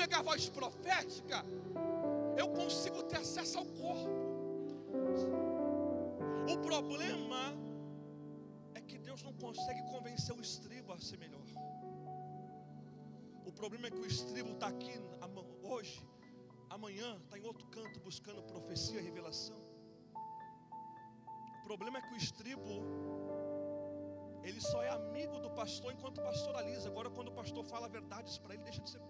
Pegar 0.07 0.19
a 0.19 0.21
voz 0.21 0.47
profética, 0.47 1.43
eu 2.37 2.47
consigo 2.59 3.03
ter 3.03 3.17
acesso 3.17 3.57
ao 3.59 3.65
corpo. 3.65 4.09
O 6.53 6.57
problema 6.59 7.41
é 8.73 8.81
que 8.81 8.97
Deus 8.97 9.21
não 9.21 9.33
consegue 9.33 9.81
convencer 9.91 10.33
o 10.33 10.39
estribo 10.39 10.93
a 10.93 10.99
ser 10.99 11.17
melhor. 11.17 11.45
O 13.45 13.51
problema 13.51 13.87
é 13.87 13.91
que 13.91 13.97
o 13.97 14.05
estribo 14.05 14.51
está 14.51 14.67
aqui 14.67 14.93
hoje, 15.61 16.01
amanhã 16.69 17.17
está 17.25 17.37
em 17.37 17.45
outro 17.45 17.67
canto 17.67 17.99
buscando 17.99 18.41
profecia 18.43 19.01
e 19.01 19.03
revelação. 19.03 19.59
O 21.59 21.63
problema 21.65 21.97
é 21.97 22.01
que 22.01 22.13
o 22.13 22.17
estribo 22.17 22.75
ele 24.41 24.61
só 24.61 24.81
é 24.81 24.89
amigo 24.89 25.37
do 25.41 25.49
pastor 25.49 25.91
enquanto 25.91 26.21
pastoraliza. 26.21 26.87
Agora, 26.87 27.09
quando 27.09 27.27
o 27.27 27.33
pastor 27.33 27.65
fala 27.65 27.89
verdades 27.89 28.37
para 28.37 28.53
ele, 28.53 28.63
deixa 28.63 28.81
de 28.81 28.89
ser 28.89 29.01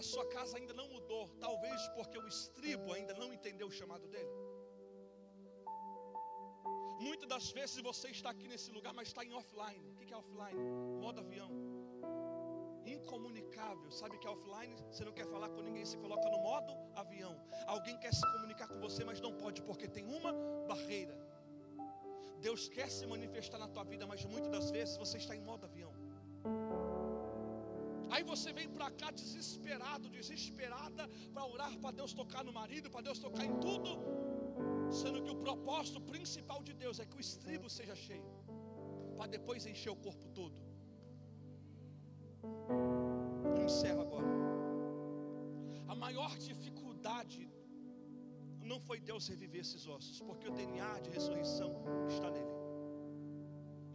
a 0.00 0.02
sua 0.02 0.24
casa 0.36 0.56
ainda 0.58 0.74
não 0.80 0.88
mudou, 0.88 1.24
talvez 1.46 1.80
porque 1.96 2.18
o 2.18 2.26
estribo 2.26 2.88
ainda 2.96 3.14
não 3.22 3.28
entendeu 3.36 3.66
o 3.68 3.74
chamado 3.80 4.06
dele? 4.08 4.34
Muitas 7.06 7.28
das 7.28 7.46
vezes 7.58 7.82
você 7.90 8.08
está 8.16 8.30
aqui 8.30 8.46
nesse 8.52 8.70
lugar, 8.76 8.92
mas 8.94 9.08
está 9.08 9.22
em 9.24 9.34
offline. 9.40 9.84
O 9.90 9.94
que 10.06 10.12
é 10.12 10.16
offline? 10.16 10.60
Modo 11.04 11.20
avião. 11.20 11.50
Incomunicável. 12.96 13.90
Sabe 13.90 14.18
que 14.18 14.26
é 14.26 14.30
offline? 14.30 14.74
Você 14.90 15.04
não 15.04 15.12
quer 15.12 15.26
falar 15.34 15.50
com 15.50 15.60
ninguém, 15.68 15.84
se 15.84 15.98
coloca 16.04 16.26
no 16.34 16.40
modo 16.48 16.72
avião. 16.94 17.34
Alguém 17.66 17.96
quer 17.98 18.14
se 18.14 18.24
comunicar 18.32 18.68
com 18.68 18.80
você, 18.86 19.04
mas 19.04 19.20
não 19.20 19.34
pode, 19.42 19.62
porque 19.62 19.86
tem 19.86 20.06
uma 20.06 20.32
barreira. 20.66 21.16
Deus 22.40 22.68
quer 22.70 22.90
se 22.90 23.06
manifestar 23.06 23.58
na 23.58 23.68
tua 23.68 23.84
vida, 23.84 24.06
mas 24.06 24.24
muitas 24.24 24.50
das 24.50 24.70
vezes 24.70 24.96
você 24.96 25.18
está 25.18 25.36
em 25.36 25.42
modo 25.42 25.66
avião. 25.66 25.89
Aí 28.20 28.24
você 28.32 28.50
vem 28.56 28.68
para 28.76 28.88
cá 29.00 29.10
desesperado, 29.18 30.06
desesperada, 30.16 31.04
para 31.34 31.44
orar 31.52 31.74
para 31.82 31.92
Deus 31.98 32.12
tocar 32.18 32.42
no 32.48 32.52
marido, 32.52 32.90
para 32.94 33.04
Deus 33.06 33.18
tocar 33.18 33.44
em 33.50 33.54
tudo, 33.64 33.90
sendo 35.00 35.22
que 35.24 35.30
o 35.34 35.38
propósito 35.46 36.00
principal 36.10 36.60
de 36.68 36.74
Deus 36.82 36.98
é 37.02 37.06
que 37.10 37.16
o 37.16 37.22
estribo 37.26 37.68
seja 37.76 37.94
cheio, 38.06 38.30
para 39.16 39.28
depois 39.36 39.64
encher 39.70 39.92
o 39.94 39.96
corpo 40.06 40.26
todo. 40.38 40.58
Eu 43.56 43.62
encerro 43.68 44.02
agora. 44.06 44.34
A 45.88 45.96
maior 46.04 46.34
dificuldade 46.50 47.42
não 48.72 48.78
foi 48.88 49.00
Deus 49.00 49.28
reviver 49.32 49.62
esses 49.62 49.86
ossos, 49.96 50.20
porque 50.28 50.46
o 50.50 50.56
DNA 50.58 50.92
de 51.06 51.08
ressurreição 51.16 51.70
está 52.16 52.30
nele. 52.36 52.56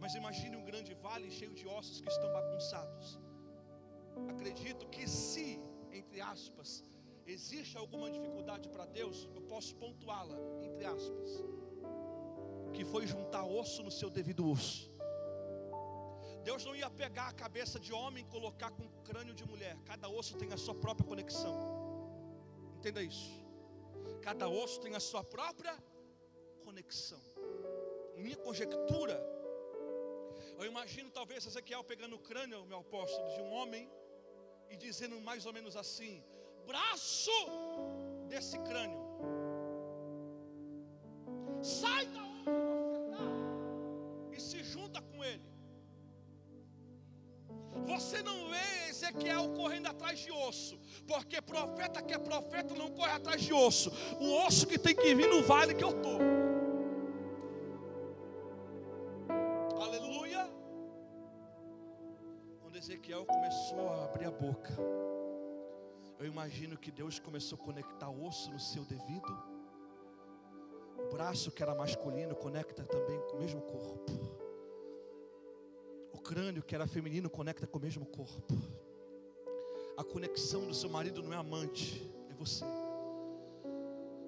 Mas 0.00 0.16
imagine 0.22 0.56
um 0.56 0.66
grande 0.72 0.94
vale 1.06 1.30
cheio 1.38 1.54
de 1.60 1.68
ossos 1.78 2.00
que 2.00 2.10
estão 2.16 2.32
bagunçados. 2.40 3.25
Acredito 4.28 4.86
que 4.88 5.08
se, 5.08 5.60
entre 5.92 6.20
aspas, 6.20 6.82
existe 7.26 7.76
alguma 7.76 8.10
dificuldade 8.10 8.68
para 8.68 8.86
Deus, 8.86 9.28
eu 9.34 9.42
posso 9.42 9.74
pontuá-la, 9.76 10.36
entre 10.62 10.84
aspas, 10.84 11.44
que 12.72 12.84
foi 12.84 13.06
juntar 13.06 13.44
osso 13.44 13.82
no 13.82 13.90
seu 13.90 14.08
devido 14.08 14.48
osso. 14.48 14.90
Deus 16.42 16.64
não 16.64 16.76
ia 16.76 16.88
pegar 16.88 17.28
a 17.28 17.32
cabeça 17.32 17.78
de 17.80 17.92
homem 17.92 18.24
e 18.24 18.28
colocar 18.28 18.70
com 18.70 18.84
o 18.84 18.90
crânio 19.02 19.34
de 19.34 19.44
mulher. 19.44 19.76
Cada 19.84 20.08
osso 20.08 20.36
tem 20.36 20.52
a 20.52 20.56
sua 20.56 20.74
própria 20.74 21.06
conexão. 21.06 21.54
Entenda 22.76 23.02
isso. 23.02 23.44
Cada 24.22 24.48
osso 24.48 24.80
tem 24.80 24.94
a 24.94 25.00
sua 25.00 25.24
própria 25.24 25.76
conexão. 26.64 27.20
Minha 28.16 28.36
conjectura, 28.36 29.20
eu 30.58 30.64
imagino 30.64 31.10
talvez 31.10 31.46
Ezequiel 31.46 31.82
pegando 31.82 32.16
o 32.16 32.18
crânio, 32.18 32.64
meu 32.64 32.78
apóstolo, 32.78 33.28
de 33.34 33.40
um 33.40 33.50
homem 33.52 33.90
e 34.70 34.76
dizendo 34.76 35.20
mais 35.20 35.46
ou 35.46 35.52
menos 35.52 35.76
assim: 35.76 36.22
braço 36.66 37.30
desse 38.28 38.58
crânio, 38.58 39.04
sai 41.62 42.06
da 42.06 42.22
onde 42.22 42.50
você 42.50 43.00
está 43.06 43.26
e 44.32 44.40
se 44.40 44.64
junta 44.64 45.00
com 45.00 45.24
ele. 45.24 45.44
Você 47.86 48.22
não 48.22 48.48
vê 48.48 48.88
Ezequiel 48.88 49.50
correndo 49.50 49.86
atrás 49.86 50.18
de 50.18 50.32
osso, 50.32 50.78
porque 51.06 51.40
profeta 51.42 52.02
que 52.02 52.14
é 52.14 52.18
profeta 52.18 52.74
não 52.74 52.90
corre 52.90 53.12
atrás 53.12 53.42
de 53.42 53.52
osso. 53.52 53.92
O 54.18 54.46
osso 54.46 54.66
que 54.66 54.78
tem 54.78 54.94
que 54.94 55.14
vir 55.14 55.28
no 55.28 55.42
vale 55.42 55.74
que 55.74 55.84
eu 55.84 55.90
estou. 55.90 56.45
Abrir 64.16 64.26
a 64.26 64.30
boca, 64.30 64.74
eu 66.18 66.26
imagino 66.26 66.76
que 66.76 66.90
Deus 66.90 67.18
começou 67.18 67.58
a 67.60 67.64
conectar 67.64 68.10
osso 68.10 68.50
no 68.50 68.58
seu 68.58 68.84
devido. 68.84 69.32
O 70.98 71.14
braço 71.14 71.52
que 71.52 71.62
era 71.62 71.74
masculino 71.74 72.34
conecta 72.34 72.82
também 72.84 73.20
com 73.28 73.36
o 73.36 73.40
mesmo 73.40 73.60
corpo 73.60 74.36
crânio 76.26 76.60
que 76.60 76.74
era 76.74 76.88
feminino 76.88 77.30
conecta 77.30 77.68
com 77.68 77.78
o 77.78 77.80
mesmo 77.80 78.04
corpo. 78.04 78.52
A 79.96 80.02
conexão 80.02 80.66
do 80.66 80.74
seu 80.74 80.90
marido 80.90 81.22
não 81.22 81.32
é 81.32 81.36
amante, 81.36 82.02
é 82.28 82.34
você. 82.34 82.64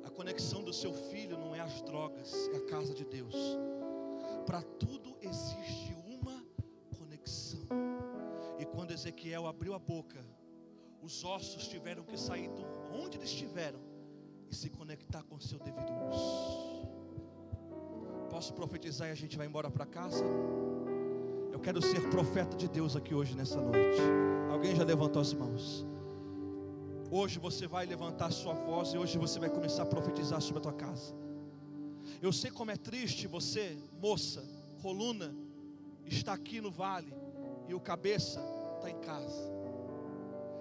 A 0.05 0.11
conexão 0.11 0.63
do 0.63 0.73
seu 0.73 0.95
filho 0.95 1.37
não 1.37 1.57
é 1.57 1.61
as 1.61 1.83
drogas, 1.83 2.33
é 2.55 2.59
a 2.59 2.67
casa 2.67 2.95
de 2.95 3.05
Deus. 3.05 3.35
Para 4.47 4.63
tudo 4.63 5.17
existe 5.21 5.89
quando 5.93 6.08
Ezequiel 8.99 9.47
abriu 9.47 9.75
a 9.75 9.79
boca, 9.79 10.27
os 11.01 11.23
ossos 11.23 11.69
tiveram 11.69 12.03
que 12.03 12.19
sair 12.19 12.51
de 12.53 12.65
onde 12.93 13.17
eles 13.17 13.31
estiveram 13.31 13.79
e 14.51 14.55
se 14.55 14.69
conectar 14.69 15.23
com 15.23 15.37
o 15.37 15.41
seu 15.41 15.57
devido 15.61 15.93
uso. 16.11 16.89
Posso 18.29 18.53
profetizar 18.55 19.07
e 19.07 19.13
a 19.13 19.15
gente 19.15 19.37
vai 19.37 19.47
embora 19.47 19.71
para 19.71 19.87
casa? 19.87 20.25
Eu 21.53 21.61
quero 21.61 21.81
ser 21.81 22.11
profeta 22.11 22.57
de 22.57 22.67
Deus 22.67 22.97
aqui 22.97 23.15
hoje 23.15 23.37
nessa 23.37 23.61
noite. 23.61 24.01
Alguém 24.51 24.75
já 24.75 24.83
levantou 24.83 25.23
as 25.23 25.33
mãos? 25.33 25.87
Hoje 27.09 27.39
você 27.39 27.69
vai 27.69 27.87
levantar 27.87 28.33
sua 28.33 28.53
voz 28.53 28.95
e 28.95 28.99
hoje 28.99 29.17
você 29.17 29.39
vai 29.39 29.49
começar 29.49 29.85
a 29.85 29.87
profetizar 29.87 30.41
sobre 30.41 30.59
a 30.59 30.63
tua 30.63 30.73
casa. 30.73 31.15
Eu 32.21 32.33
sei 32.33 32.51
como 32.51 32.73
é 32.73 32.77
triste 32.77 33.29
você, 33.29 33.79
moça, 34.03 34.45
coluna, 34.83 35.33
está 36.05 36.33
aqui 36.33 36.61
no 36.61 36.73
vale 36.73 37.15
e 37.69 37.75
o 37.75 37.79
cabeça 37.81 38.58
está 38.79 38.91
em 38.91 39.01
casa. 39.01 39.43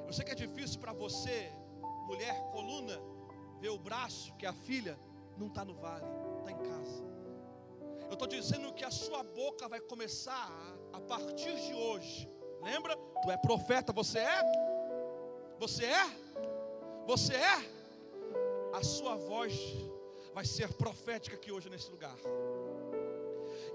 Eu 0.05 0.13
sei 0.13 0.23
que 0.23 0.31
é 0.31 0.35
difícil 0.35 0.79
para 0.79 0.93
você, 0.93 1.51
mulher, 2.05 2.35
coluna, 2.51 2.99
ver 3.59 3.69
o 3.69 3.77
braço, 3.77 4.33
que 4.35 4.45
a 4.45 4.53
filha, 4.53 4.97
não 5.37 5.47
está 5.47 5.63
no 5.63 5.75
vale, 5.75 6.05
está 6.39 6.51
em 6.51 6.57
casa. 6.57 7.03
Eu 8.07 8.13
estou 8.13 8.27
dizendo 8.27 8.73
que 8.73 8.85
a 8.85 8.91
sua 8.91 9.23
boca 9.23 9.67
vai 9.67 9.79
começar 9.81 10.49
a 10.93 10.99
partir 10.99 11.55
de 11.55 11.73
hoje. 11.73 12.29
Lembra? 12.61 12.95
Tu 13.21 13.31
é 13.31 13.37
profeta, 13.37 13.91
você 13.91 14.19
é? 14.19 14.41
Você 15.59 15.85
é? 15.85 16.05
Você 17.05 17.33
é? 17.33 17.77
A 18.73 18.83
sua 18.83 19.15
voz 19.15 19.53
vai 20.33 20.45
ser 20.45 20.73
profética 20.73 21.35
aqui 21.35 21.51
hoje 21.51 21.69
nesse 21.69 21.89
lugar. 21.89 22.15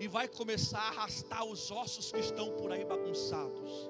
E 0.00 0.08
vai 0.08 0.26
começar 0.28 0.78
a 0.78 0.88
arrastar 0.88 1.44
os 1.44 1.70
ossos 1.70 2.10
que 2.10 2.20
estão 2.20 2.50
por 2.52 2.72
aí 2.72 2.84
bagunçados. 2.84 3.88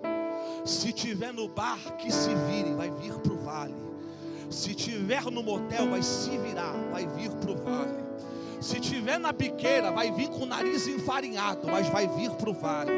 Se 0.65 0.93
tiver 0.93 1.33
no 1.33 1.49
bar, 1.49 1.97
que 1.97 2.11
se 2.11 2.35
vire, 2.35 2.75
vai 2.75 2.91
vir 2.91 3.15
para 3.15 3.33
o 3.33 3.39
vale. 3.39 3.75
Se 4.51 4.75
tiver 4.75 5.25
no 5.25 5.43
motel, 5.43 5.91
vai 5.91 6.03
se 6.03 6.37
virar, 6.39 6.75
vai 6.91 7.07
vir 7.07 7.31
para 7.31 7.51
o 7.51 7.57
vale. 7.57 8.03
Se 8.61 8.79
tiver 8.79 9.19
na 9.19 9.33
biqueira, 9.33 9.91
vai 9.91 10.13
vir 10.13 10.29
com 10.29 10.43
o 10.43 10.47
nariz 10.47 10.87
enfarinhado, 10.87 11.67
mas 11.67 11.89
vai 11.89 12.07
vir 12.07 12.31
para 12.33 12.51
o 12.51 12.55
vale. 12.55 12.93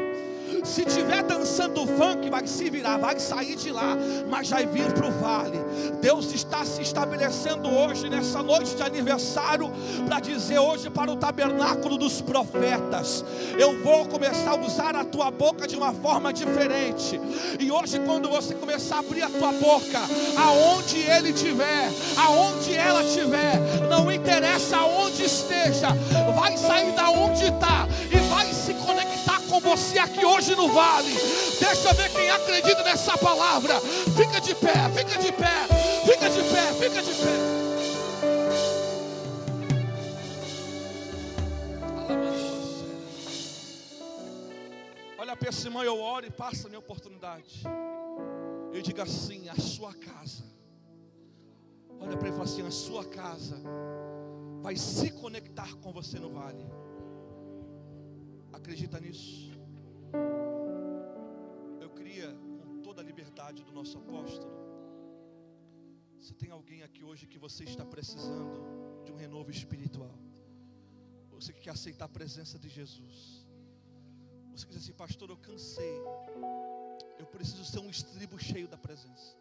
Se 0.63 0.83
tiver 0.83 1.23
dançando 1.23 1.85
funk, 1.85 2.29
vai 2.29 2.45
se 2.47 2.69
virar, 2.69 2.97
vai 2.97 3.19
sair 3.19 3.55
de 3.55 3.71
lá, 3.71 3.95
mas 4.29 4.49
vai 4.49 4.65
vir 4.65 4.91
para 4.91 5.07
o 5.07 5.11
vale. 5.11 5.59
Deus 6.01 6.33
está 6.33 6.65
se 6.65 6.81
estabelecendo 6.81 7.69
hoje, 7.69 8.09
nessa 8.09 8.41
noite 8.41 8.75
de 8.75 8.81
aniversário, 8.81 9.71
para 10.05 10.19
dizer 10.19 10.59
hoje 10.59 10.89
para 10.89 11.11
o 11.11 11.15
tabernáculo 11.15 11.97
dos 11.97 12.21
profetas: 12.21 13.23
Eu 13.57 13.81
vou 13.83 14.05
começar 14.07 14.51
a 14.51 14.59
usar 14.59 14.95
a 14.95 15.05
tua 15.05 15.29
boca 15.31 15.67
de 15.67 15.75
uma 15.75 15.93
forma 15.93 16.33
diferente. 16.33 17.19
E 17.59 17.71
hoje, 17.71 17.99
quando 17.99 18.29
você 18.29 18.53
começar 18.55 18.97
a 18.97 18.99
abrir 18.99 19.23
a 19.23 19.29
tua 19.29 19.51
boca, 19.53 19.99
aonde 20.37 20.97
ele 20.97 21.29
estiver, 21.29 21.91
aonde 22.17 22.73
ela 22.73 23.03
estiver, 23.03 23.59
não 23.89 24.11
interessa 24.11 24.77
aonde 24.77 25.23
esteja, 25.23 25.89
vai 26.35 26.57
sair 26.57 26.91
da 26.93 27.09
onde 27.09 27.45
está 27.45 27.87
você 29.65 29.97
aqui 29.97 30.23
hoje 30.23 30.55
no 30.55 30.69
vale. 30.69 31.11
Deixa 31.59 31.93
ver 31.93 32.11
quem 32.11 32.29
acredita 32.29 32.83
nessa 32.83 33.17
palavra. 33.17 33.81
Fica 33.81 34.39
de 34.39 34.53
pé, 34.55 34.89
fica 34.95 35.17
de 35.19 35.31
pé, 35.33 35.67
fica 36.05 36.29
de 36.29 36.43
pé, 36.43 36.73
fica 36.73 37.01
de 37.01 37.13
pé. 37.21 37.65
Olha 45.17 45.35
para 45.35 45.49
esse 45.49 45.65
irmão, 45.65 45.83
eu 45.83 45.99
oro 45.99 46.27
e 46.27 46.31
passa 46.31 46.67
a 46.67 46.69
minha 46.69 46.79
oportunidade. 46.79 47.63
Eu 48.71 48.81
digo 48.81 49.01
assim: 49.01 49.49
a 49.49 49.55
sua 49.55 49.93
casa. 49.93 50.43
Olha 51.99 52.15
para 52.15 52.27
ele 52.27 52.35
e 52.35 52.37
fala 52.37 52.43
assim: 52.43 52.65
a 52.65 52.71
sua 52.71 53.03
casa 53.03 53.59
vai 54.61 54.75
se 54.75 55.09
conectar 55.11 55.73
com 55.77 55.91
você 55.91 56.19
no 56.19 56.29
vale. 56.29 56.65
Acredita 58.53 58.99
nisso? 58.99 59.54
Eu 61.79 61.89
queria, 61.89 62.29
com 62.63 62.81
toda 62.81 63.01
a 63.01 63.05
liberdade 63.05 63.63
do 63.63 63.71
nosso 63.71 63.97
apóstolo, 63.97 64.53
se 66.19 66.33
tem 66.33 66.51
alguém 66.51 66.81
aqui 66.81 67.03
hoje 67.03 67.27
que 67.27 67.37
você 67.37 67.63
está 67.63 67.85
precisando 67.85 69.03
de 69.05 69.11
um 69.11 69.15
renovo 69.15 69.51
espiritual, 69.51 70.17
você 71.29 71.51
que 71.53 71.61
quer 71.61 71.71
aceitar 71.71 72.05
a 72.05 72.09
presença 72.09 72.57
de 72.57 72.69
Jesus, 72.69 73.45
você 74.55 74.65
que 74.65 74.73
diz 74.73 74.83
assim, 74.83 74.93
pastor, 74.93 75.29
eu 75.29 75.37
cansei, 75.37 75.97
eu 77.19 77.25
preciso 77.25 77.65
ser 77.65 77.79
um 77.79 77.89
estribo 77.89 78.39
cheio 78.39 78.67
da 78.67 78.77
presença. 78.77 79.35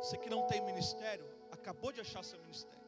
Você 0.00 0.18
que 0.18 0.28
não 0.28 0.46
tem 0.46 0.62
ministério, 0.64 1.24
acabou 1.50 1.90
de 1.90 2.00
achar 2.02 2.22
seu 2.22 2.38
ministério. 2.40 2.84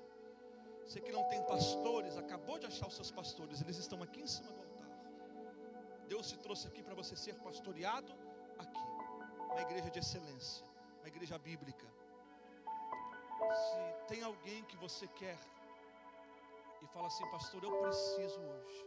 Você 0.87 1.01
que 1.01 1.11
não 1.11 1.25
tem 1.25 1.43
pastores, 1.45 2.17
acabou 2.19 2.59
de 2.59 2.67
achar 2.67 2.87
os 2.87 2.95
seus 2.95 3.11
pastores, 3.11 3.63
eles 3.63 3.79
estão 3.79 4.03
aqui 4.03 4.21
em 4.21 4.27
cima 4.27 4.49
altar. 4.51 4.66
Deus 6.09 6.29
te 6.29 6.39
trouxe 6.39 6.67
aqui 6.69 6.83
para 6.83 6.95
você 6.95 7.17
ser 7.17 7.35
pastoreado 7.47 8.13
aqui, 8.59 8.87
uma 9.53 9.61
igreja 9.61 9.91
de 9.91 9.99
excelência, 9.99 10.65
uma 11.01 11.09
igreja 11.09 11.39
bíblica. 11.39 11.87
Se 13.63 14.07
tem 14.09 14.23
alguém 14.23 14.65
que 14.65 14.77
você 14.77 15.07
quer 15.09 15.39
e 16.83 16.87
fala 16.87 17.07
assim, 17.09 17.27
pastor, 17.31 17.63
eu 17.65 17.73
preciso 17.83 18.41
hoje, 18.41 18.87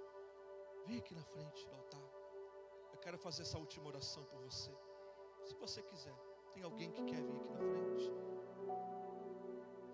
vem 0.86 0.97
aqui 0.97 1.13
na 1.13 1.24
frente 1.24 1.65
do 1.67 1.76
altar. 1.76 2.09
Eu 2.93 2.99
quero 2.99 3.17
fazer 3.17 3.43
essa 3.43 3.57
última 3.57 3.88
oração 3.88 4.24
por 4.26 4.39
você. 4.41 4.72
Se 5.45 5.55
você 5.55 5.82
quiser, 5.84 6.15
tem 6.53 6.63
alguém 6.63 6.91
que 6.91 7.03
quer 7.03 7.22
vir 7.22 7.36
aqui 7.36 7.49
na 7.53 7.59
frente? 7.59 8.13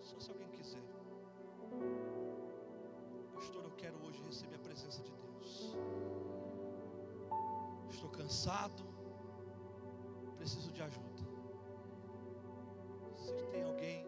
Só 0.01 0.19
se 0.19 0.29
alguém 0.31 0.49
quiser. 0.49 0.83
Pastor, 3.33 3.63
eu 3.63 3.71
quero 3.71 3.97
hoje 4.05 4.21
receber 4.23 4.55
a 4.55 4.59
presença 4.59 5.03
de 5.03 5.11
Deus. 5.11 5.75
Estou 7.89 8.09
cansado, 8.09 8.83
preciso 10.37 10.71
de 10.71 10.81
ajuda. 10.81 11.23
Se 13.17 13.33
tem 13.51 13.63
alguém, 13.63 14.05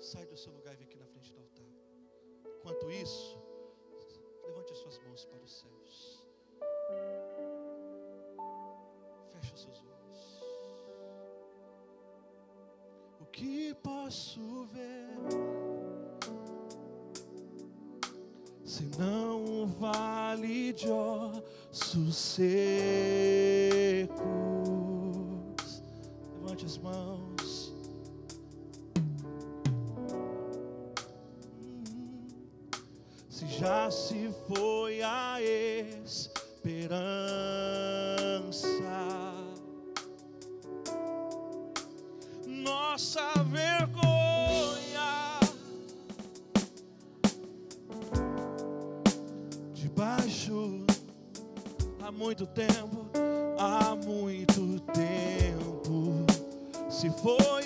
sai 0.00 0.26
do 0.26 0.36
seu 0.36 0.52
lugar 0.52 0.74
e 0.74 0.76
vem 0.76 0.86
aqui 0.86 0.98
na 0.98 1.06
frente 1.06 1.32
do 1.32 1.40
altar. 1.40 1.66
Enquanto 2.58 2.90
isso, 2.90 3.38
levante 4.44 4.72
as 4.72 4.78
suas 4.78 4.98
mãos 5.04 5.24
para 5.24 5.42
os 5.42 5.60
céus. 5.60 6.26
Feche 9.32 9.54
os 9.54 9.62
seus 9.62 9.82
olhos. 9.82 10.42
O 13.20 13.26
que 13.26 13.74
posso 13.74 14.66
ver? 14.66 15.12
senão 18.72 19.31
vale 19.66 20.72
de 20.72 20.88
ossos 20.88 22.16
secos. 22.16 22.42
Levante 26.40 26.64
as 26.66 26.78
mãos. 26.78 27.74
Se 33.28 33.46
já 33.46 33.90
se 33.90 34.30
foi 34.46 35.02
a 35.02 35.38
esperança, 35.40 36.32
muito 52.22 52.46
tempo, 52.46 53.10
há 53.58 53.96
muito 53.96 54.78
tempo 54.92 56.24
se 56.88 57.10
foi. 57.10 57.61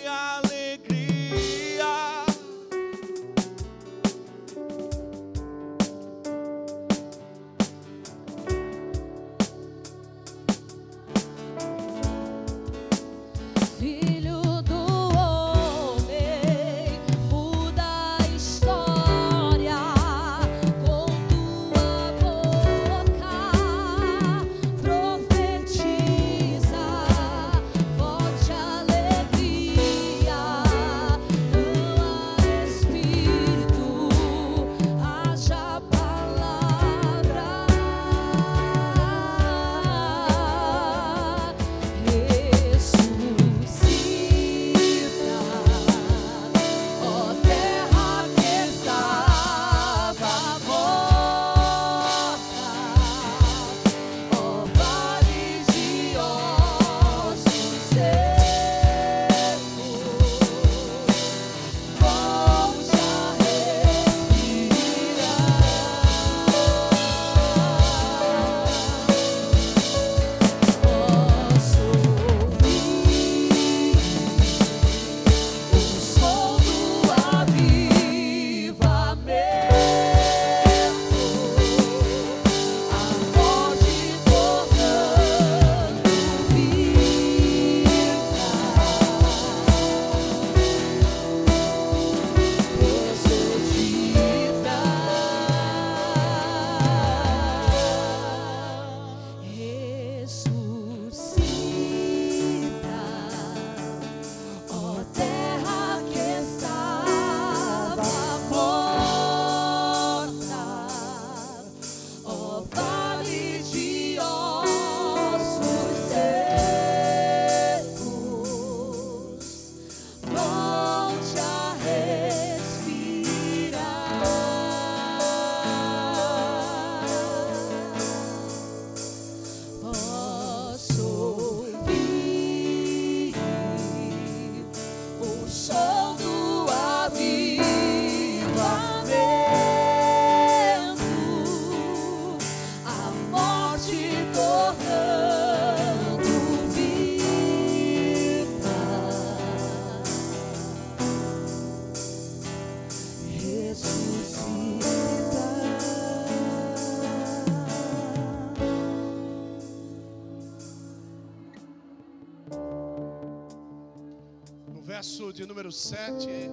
número 165.67 165.73
7, 165.73 166.51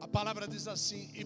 a 0.00 0.08
palavra 0.08 0.46
diz 0.46 0.68
assim: 0.68 1.02
E 1.02 1.06